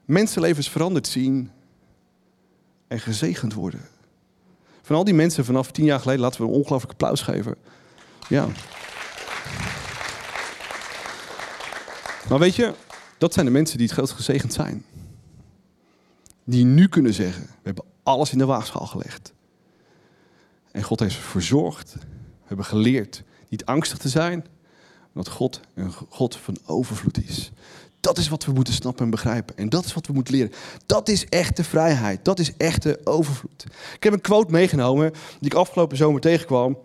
mensenlevens 0.08 0.70
veranderd 0.70 1.08
zien 1.08 1.52
en 2.88 3.00
gezegend 3.00 3.54
worden. 3.54 3.82
Van 4.82 4.96
al 4.96 5.04
die 5.04 5.14
mensen 5.14 5.46
vanaf 5.46 5.72
tien 5.72 5.86
jaar 5.86 6.00
geleden 6.00 6.22
laten 6.22 6.42
we 6.42 6.48
een 6.48 6.54
ongelooflijk 6.54 6.92
applaus 6.92 7.22
geven. 7.22 7.56
Ja. 8.30 8.48
Maar 12.30 12.40
weet 12.40 12.56
je, 12.56 12.74
dat 13.18 13.34
zijn 13.34 13.46
de 13.46 13.52
mensen 13.52 13.78
die 13.78 13.86
het 13.88 13.96
grootst 13.96 14.16
gezegend 14.16 14.54
zijn. 14.54 14.86
Die 16.44 16.66
nu 16.66 16.88
kunnen 16.88 17.14
zeggen, 17.14 17.44
we 17.44 17.64
hebben 17.64 17.86
alles 18.04 18.32
in 18.32 18.38
de 18.38 18.46
waagschaal 18.46 18.86
gelegd. 18.86 19.34
En 20.72 20.84
God 20.84 21.00
heeft 21.00 21.16
verzorgd. 21.16 21.94
We 21.94 22.46
hebben 22.46 22.66
geleerd 22.66 23.24
niet 23.50 23.66
angstig 23.66 23.98
te 23.98 24.10
zijn. 24.10 24.46
Dat 25.14 25.28
God 25.28 25.60
een 25.74 25.92
God 25.92 26.36
van 26.36 26.58
overvloed 26.66 27.24
is. 27.24 27.52
Dat 28.00 28.18
is 28.18 28.28
wat 28.28 28.46
we 28.46 28.52
moeten 28.52 28.74
snappen 28.74 29.06
en 29.06 29.12
begrijpen. 29.12 29.58
En 29.58 29.70
dat 29.70 29.86
is 29.86 29.94
wat 29.94 30.08
we 30.08 30.14
moeten 30.14 30.34
leren. 30.34 30.52
Dat 30.86 31.10
is 31.10 31.26
echte 31.26 31.64
vrijheid. 31.64 32.26
Dat 32.26 32.40
is 32.40 32.58
echte 32.58 33.00
overvloed. 33.04 33.66
Ik 33.96 34.04
heb 34.04 34.14
een 34.14 34.22
quote 34.22 34.52
meegenomen 34.52 35.12
die 35.40 35.52
ik 35.52 35.54
afgelopen 35.54 35.98
zomer 35.98 36.22
tegenkwam. 36.22 36.78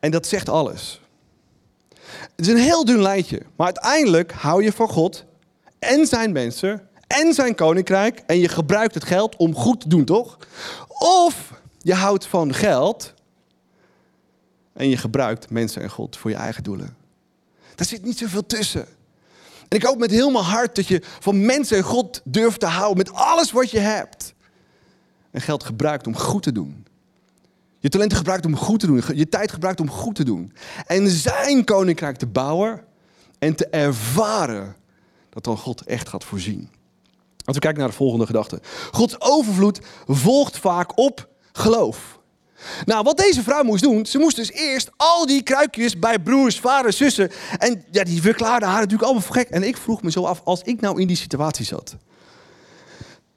En 0.00 0.10
dat 0.10 0.26
zegt 0.26 0.48
alles. 0.48 1.00
Het 2.36 2.46
is 2.46 2.48
een 2.48 2.56
heel 2.56 2.84
dun 2.84 3.02
lijntje. 3.02 3.42
Maar 3.56 3.66
uiteindelijk 3.66 4.32
hou 4.32 4.62
je 4.62 4.72
van 4.72 4.88
God 4.88 5.24
en 5.78 6.06
zijn 6.06 6.32
mensen 6.32 6.88
en 7.06 7.34
zijn 7.34 7.54
koninkrijk. 7.54 8.22
En 8.26 8.38
je 8.38 8.48
gebruikt 8.48 8.94
het 8.94 9.04
geld 9.04 9.36
om 9.36 9.54
goed 9.54 9.80
te 9.80 9.88
doen, 9.88 10.04
toch? 10.04 10.38
Of 10.98 11.52
je 11.78 11.94
houdt 11.94 12.26
van 12.26 12.54
geld 12.54 13.14
en 14.72 14.88
je 14.88 14.96
gebruikt 14.96 15.50
mensen 15.50 15.82
en 15.82 15.90
God 15.90 16.16
voor 16.16 16.30
je 16.30 16.36
eigen 16.36 16.62
doelen. 16.62 16.96
Daar 17.74 17.86
zit 17.86 18.04
niet 18.04 18.18
zoveel 18.18 18.46
tussen. 18.46 18.86
En 19.68 19.76
ik 19.76 19.82
hoop 19.82 19.98
met 19.98 20.10
heel 20.10 20.30
mijn 20.30 20.44
hart 20.44 20.74
dat 20.74 20.86
je 20.86 21.02
van 21.20 21.46
mensen 21.46 21.76
en 21.76 21.82
God 21.82 22.20
durft 22.24 22.60
te 22.60 22.66
houden 22.66 22.96
met 22.96 23.12
alles 23.12 23.52
wat 23.52 23.70
je 23.70 23.78
hebt. 23.78 24.34
En 25.30 25.40
geld 25.40 25.64
gebruikt 25.64 26.06
om 26.06 26.16
goed 26.16 26.42
te 26.42 26.52
doen. 26.52 26.86
Je 27.78 27.88
talenten 27.88 28.16
gebruikt 28.16 28.46
om 28.46 28.56
goed 28.56 28.80
te 28.80 28.86
doen. 28.86 29.02
Je 29.14 29.28
tijd 29.28 29.52
gebruikt 29.52 29.80
om 29.80 29.90
goed 29.90 30.14
te 30.14 30.24
doen. 30.24 30.52
En 30.86 31.08
zijn 31.08 31.64
koninkrijk 31.64 32.16
te 32.16 32.26
bouwen 32.26 32.84
en 33.38 33.54
te 33.54 33.66
ervaren 33.66 34.76
dat 35.30 35.44
dan 35.44 35.56
God 35.56 35.82
echt 35.82 36.08
gaat 36.08 36.24
voorzien. 36.24 36.68
Als 37.44 37.56
we 37.56 37.62
kijken 37.62 37.80
naar 37.80 37.90
de 37.90 37.96
volgende 37.96 38.26
gedachte. 38.26 38.60
Gods 38.90 39.20
overvloed 39.20 39.80
volgt 40.06 40.58
vaak 40.58 40.98
op 40.98 41.28
geloof. 41.52 42.17
Nou, 42.84 43.02
wat 43.02 43.16
deze 43.16 43.42
vrouw 43.42 43.62
moest 43.62 43.82
doen, 43.82 44.06
ze 44.06 44.18
moest 44.18 44.36
dus 44.36 44.52
eerst 44.52 44.90
al 44.96 45.26
die 45.26 45.42
kruikjes 45.42 45.98
bij 45.98 46.18
broers, 46.18 46.60
vaders, 46.60 46.96
zussen. 46.96 47.30
En 47.58 47.84
ja, 47.90 48.04
die 48.04 48.20
verklaarden 48.20 48.68
haar 48.68 48.78
natuurlijk 48.78 49.02
allemaal 49.02 49.22
voor 49.22 49.34
gek. 49.34 49.48
En 49.48 49.62
ik 49.62 49.76
vroeg 49.76 50.02
me 50.02 50.10
zo 50.10 50.24
af, 50.24 50.40
als 50.44 50.62
ik 50.62 50.80
nou 50.80 51.00
in 51.00 51.06
die 51.06 51.16
situatie 51.16 51.64
zat, 51.64 51.96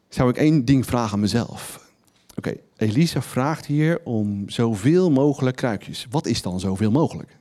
zou 0.10 0.30
ik 0.30 0.38
één 0.38 0.66
ding 0.66 0.86
vragen 0.86 1.14
aan 1.14 1.20
mezelf. 1.20 1.90
Oké, 2.36 2.56
Elisa 2.78 3.22
vraagt 3.22 3.66
hier 3.66 4.00
om 4.04 4.50
zoveel 4.50 5.12
mogelijk 5.12 5.56
kruikjes. 5.56 6.08
Wat 6.10 6.26
is 6.26 6.42
dan 6.42 6.60
zoveel 6.60 6.92
mogelijk? 6.92 7.38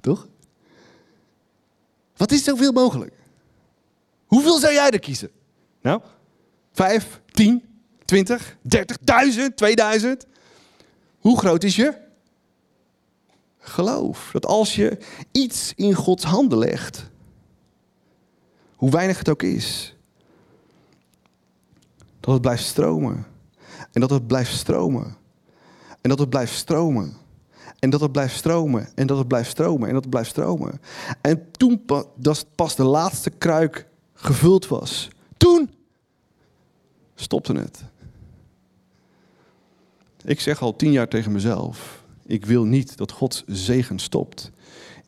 Toch? 0.00 0.26
Wat 2.16 2.32
is 2.32 2.44
zoveel 2.44 2.72
mogelijk? 2.72 3.12
Hoeveel 4.26 4.58
zou 4.58 4.72
jij 4.72 4.90
er 4.90 4.98
kiezen? 4.98 5.30
Nou, 5.82 6.00
vijf, 6.72 7.20
tien, 7.32 7.62
twintig, 8.04 8.56
dertig, 8.62 8.98
duizend, 9.00 9.56
tweeduizend? 9.56 10.26
Hoe 11.24 11.38
groot 11.38 11.64
is 11.64 11.76
je 11.76 11.94
geloof? 13.58 14.30
Dat 14.32 14.46
als 14.46 14.74
je 14.74 14.98
iets 15.32 15.72
in 15.74 15.94
Gods 15.94 16.24
handen 16.24 16.58
legt, 16.58 17.10
hoe 18.76 18.90
weinig 18.90 19.18
het 19.18 19.28
ook 19.28 19.42
is, 19.42 19.96
dat 22.20 22.32
het 22.32 22.42
blijft 22.42 22.64
stromen. 22.64 23.26
En 23.92 24.00
dat 24.00 24.10
het 24.10 24.26
blijft 24.26 24.56
stromen. 24.56 25.16
En 26.00 26.10
dat 26.10 26.18
het 26.18 26.30
blijft 26.30 26.54
stromen. 26.54 27.16
En 27.78 27.90
dat 27.90 28.00
het 28.00 28.12
blijft 28.12 28.36
stromen. 28.36 28.88
En 28.94 29.06
dat 29.06 29.18
het 29.18 29.28
blijft 29.28 29.50
stromen. 29.50 29.86
En 29.88 29.94
dat 29.94 30.02
het 30.02 30.10
blijft 30.10 30.30
stromen. 30.30 30.80
En 31.20 31.50
toen 31.50 31.82
dat 32.16 32.46
pas 32.54 32.76
de 32.76 32.84
laatste 32.84 33.30
kruik 33.30 33.86
gevuld 34.14 34.68
was, 34.68 35.08
toen 35.36 35.70
stopte 37.14 37.52
het. 37.52 37.84
Ik 40.24 40.40
zeg 40.40 40.62
al 40.62 40.76
tien 40.76 40.92
jaar 40.92 41.08
tegen 41.08 41.32
mezelf: 41.32 42.04
ik 42.26 42.46
wil 42.46 42.64
niet 42.64 42.96
dat 42.96 43.12
Gods 43.12 43.44
zegen 43.46 43.98
stopt. 43.98 44.50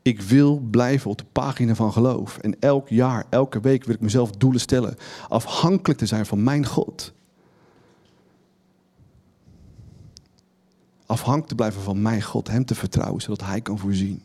Ik 0.02 0.20
wil 0.20 0.58
blijven 0.58 1.10
op 1.10 1.18
de 1.18 1.24
pagina 1.32 1.74
van 1.74 1.92
geloof. 1.92 2.38
En 2.38 2.56
elk 2.60 2.88
jaar, 2.88 3.24
elke 3.30 3.60
week 3.60 3.84
wil 3.84 3.94
ik 3.94 4.00
mezelf 4.00 4.30
doelen 4.30 4.60
stellen. 4.60 4.96
Afhankelijk 5.28 5.98
te 5.98 6.06
zijn 6.06 6.26
van 6.26 6.42
mijn 6.42 6.66
God. 6.66 7.12
Afhankelijk 11.06 11.48
te 11.48 11.54
blijven 11.54 11.82
van 11.82 12.02
mijn 12.02 12.22
God. 12.22 12.48
Hem 12.48 12.64
te 12.64 12.74
vertrouwen, 12.74 13.22
zodat 13.22 13.40
Hij 13.40 13.60
kan 13.60 13.78
voorzien. 13.78 14.22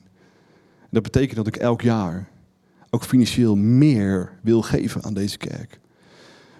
Dat 0.90 1.04
betekent 1.04 1.36
dat 1.36 1.48
ik 1.48 1.56
elk 1.56 1.82
jaar 1.82 2.30
ook 2.90 3.04
financieel 3.04 3.56
meer 3.56 4.40
wil 4.42 4.62
geven 4.62 5.04
aan 5.04 5.14
deze 5.14 5.38
kerk. 5.38 5.80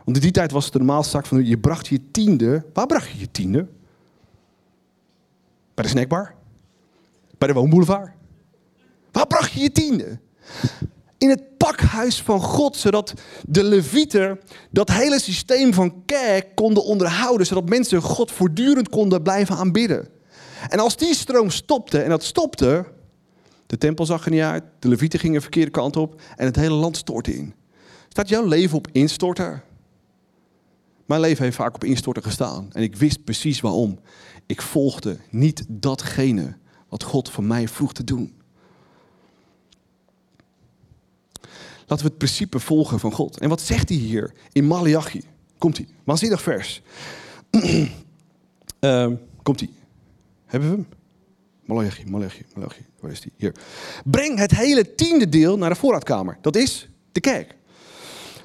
Want 0.04 0.18
in 0.18 0.24
die 0.24 0.32
tijd 0.32 0.52
was 0.52 0.64
het 0.64 0.74
de 0.74 0.80
normaalste 0.80 1.12
zaak 1.12 1.26
van 1.26 1.46
je 1.46 1.58
bracht 1.58 1.88
je 1.88 2.12
tiende. 2.12 2.66
Waar 2.74 2.86
bracht 2.86 3.10
je 3.10 3.20
je 3.20 3.32
tiende? 3.32 3.68
Bij 5.82 5.90
de 5.90 5.98
snackbar? 5.98 6.34
Bij 7.38 7.48
de 7.48 7.54
woonboulevard? 7.54 8.12
Waar 9.12 9.28
bracht 9.28 9.52
je 9.52 9.60
je 9.60 9.72
tiende? 9.72 10.20
In 11.18 11.30
het 11.30 11.58
pakhuis 11.58 12.22
van 12.22 12.42
God, 12.42 12.76
zodat 12.76 13.14
de 13.48 13.64
levieten 13.64 14.40
dat 14.70 14.90
hele 14.90 15.20
systeem 15.20 15.74
van 15.74 16.06
kerk 16.06 16.56
konden 16.56 16.84
onderhouden, 16.84 17.48
zodat 17.48 17.70
mensen 17.70 18.02
God 18.02 18.32
voortdurend 18.32 18.90
konden 18.90 19.22
blijven 19.22 19.56
aanbidden. 19.56 20.08
En 20.70 20.80
als 20.80 20.98
die 20.98 21.16
stroom 21.16 21.50
stopte, 21.50 22.02
en 22.02 22.10
dat 22.10 22.24
stopte, 22.24 22.86
de 23.68 23.78
tempel 23.78 24.06
zag 24.06 24.26
er 24.26 24.32
niet 24.32 24.42
uit, 24.42 24.64
de 24.80 24.88
levieten 24.88 25.20
gingen 25.20 25.36
de 25.36 25.42
verkeerde 25.42 25.72
kant 25.72 25.96
op 25.98 26.22
en 26.36 26.46
het 26.46 26.56
hele 26.56 26.76
land 26.76 26.98
stortte 26.98 27.36
in. 27.36 27.54
Staat 28.10 28.30
jouw 28.30 28.46
leven 28.46 28.78
op 28.78 28.88
instorten? 28.92 29.64
Mijn 31.06 31.22
leven 31.22 31.44
heeft 31.44 31.56
vaak 31.56 31.76
op 31.76 31.84
instorten 31.84 32.24
gestaan 32.24 32.70
en 32.72 32.84
ik 32.84 32.96
wist 32.96 33.24
precies 33.24 33.62
waarom. 33.62 34.00
Ik 34.52 34.62
volgde 34.62 35.18
niet 35.30 35.66
datgene 35.68 36.58
wat 36.90 37.04
God 37.04 37.30
van 37.30 37.48
mij 37.48 37.68
vroeg 37.68 37.94
te 37.94 38.04
doen. 38.04 38.34
Laten 41.88 42.06
we 42.06 42.12
het 42.12 42.18
principe 42.18 42.60
volgen 42.60 43.00
van 43.00 43.12
God. 43.12 43.40
En 43.40 43.50
wat 43.50 43.62
zegt 43.62 43.90
hij 43.90 43.98
hier 43.98 44.34
in 44.52 44.68
Malachi? 44.68 45.24
Komt 45.58 45.78
hij? 45.78 45.88
Waanzinnig 46.04 46.42
vers. 46.42 46.82
uh, 47.52 47.88
komt 49.44 49.60
hij? 49.60 49.70
Hebben 50.46 50.70
we 50.70 50.76
hem? 50.76 50.88
Malachi, 51.66 52.04
Malachi, 52.06 52.46
Malachi. 52.56 52.86
Waar 53.00 53.12
is 53.12 53.22
die? 53.22 53.32
Hier. 53.36 53.56
Breng 54.06 54.38
het 54.38 54.52
hele 54.52 54.96
tiende 54.96 55.30
deel 55.30 55.58
naar 55.58 55.70
de 55.70 55.76
voorraadkamer. 55.76 56.38
Dat 56.42 56.56
is 56.56 56.90
de 57.12 57.20
kerk 57.20 57.56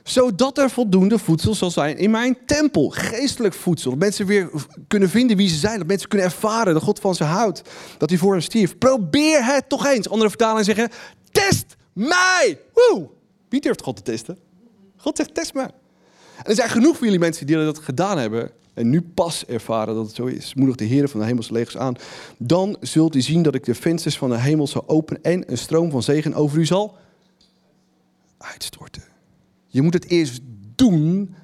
zodat 0.06 0.58
er 0.58 0.70
voldoende 0.70 1.18
voedsel 1.18 1.54
zal 1.54 1.70
zijn 1.70 1.98
in 1.98 2.10
mijn 2.10 2.38
tempel. 2.46 2.90
Geestelijk 2.90 3.54
voedsel. 3.54 3.90
Dat 3.90 3.98
mensen 3.98 4.26
weer 4.26 4.50
kunnen 4.88 5.08
vinden 5.08 5.36
wie 5.36 5.48
ze 5.48 5.56
zijn. 5.56 5.78
Dat 5.78 5.86
mensen 5.86 6.08
kunnen 6.08 6.26
ervaren 6.26 6.74
dat 6.74 6.82
God 6.82 6.98
van 6.98 7.14
ze 7.14 7.24
houdt. 7.24 7.62
Dat 7.98 8.08
hij 8.10 8.18
voor 8.18 8.32
hen 8.32 8.42
stierf. 8.42 8.78
Probeer 8.78 9.44
het 9.44 9.68
toch 9.68 9.86
eens. 9.86 10.08
Andere 10.08 10.28
vertalingen 10.28 10.64
zeggen, 10.64 10.90
test 11.30 11.76
mij. 11.92 12.58
Wie 13.48 13.60
durft 13.60 13.82
God 13.82 13.96
te 13.96 14.02
testen? 14.02 14.38
God 14.96 15.16
zegt, 15.16 15.34
test 15.34 15.54
me. 15.54 15.62
En 15.62 16.44
er 16.44 16.54
zijn 16.54 16.70
genoeg 16.70 16.96
van 16.96 17.04
jullie 17.04 17.20
mensen 17.20 17.46
die 17.46 17.56
dat 17.56 17.78
gedaan 17.78 18.18
hebben. 18.18 18.50
En 18.74 18.90
nu 18.90 19.02
pas 19.02 19.46
ervaren 19.46 19.94
dat 19.94 20.06
het 20.06 20.14
zo 20.14 20.24
is. 20.24 20.54
Moedig 20.54 20.76
de 20.76 20.84
Heer 20.84 21.08
van 21.08 21.20
de 21.20 21.26
hemelse 21.26 21.52
legers 21.52 21.76
aan. 21.76 21.96
Dan 22.38 22.76
zult 22.80 23.14
u 23.14 23.20
zien 23.20 23.42
dat 23.42 23.54
ik 23.54 23.64
de 23.64 23.74
vensters 23.74 24.18
van 24.18 24.30
de 24.30 24.38
hemel 24.38 24.66
zal 24.66 24.88
openen. 24.88 25.22
En 25.22 25.50
een 25.50 25.58
stroom 25.58 25.90
van 25.90 26.02
zegen 26.02 26.34
over 26.34 26.58
u 26.58 26.66
zal 26.66 26.96
uitstorten. 28.38 29.15
Je 29.76 29.82
moet 29.82 29.94
het 29.94 30.08
eerst 30.08 30.40
doen 30.74 31.34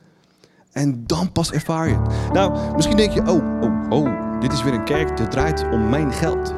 en 0.73 1.07
dan 1.07 1.33
pas 1.33 1.53
ervaar 1.53 1.89
je 1.89 1.95
het. 1.95 2.33
Nou, 2.33 2.75
misschien 2.75 2.97
denk 2.97 3.13
je, 3.13 3.21
oh, 3.21 3.63
oh, 3.63 3.91
oh, 3.91 4.41
dit 4.41 4.53
is 4.53 4.63
weer 4.63 4.73
een 4.73 4.85
kerk 4.85 5.17
dat 5.17 5.31
draait 5.31 5.65
om 5.73 5.89
mijn 5.89 6.13
geld. 6.13 6.55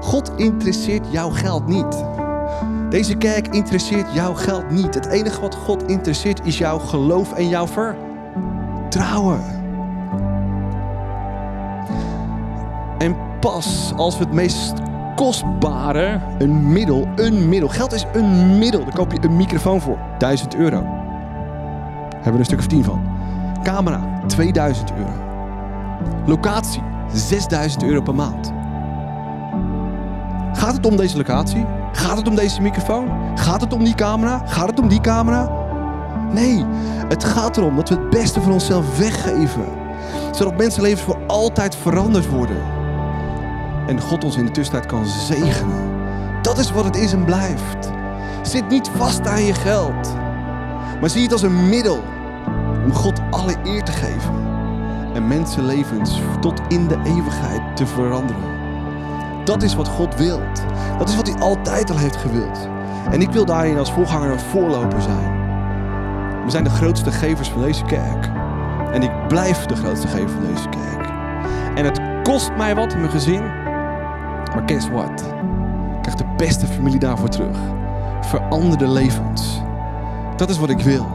God 0.00 0.32
interesseert 0.36 1.06
jouw 1.10 1.30
geld 1.30 1.66
niet. 1.66 2.04
Deze 2.90 3.14
kerk 3.14 3.48
interesseert 3.48 4.14
jouw 4.14 4.34
geld 4.34 4.70
niet. 4.70 4.94
Het 4.94 5.06
enige 5.06 5.40
wat 5.40 5.54
God 5.54 5.88
interesseert 5.88 6.46
is 6.46 6.58
jouw 6.58 6.78
geloof 6.78 7.32
en 7.32 7.48
jouw 7.48 7.66
vertrouwen. 7.66 9.58
pas 13.40 13.92
als 13.96 14.18
we 14.18 14.24
het 14.24 14.32
meest 14.32 14.72
kostbare, 15.20 16.20
een 16.38 16.72
middel, 16.72 17.08
een 17.16 17.48
middel. 17.48 17.68
Geld 17.68 17.92
is 17.92 18.06
een 18.12 18.58
middel. 18.58 18.84
Daar 18.84 18.94
koop 18.94 19.12
je 19.12 19.18
een 19.22 19.36
microfoon 19.36 19.80
voor. 19.80 19.98
1000 20.18 20.54
euro. 20.54 20.82
Hebben 22.14 22.32
we 22.32 22.38
een 22.38 22.44
stuk 22.44 22.58
of 22.58 22.66
10 22.66 22.84
van. 22.84 23.02
Camera, 23.62 24.22
2000 24.26 24.92
euro. 24.92 25.12
Locatie, 26.26 26.82
6000 27.12 27.82
euro 27.82 28.02
per 28.02 28.14
maand. 28.14 28.52
Gaat 30.52 30.76
het 30.76 30.86
om 30.86 30.96
deze 30.96 31.16
locatie? 31.16 31.66
Gaat 31.92 32.16
het 32.16 32.28
om 32.28 32.34
deze 32.34 32.62
microfoon? 32.62 33.08
Gaat 33.34 33.60
het 33.60 33.72
om 33.72 33.84
die 33.84 33.94
camera? 33.94 34.42
Gaat 34.46 34.68
het 34.68 34.80
om 34.80 34.88
die 34.88 35.00
camera? 35.00 35.48
Nee, 36.32 36.64
het 37.08 37.24
gaat 37.24 37.56
erom 37.56 37.76
dat 37.76 37.88
we 37.88 37.94
het 37.94 38.10
beste 38.10 38.40
van 38.40 38.52
onszelf 38.52 38.98
weggeven. 38.98 39.64
Zodat 40.30 40.56
mensenlevens 40.56 41.02
voor 41.02 41.18
altijd 41.26 41.76
veranderd 41.76 42.28
worden. 42.28 42.79
En 43.90 44.00
God 44.00 44.24
ons 44.24 44.36
in 44.36 44.44
de 44.46 44.50
tussentijd 44.50 44.86
kan 44.86 45.06
zegenen. 45.06 45.90
Dat 46.42 46.58
is 46.58 46.70
wat 46.70 46.84
het 46.84 46.96
is 46.96 47.12
en 47.12 47.24
blijft. 47.24 47.90
Zit 48.42 48.68
niet 48.68 48.90
vast 48.96 49.26
aan 49.26 49.44
je 49.44 49.54
geld. 49.54 50.14
Maar 51.00 51.10
zie 51.10 51.22
het 51.22 51.32
als 51.32 51.42
een 51.42 51.68
middel 51.68 52.02
om 52.84 52.92
God 52.92 53.20
alle 53.30 53.54
eer 53.64 53.82
te 53.82 53.92
geven. 53.92 54.34
En 55.14 55.26
mensenlevens 55.26 56.20
tot 56.40 56.60
in 56.68 56.88
de 56.88 57.00
eeuwigheid 57.04 57.76
te 57.76 57.86
veranderen. 57.86 58.42
Dat 59.44 59.62
is 59.62 59.74
wat 59.74 59.88
God 59.88 60.16
wilt. 60.16 60.62
Dat 60.98 61.08
is 61.08 61.16
wat 61.16 61.28
hij 61.28 61.40
altijd 61.40 61.90
al 61.90 61.98
heeft 61.98 62.16
gewild. 62.16 62.68
En 63.10 63.22
ik 63.22 63.30
wil 63.30 63.44
daarin 63.44 63.78
als 63.78 63.92
voorganger 63.92 64.30
een 64.30 64.40
voorloper 64.40 65.02
zijn. 65.02 65.38
We 66.44 66.50
zijn 66.50 66.64
de 66.64 66.70
grootste 66.70 67.12
gevers 67.12 67.48
van 67.48 67.62
deze 67.62 67.84
kerk. 67.84 68.30
En 68.92 69.02
ik 69.02 69.28
blijf 69.28 69.64
de 69.66 69.76
grootste 69.76 70.08
gever 70.08 70.30
van 70.30 70.46
deze 70.54 70.68
kerk. 70.68 71.08
En 71.74 71.84
het 71.84 72.00
kost 72.22 72.50
mij 72.56 72.74
wat 72.74 72.92
in 72.92 73.00
mijn 73.00 73.12
gezin. 73.12 73.59
Maar 74.54 74.62
guess 74.66 74.88
what? 74.88 75.20
Ik 75.96 76.02
krijg 76.02 76.16
de 76.16 76.34
beste 76.36 76.66
familie 76.66 76.98
daarvoor 76.98 77.28
terug. 77.28 77.58
Veranderde 78.20 78.88
levens. 78.88 79.60
Dat 80.36 80.50
is 80.50 80.58
wat 80.58 80.70
ik 80.70 80.80
wil. 80.80 81.06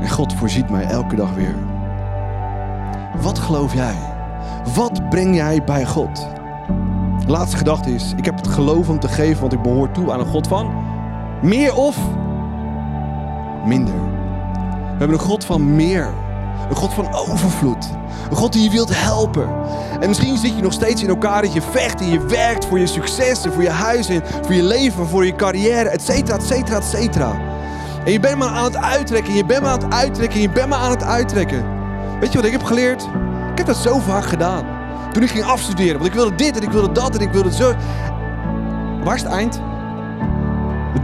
En 0.00 0.10
God 0.10 0.34
voorziet 0.34 0.70
mij 0.70 0.84
elke 0.84 1.16
dag 1.16 1.34
weer. 1.34 1.54
Wat 3.20 3.38
geloof 3.38 3.74
jij? 3.74 3.96
Wat 4.74 5.08
breng 5.08 5.34
jij 5.34 5.64
bij 5.64 5.86
God? 5.86 6.28
De 7.24 7.30
laatste 7.30 7.56
gedachte 7.56 7.94
is: 7.94 8.12
ik 8.16 8.24
heb 8.24 8.36
het 8.36 8.48
geloof 8.48 8.88
om 8.88 8.98
te 8.98 9.08
geven, 9.08 9.40
want 9.40 9.52
ik 9.52 9.62
behoor 9.62 9.90
toe 9.90 10.12
aan 10.12 10.20
een 10.20 10.26
God 10.26 10.46
van 10.46 10.84
meer 11.42 11.74
of 11.74 11.98
minder. 13.64 13.94
We 13.94 14.98
hebben 14.98 15.18
een 15.18 15.24
God 15.24 15.44
van 15.44 15.76
meer. 15.76 16.08
Een 16.68 16.76
God 16.76 16.94
van 16.94 17.14
overvloed. 17.14 17.93
God 18.34 18.52
die 18.52 18.62
je 18.62 18.70
wilt 18.70 18.90
helpen. 18.92 19.48
En 20.00 20.08
misschien 20.08 20.36
zit 20.36 20.56
je 20.56 20.62
nog 20.62 20.72
steeds 20.72 21.02
in 21.02 21.08
elkaar 21.08 21.42
dat 21.42 21.52
je 21.52 21.62
vecht 21.62 22.00
en 22.00 22.10
je 22.10 22.26
werkt 22.26 22.64
voor 22.66 22.78
je 22.78 22.86
succes 22.86 23.44
en 23.44 23.52
voor 23.52 23.62
je 23.62 23.70
huis 23.70 24.08
en 24.08 24.22
voor 24.42 24.54
je 24.54 24.62
leven, 24.62 25.08
voor 25.08 25.26
je 25.26 25.34
carrière, 25.34 25.88
et 25.88 26.02
cetera, 26.02 26.36
et 26.36 26.42
cetera, 26.42 26.76
et 26.76 26.84
cetera. 26.84 27.32
En 28.04 28.12
je 28.12 28.20
bent 28.20 28.36
maar 28.36 28.48
aan 28.48 28.64
het 28.64 28.76
uittrekken, 28.76 29.34
je 29.34 29.44
bent 29.44 29.62
maar 29.62 29.70
aan 29.70 29.82
het 29.82 29.92
uittrekken, 29.92 30.40
je 30.40 30.50
bent 30.50 30.68
maar 30.68 30.78
aan 30.78 30.90
het 30.90 31.02
uittrekken. 31.02 31.64
Weet 32.20 32.32
je 32.32 32.36
wat 32.38 32.46
ik 32.46 32.52
heb 32.52 32.62
geleerd? 32.62 33.02
Ik 33.50 33.58
heb 33.58 33.66
dat 33.66 33.76
zo 33.76 33.98
vaak 33.98 34.24
gedaan. 34.24 34.64
Toen 35.12 35.22
ik 35.22 35.30
ging 35.30 35.44
afstuderen, 35.44 35.94
want 35.94 36.06
ik 36.06 36.14
wilde 36.14 36.34
dit 36.34 36.56
en 36.56 36.62
ik 36.62 36.70
wilde 36.70 36.92
dat 36.92 37.14
en 37.14 37.20
ik 37.20 37.32
wilde 37.32 37.52
zo. 37.52 37.74
Waar 39.04 39.14
is 39.14 39.22
het 39.22 39.30
eind? 39.32 39.60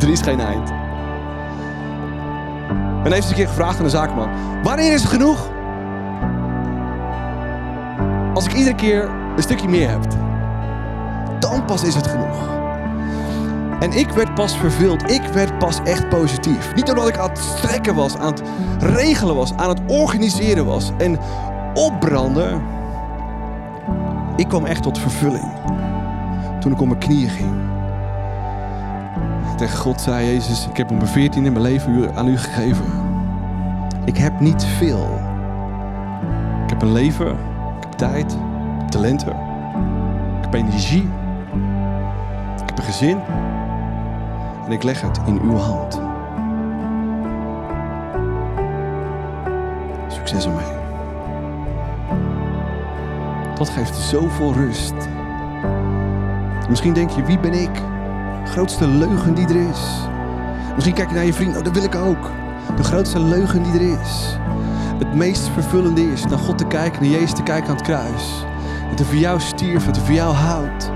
Er 0.00 0.10
is 0.10 0.20
geen 0.20 0.40
eind. 0.40 0.70
En 3.04 3.12
heeft 3.12 3.16
eens 3.16 3.28
een 3.28 3.34
keer 3.34 3.48
gevraagd 3.48 3.78
aan 3.78 3.84
de 3.84 3.90
zaakman: 3.90 4.28
Wanneer 4.62 4.92
is 4.92 5.02
het 5.02 5.10
genoeg? 5.10 5.50
Als 8.40 8.48
ik 8.48 8.54
iedere 8.54 8.76
keer 8.76 9.10
een 9.36 9.42
stukje 9.42 9.68
meer 9.68 9.88
heb, 9.88 10.06
dan 11.38 11.64
pas 11.64 11.82
is 11.82 11.94
het 11.94 12.06
genoeg. 12.06 12.48
En 13.80 13.92
ik 13.92 14.10
werd 14.10 14.34
pas 14.34 14.56
vervuld. 14.56 15.10
Ik 15.10 15.22
werd 15.22 15.58
pas 15.58 15.80
echt 15.84 16.08
positief. 16.08 16.74
Niet 16.74 16.88
omdat 16.88 17.08
ik 17.08 17.18
aan 17.18 17.28
het 17.28 17.38
strekken 17.38 17.94
was, 17.94 18.16
aan 18.16 18.32
het 18.32 18.42
regelen 18.78 19.34
was, 19.34 19.52
aan 19.56 19.68
het 19.68 19.80
organiseren 19.86 20.66
was 20.66 20.92
en 20.98 21.18
opbranden. 21.74 22.62
Ik 24.36 24.48
kwam 24.48 24.64
echt 24.64 24.82
tot 24.82 24.98
vervulling. 24.98 25.52
Toen 26.60 26.72
ik 26.72 26.80
op 26.80 26.86
mijn 26.86 27.00
knieën 27.00 27.30
ging. 27.30 27.54
Tegen 29.56 29.78
God 29.78 30.00
zei 30.00 30.26
Jezus, 30.26 30.66
ik 30.70 30.76
heb 30.76 30.90
op 30.90 30.96
mijn 30.96 31.08
veertiende 31.08 31.50
mijn 31.50 31.64
leven 31.64 32.16
aan 32.16 32.28
u 32.28 32.38
gegeven. 32.38 32.84
Ik 34.04 34.16
heb 34.16 34.40
niet 34.40 34.64
veel. 34.64 35.18
Ik 36.64 36.70
heb 36.70 36.82
een 36.82 36.92
leven, 36.92 37.49
tijd, 38.00 38.36
talenten, 38.88 39.36
ik 40.36 40.44
heb 40.44 40.54
energie, 40.54 41.08
ik 42.62 42.68
heb 42.68 42.78
een 42.78 42.84
gezin. 42.84 43.18
En 44.66 44.72
ik 44.72 44.82
leg 44.82 45.00
het 45.00 45.20
in 45.26 45.40
uw 45.42 45.56
hand. 45.56 46.00
Succes 50.08 50.44
ermee. 50.44 50.72
Dat 53.54 53.68
geeft 53.68 53.96
zoveel 53.96 54.52
rust. 54.52 54.94
Misschien 56.68 56.92
denk 56.92 57.10
je, 57.10 57.22
wie 57.22 57.38
ben 57.38 57.52
ik? 57.52 57.82
Grootste 58.44 58.86
leugen 58.86 59.34
die 59.34 59.48
er 59.48 59.68
is. 59.68 60.08
Misschien 60.74 60.94
kijk 60.94 61.08
je 61.08 61.14
naar 61.14 61.24
je 61.24 61.32
vriend, 61.32 61.56
oh 61.56 61.64
dat 61.64 61.72
wil 61.72 61.84
ik 61.84 61.94
ook. 61.94 62.30
De 62.76 62.82
grootste 62.86 63.20
leugen 63.20 63.62
die 63.62 63.72
er 63.72 64.00
is. 64.00 64.38
Het 64.98 65.14
meest 65.14 65.48
vervullende 65.48 66.12
is 66.12 66.26
naar 66.26 66.38
God 66.38 66.58
te 66.58 66.66
kijken, 66.66 67.02
naar 67.02 67.10
Jezus 67.10 67.34
te 67.34 67.42
kijken 67.42 67.68
aan 67.68 67.76
het 67.76 67.84
kruis. 67.84 68.44
Dat 68.88 68.98
hij 68.98 69.06
voor 69.08 69.16
jou 69.16 69.40
stierf, 69.40 69.84
dat 69.84 69.96
hij 69.96 70.04
voor 70.04 70.14
jou 70.14 70.34
houdt. 70.34 70.90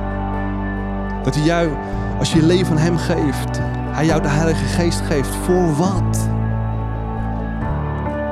Dat 1.23 1.35
hij 1.35 1.45
jou, 1.45 1.71
als 2.19 2.33
je 2.33 2.41
je 2.41 2.47
leven 2.47 2.77
aan 2.77 2.83
hem 2.83 2.97
geeft, 2.97 3.61
hij 3.91 4.07
jou 4.07 4.23
de 4.23 4.29
Heilige 4.29 4.65
Geest 4.65 5.01
geeft. 5.01 5.35
Voor 5.35 5.77
wat? 5.77 6.29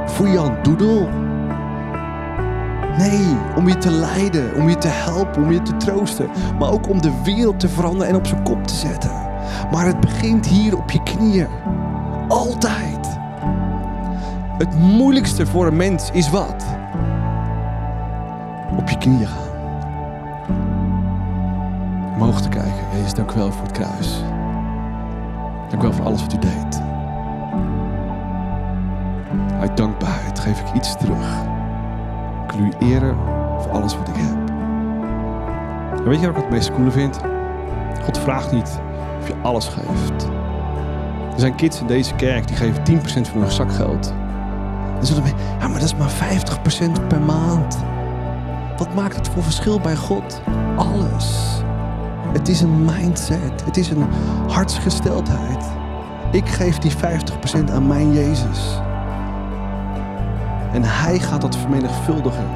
Voor 0.06 0.28
Jan 0.28 0.56
Doedel? 0.62 1.08
Nee, 2.98 3.36
om 3.56 3.68
je 3.68 3.78
te 3.78 3.90
leiden, 3.90 4.54
om 4.54 4.68
je 4.68 4.78
te 4.78 4.88
helpen, 4.88 5.42
om 5.42 5.52
je 5.52 5.62
te 5.62 5.76
troosten. 5.76 6.30
Maar 6.58 6.70
ook 6.70 6.88
om 6.88 7.02
de 7.02 7.20
wereld 7.24 7.60
te 7.60 7.68
veranderen 7.68 8.08
en 8.08 8.16
op 8.16 8.26
zijn 8.26 8.42
kop 8.42 8.66
te 8.66 8.74
zetten. 8.74 9.12
Maar 9.70 9.86
het 9.86 10.00
begint 10.00 10.46
hier 10.46 10.76
op 10.76 10.90
je 10.90 11.02
knieën. 11.02 11.48
Altijd. 12.28 13.11
Het 14.62 14.78
moeilijkste 14.78 15.46
voor 15.46 15.66
een 15.66 15.76
mens 15.76 16.10
is 16.10 16.30
wat? 16.30 16.64
Op 18.76 18.88
je 18.88 18.98
knieën 18.98 19.26
gaan. 19.26 19.50
Omhoog 22.14 22.40
te 22.40 22.48
kijken. 22.48 22.84
Jezus, 22.92 23.14
dank 23.14 23.32
u 23.32 23.34
wel 23.34 23.52
voor 23.52 23.62
het 23.62 23.72
kruis. 23.72 24.22
Dank 25.68 25.82
u 25.82 25.86
wel 25.86 25.92
voor 25.92 26.04
alles 26.04 26.20
wat 26.20 26.32
u 26.32 26.38
deed. 26.38 26.82
Uit 29.60 29.76
dankbaarheid 29.76 30.38
geef 30.38 30.60
ik 30.60 30.74
iets 30.74 30.96
terug. 30.96 31.42
Ik 32.44 32.52
wil 32.52 32.66
u 32.66 32.92
eren 32.92 33.16
voor 33.58 33.70
alles 33.70 33.96
wat 33.96 34.08
ik 34.08 34.16
heb. 34.16 34.50
En 35.98 36.08
weet 36.08 36.20
je 36.20 36.26
wat 36.26 36.36
ik 36.36 36.42
het 36.42 36.50
meest 36.50 36.72
coole 36.72 36.90
vind? 36.90 37.20
God 38.02 38.18
vraagt 38.18 38.52
niet 38.52 38.80
of 39.20 39.28
je 39.28 39.34
alles 39.42 39.68
geeft. 39.68 40.24
Er 41.32 41.40
zijn 41.40 41.54
kids 41.54 41.80
in 41.80 41.86
deze 41.86 42.14
kerk 42.14 42.46
die 42.46 42.56
geven 42.56 42.82
10% 42.84 43.02
van 43.30 43.40
hun 43.40 43.50
zakgeld. 43.50 44.14
Dan 45.02 45.10
zullen 45.10 45.30
we, 45.30 45.42
ja, 45.60 45.68
maar 45.68 45.80
dat 45.80 45.88
is 45.88 45.96
maar 45.96 46.10
50% 47.02 47.06
per 47.08 47.20
maand. 47.20 47.78
Wat 48.76 48.94
maakt 48.94 49.16
het 49.16 49.28
voor 49.28 49.42
verschil 49.42 49.80
bij 49.80 49.96
God? 49.96 50.42
Alles. 50.76 51.62
Het 52.32 52.48
is 52.48 52.60
een 52.60 52.84
mindset. 52.84 53.64
Het 53.64 53.76
is 53.76 53.90
een 53.90 54.06
hartsgesteldheid. 54.48 55.64
Ik 56.32 56.48
geef 56.48 56.78
die 56.78 56.92
50% 56.92 57.72
aan 57.72 57.86
mijn 57.86 58.12
Jezus. 58.12 58.80
En 60.72 60.82
hij 60.84 61.18
gaat 61.18 61.40
dat 61.40 61.56
vermenigvuldigen. 61.56 62.48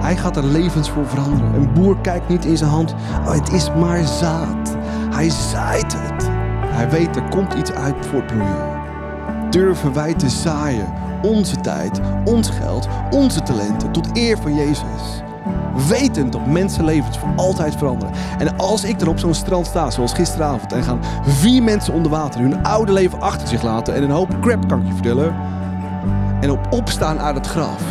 Hij 0.00 0.16
gaat 0.16 0.36
er 0.36 0.44
levens 0.44 0.90
voor 0.90 1.06
veranderen. 1.06 1.54
Een 1.54 1.72
boer 1.72 2.00
kijkt 2.00 2.28
niet 2.28 2.44
in 2.44 2.56
zijn 2.56 2.70
hand. 2.70 2.94
Oh, 3.26 3.32
het 3.32 3.52
is 3.52 3.70
maar 3.74 4.04
zaad. 4.04 4.76
Hij 5.10 5.30
zaait 5.30 5.96
het. 5.98 6.28
Hij 6.60 6.90
weet 6.90 7.16
er 7.16 7.28
komt 7.28 7.54
iets 7.54 7.72
uit 7.72 8.06
voortbloeien. 8.06 8.74
Durven 9.50 9.92
wij 9.92 10.14
te 10.14 10.28
zaaien. 10.28 11.05
Onze 11.22 11.60
tijd, 11.60 12.00
ons 12.24 12.50
geld, 12.50 12.88
onze 13.10 13.42
talenten. 13.42 13.92
Tot 13.92 14.08
eer 14.12 14.38
van 14.38 14.54
Jezus. 14.54 15.22
Wetend 15.88 16.32
dat 16.32 16.46
mensenlevens 16.46 17.18
voor 17.18 17.32
altijd 17.36 17.76
veranderen. 17.76 18.14
En 18.38 18.56
als 18.56 18.84
ik 18.84 19.00
er 19.00 19.08
op 19.08 19.18
zo'n 19.18 19.34
strand 19.34 19.66
sta, 19.66 19.90
zoals 19.90 20.12
gisteravond, 20.12 20.72
en 20.72 20.82
gaan 20.82 21.00
vier 21.22 21.62
mensen 21.62 21.94
onder 21.94 22.10
water 22.10 22.40
hun 22.40 22.62
oude 22.62 22.92
leven 22.92 23.20
achter 23.20 23.48
zich 23.48 23.62
laten 23.62 23.94
en 23.94 24.02
een 24.02 24.10
hoop 24.10 24.40
crap 24.40 24.64
vertellen. 24.92 25.34
En 26.40 26.50
op 26.50 26.66
opstaan 26.70 27.20
uit 27.20 27.36
het 27.36 27.46
graf, 27.46 27.82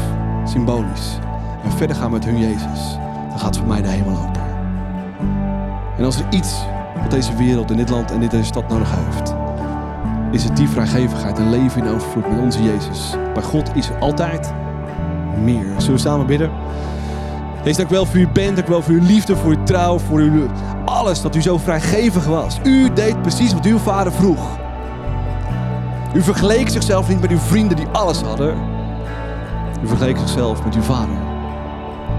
symbolisch. 0.44 1.20
En 1.64 1.72
verder 1.72 1.96
gaan 1.96 2.12
met 2.12 2.26
hun 2.26 2.40
Jezus. 2.40 2.98
Dan 3.30 3.40
gaat 3.40 3.58
voor 3.58 3.68
mij 3.68 3.82
de 3.82 3.88
hemel 3.88 4.18
open. 4.18 4.44
En 5.98 6.04
als 6.04 6.20
er 6.20 6.26
iets 6.30 6.66
wat 7.02 7.12
deze 7.12 7.36
wereld 7.36 7.72
en 7.72 7.78
dit 7.78 7.90
land 7.90 8.12
en 8.12 8.20
deze 8.20 8.44
stad 8.44 8.70
nodig 8.70 8.92
heeft, 8.96 9.35
is 10.36 10.44
het 10.44 10.58
die 10.58 10.70
vrijgevigheid 10.70 11.38
en 11.38 11.50
leven 11.50 11.86
in 11.86 11.94
overvloed 11.94 12.30
met 12.30 12.40
onze 12.40 12.64
Jezus. 12.64 13.16
Bij 13.34 13.44
God 13.44 13.72
is 13.76 13.90
er 13.90 14.00
altijd 14.00 14.54
meer. 15.44 15.66
Zullen 15.78 15.94
we 15.94 15.98
samen 15.98 16.26
bidden? 16.26 16.52
Heer, 17.64 17.76
dank 17.76 17.90
wel 17.90 18.06
voor 18.06 18.20
uw 18.20 18.32
bent, 18.32 18.56
dank 18.56 18.68
wel 18.68 18.82
voor 18.82 18.94
uw 18.94 19.06
liefde, 19.06 19.36
voor 19.36 19.52
uw 19.52 19.64
trouw, 19.64 20.00
voor 20.00 20.20
uw 20.20 20.48
alles 20.86 21.22
dat 21.22 21.36
u 21.36 21.42
zo 21.42 21.58
vrijgevig 21.58 22.26
was. 22.26 22.60
U 22.64 22.94
deed 22.94 23.22
precies 23.22 23.54
wat 23.54 23.66
uw 23.66 23.78
vader 23.78 24.12
vroeg. 24.12 24.58
U 26.14 26.22
vergeleek 26.22 26.70
zichzelf 26.70 27.08
niet 27.10 27.22
met 27.22 27.32
uw 27.32 27.38
vrienden 27.38 27.78
die 27.78 27.88
alles 27.88 28.22
hadden. 28.22 28.58
U 29.84 29.88
vergeleek 29.88 30.18
zichzelf 30.18 30.64
met 30.64 30.76
uw 30.76 30.82
vader. 30.82 31.16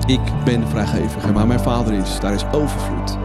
Ik 0.07 0.21
ben 0.45 0.69
vrijgevig 0.69 1.25
en 1.25 1.33
waar 1.33 1.47
mijn 1.47 1.61
vader 1.61 1.93
is, 1.93 2.21
daar 2.21 2.35
is 2.35 2.45
overvloed. 2.53 3.19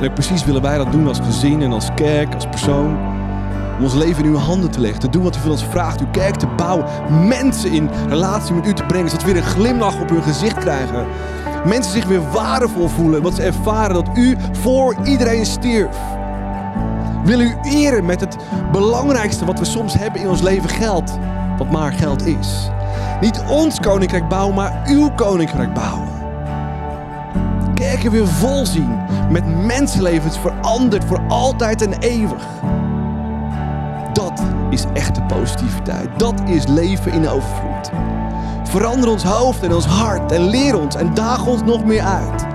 En 0.00 0.12
precies 0.12 0.44
willen 0.44 0.62
wij 0.62 0.76
dat 0.76 0.92
doen 0.92 1.08
als 1.08 1.20
gezin 1.20 1.62
en 1.62 1.72
als 1.72 1.88
kerk, 1.94 2.34
als 2.34 2.46
persoon. 2.46 3.15
Om 3.76 3.84
ons 3.84 3.94
leven 3.94 4.24
in 4.24 4.30
uw 4.30 4.36
handen 4.36 4.70
te 4.70 4.80
leggen. 4.80 5.00
Te 5.00 5.08
doen 5.08 5.22
wat 5.22 5.36
u 5.36 5.40
van 5.40 5.50
ons 5.50 5.64
vraagt. 5.64 6.00
Uw 6.00 6.10
kerk 6.10 6.36
te 6.36 6.46
bouwen. 6.46 6.86
Mensen 7.28 7.72
in 7.72 7.90
relatie 8.08 8.54
met 8.54 8.66
u 8.66 8.72
te 8.72 8.84
brengen. 8.84 9.08
Zodat 9.08 9.24
we 9.24 9.32
weer 9.32 9.42
een 9.42 9.48
glimlach 9.48 10.00
op 10.00 10.08
hun 10.08 10.22
gezicht 10.22 10.58
krijgen. 10.58 11.06
Mensen 11.64 11.92
zich 11.92 12.04
weer 12.04 12.30
waardevol 12.30 12.88
voelen. 12.88 13.22
Want 13.22 13.34
ze 13.34 13.42
ervaren 13.42 13.94
dat 13.94 14.08
u 14.14 14.36
voor 14.52 14.96
iedereen 15.04 15.46
stierf. 15.46 15.96
Wil 17.24 17.40
u 17.40 17.56
eren 17.62 18.04
met 18.04 18.20
het 18.20 18.36
belangrijkste 18.72 19.44
wat 19.44 19.58
we 19.58 19.64
soms 19.64 19.94
hebben 19.94 20.20
in 20.20 20.28
ons 20.28 20.42
leven 20.42 20.68
geld. 20.68 21.18
Wat 21.58 21.70
maar 21.70 21.92
geld 21.92 22.26
is. 22.26 22.70
Niet 23.20 23.42
ons 23.48 23.80
koninkrijk 23.80 24.28
bouwen, 24.28 24.54
maar 24.54 24.82
uw 24.86 25.10
koninkrijk 25.10 25.74
bouwen. 25.74 26.08
Kerken 27.74 28.10
weer 28.10 28.28
vol 28.28 28.66
zien. 28.66 28.98
Met 29.30 29.64
mensenlevens 29.64 30.38
veranderd 30.38 31.04
voor 31.04 31.20
altijd 31.28 31.82
en 31.82 31.98
eeuwig. 31.98 32.44
Is 34.76 34.84
echte 34.92 35.22
positiviteit. 35.22 36.08
Dat 36.16 36.42
is 36.46 36.66
leven 36.66 37.12
in 37.12 37.28
overvloed. 37.28 37.90
Verander 38.64 39.10
ons 39.10 39.24
hoofd 39.24 39.62
en 39.62 39.74
ons 39.74 39.86
hart 39.86 40.32
en 40.32 40.40
leer 40.40 40.78
ons 40.78 40.94
en 40.94 41.14
daag 41.14 41.46
ons 41.46 41.62
nog 41.62 41.84
meer 41.84 42.02
uit. 42.02 42.46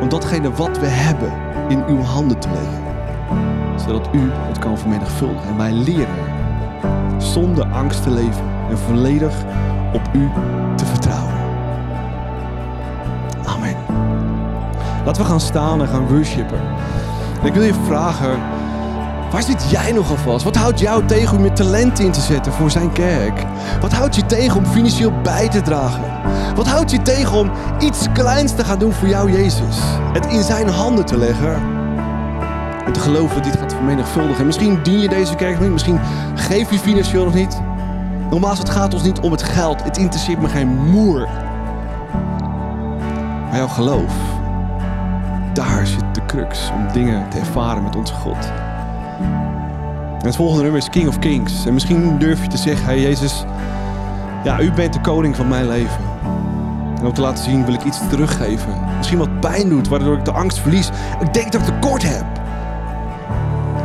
Om 0.00 0.08
datgene 0.08 0.52
wat 0.52 0.78
we 0.78 0.86
hebben 0.86 1.32
in 1.68 1.84
uw 1.86 2.00
handen 2.00 2.38
te 2.38 2.48
leggen. 2.48 2.82
Zodat 3.86 4.08
u 4.12 4.30
het 4.32 4.58
kan 4.58 4.78
vermenigvuldigen 4.78 5.48
en 5.48 5.56
wij 5.56 5.72
leren 5.72 6.14
zonder 7.18 7.64
angst 7.64 8.02
te 8.02 8.10
leven 8.10 8.44
en 8.70 8.78
volledig 8.78 9.34
op 9.92 10.02
u 10.12 10.30
te 10.76 10.86
vertrouwen. 10.86 11.34
Amen. 13.44 13.76
Laten 15.04 15.22
we 15.22 15.28
gaan 15.28 15.40
staan 15.40 15.80
en 15.80 15.88
gaan 15.88 16.06
worshipen. 16.06 16.60
En 17.40 17.46
ik 17.46 17.54
wil 17.54 17.62
je 17.62 17.74
vragen, 17.86 18.38
waar 19.32 19.42
zit 19.42 19.70
jij 19.70 19.92
nogal 19.92 20.16
vast? 20.16 20.44
Wat 20.44 20.56
houdt 20.56 20.80
jou 20.80 21.06
tegen 21.06 21.36
om 21.36 21.44
je 21.44 21.52
talent 21.52 21.98
in 21.98 22.10
te 22.10 22.20
zetten 22.20 22.52
voor 22.52 22.70
zijn 22.70 22.92
kerk? 22.92 23.44
Wat 23.80 23.92
houdt 23.92 24.16
je 24.16 24.26
tegen 24.26 24.58
om 24.58 24.66
financieel 24.66 25.12
bij 25.22 25.48
te 25.48 25.62
dragen? 25.62 26.02
Wat 26.54 26.66
houdt 26.66 26.90
je 26.90 27.02
tegen 27.02 27.38
om 27.38 27.50
iets 27.78 28.06
kleins 28.12 28.54
te 28.54 28.64
gaan 28.64 28.78
doen 28.78 28.92
voor 28.92 29.08
jou, 29.08 29.32
Jezus? 29.32 29.76
Het 30.12 30.26
in 30.26 30.42
zijn 30.42 30.68
handen 30.68 31.04
te 31.04 31.18
leggen. 31.18 31.54
En 32.84 32.92
te 32.92 33.00
geloven 33.00 33.34
dat 33.34 33.44
dit 33.44 33.56
gaat 33.60 33.74
vermenigvuldigen. 33.74 34.38
En 34.40 34.46
misschien 34.46 34.82
dien 34.82 34.98
je 34.98 35.08
deze 35.08 35.34
kerk 35.34 35.52
nog 35.52 35.62
niet. 35.62 35.72
Misschien 35.72 36.00
geef 36.34 36.70
je 36.70 36.78
financieel 36.78 37.24
nog 37.24 37.34
niet. 37.34 37.60
Nogmaals, 38.30 38.58
het 38.58 38.70
gaat 38.70 38.94
ons 38.94 39.02
niet 39.02 39.20
om 39.20 39.30
het 39.30 39.42
geld. 39.42 39.82
Het 39.82 39.96
interesseert 39.96 40.40
me 40.40 40.48
geen 40.48 40.90
moer. 40.90 41.28
Maar 43.48 43.56
jouw 43.56 43.68
geloof, 43.68 44.14
daar 45.52 45.86
zit 45.86 46.14
de 46.14 46.26
crux 46.26 46.70
om 46.74 46.92
dingen 46.92 47.28
te 47.28 47.38
ervaren 47.38 47.82
met 47.82 47.96
onze 47.96 48.14
God. 48.14 48.52
En 50.22 50.28
het 50.28 50.36
volgende 50.36 50.62
nummer 50.62 50.80
is 50.80 50.88
King 50.88 51.08
of 51.08 51.18
Kings. 51.18 51.66
En 51.66 51.72
misschien 51.72 52.18
durf 52.18 52.42
je 52.42 52.48
te 52.48 52.56
zeggen, 52.56 52.84
hey 52.84 53.00
Jezus, 53.00 53.44
ja, 54.44 54.60
u 54.60 54.72
bent 54.72 54.92
de 54.92 55.00
koning 55.00 55.36
van 55.36 55.48
mijn 55.48 55.68
leven. 55.68 56.04
En 56.98 57.06
om 57.06 57.12
te 57.12 57.20
laten 57.20 57.44
zien 57.44 57.64
wil 57.64 57.74
ik 57.74 57.84
iets 57.84 57.98
teruggeven. 58.08 58.80
Misschien 58.96 59.18
wat 59.18 59.40
pijn 59.40 59.68
doet, 59.68 59.88
waardoor 59.88 60.16
ik 60.16 60.24
de 60.24 60.32
angst 60.32 60.58
verlies. 60.58 60.90
Ik 61.20 61.34
denk 61.34 61.52
dat 61.52 61.60
ik 61.60 61.66
tekort 61.66 62.02
heb. 62.02 62.24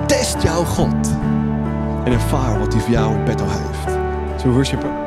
Test 0.06 0.42
jouw 0.42 0.64
God. 0.64 1.10
En 2.04 2.12
ervaar 2.12 2.60
wat 2.60 2.74
hij 2.74 2.82
voor 2.82 2.92
jou 2.92 3.16
in 3.16 3.24
petto 3.24 3.46
heeft. 3.46 3.92
Zullen 4.36 4.48
we 4.48 4.52
worshipen? 4.52 5.07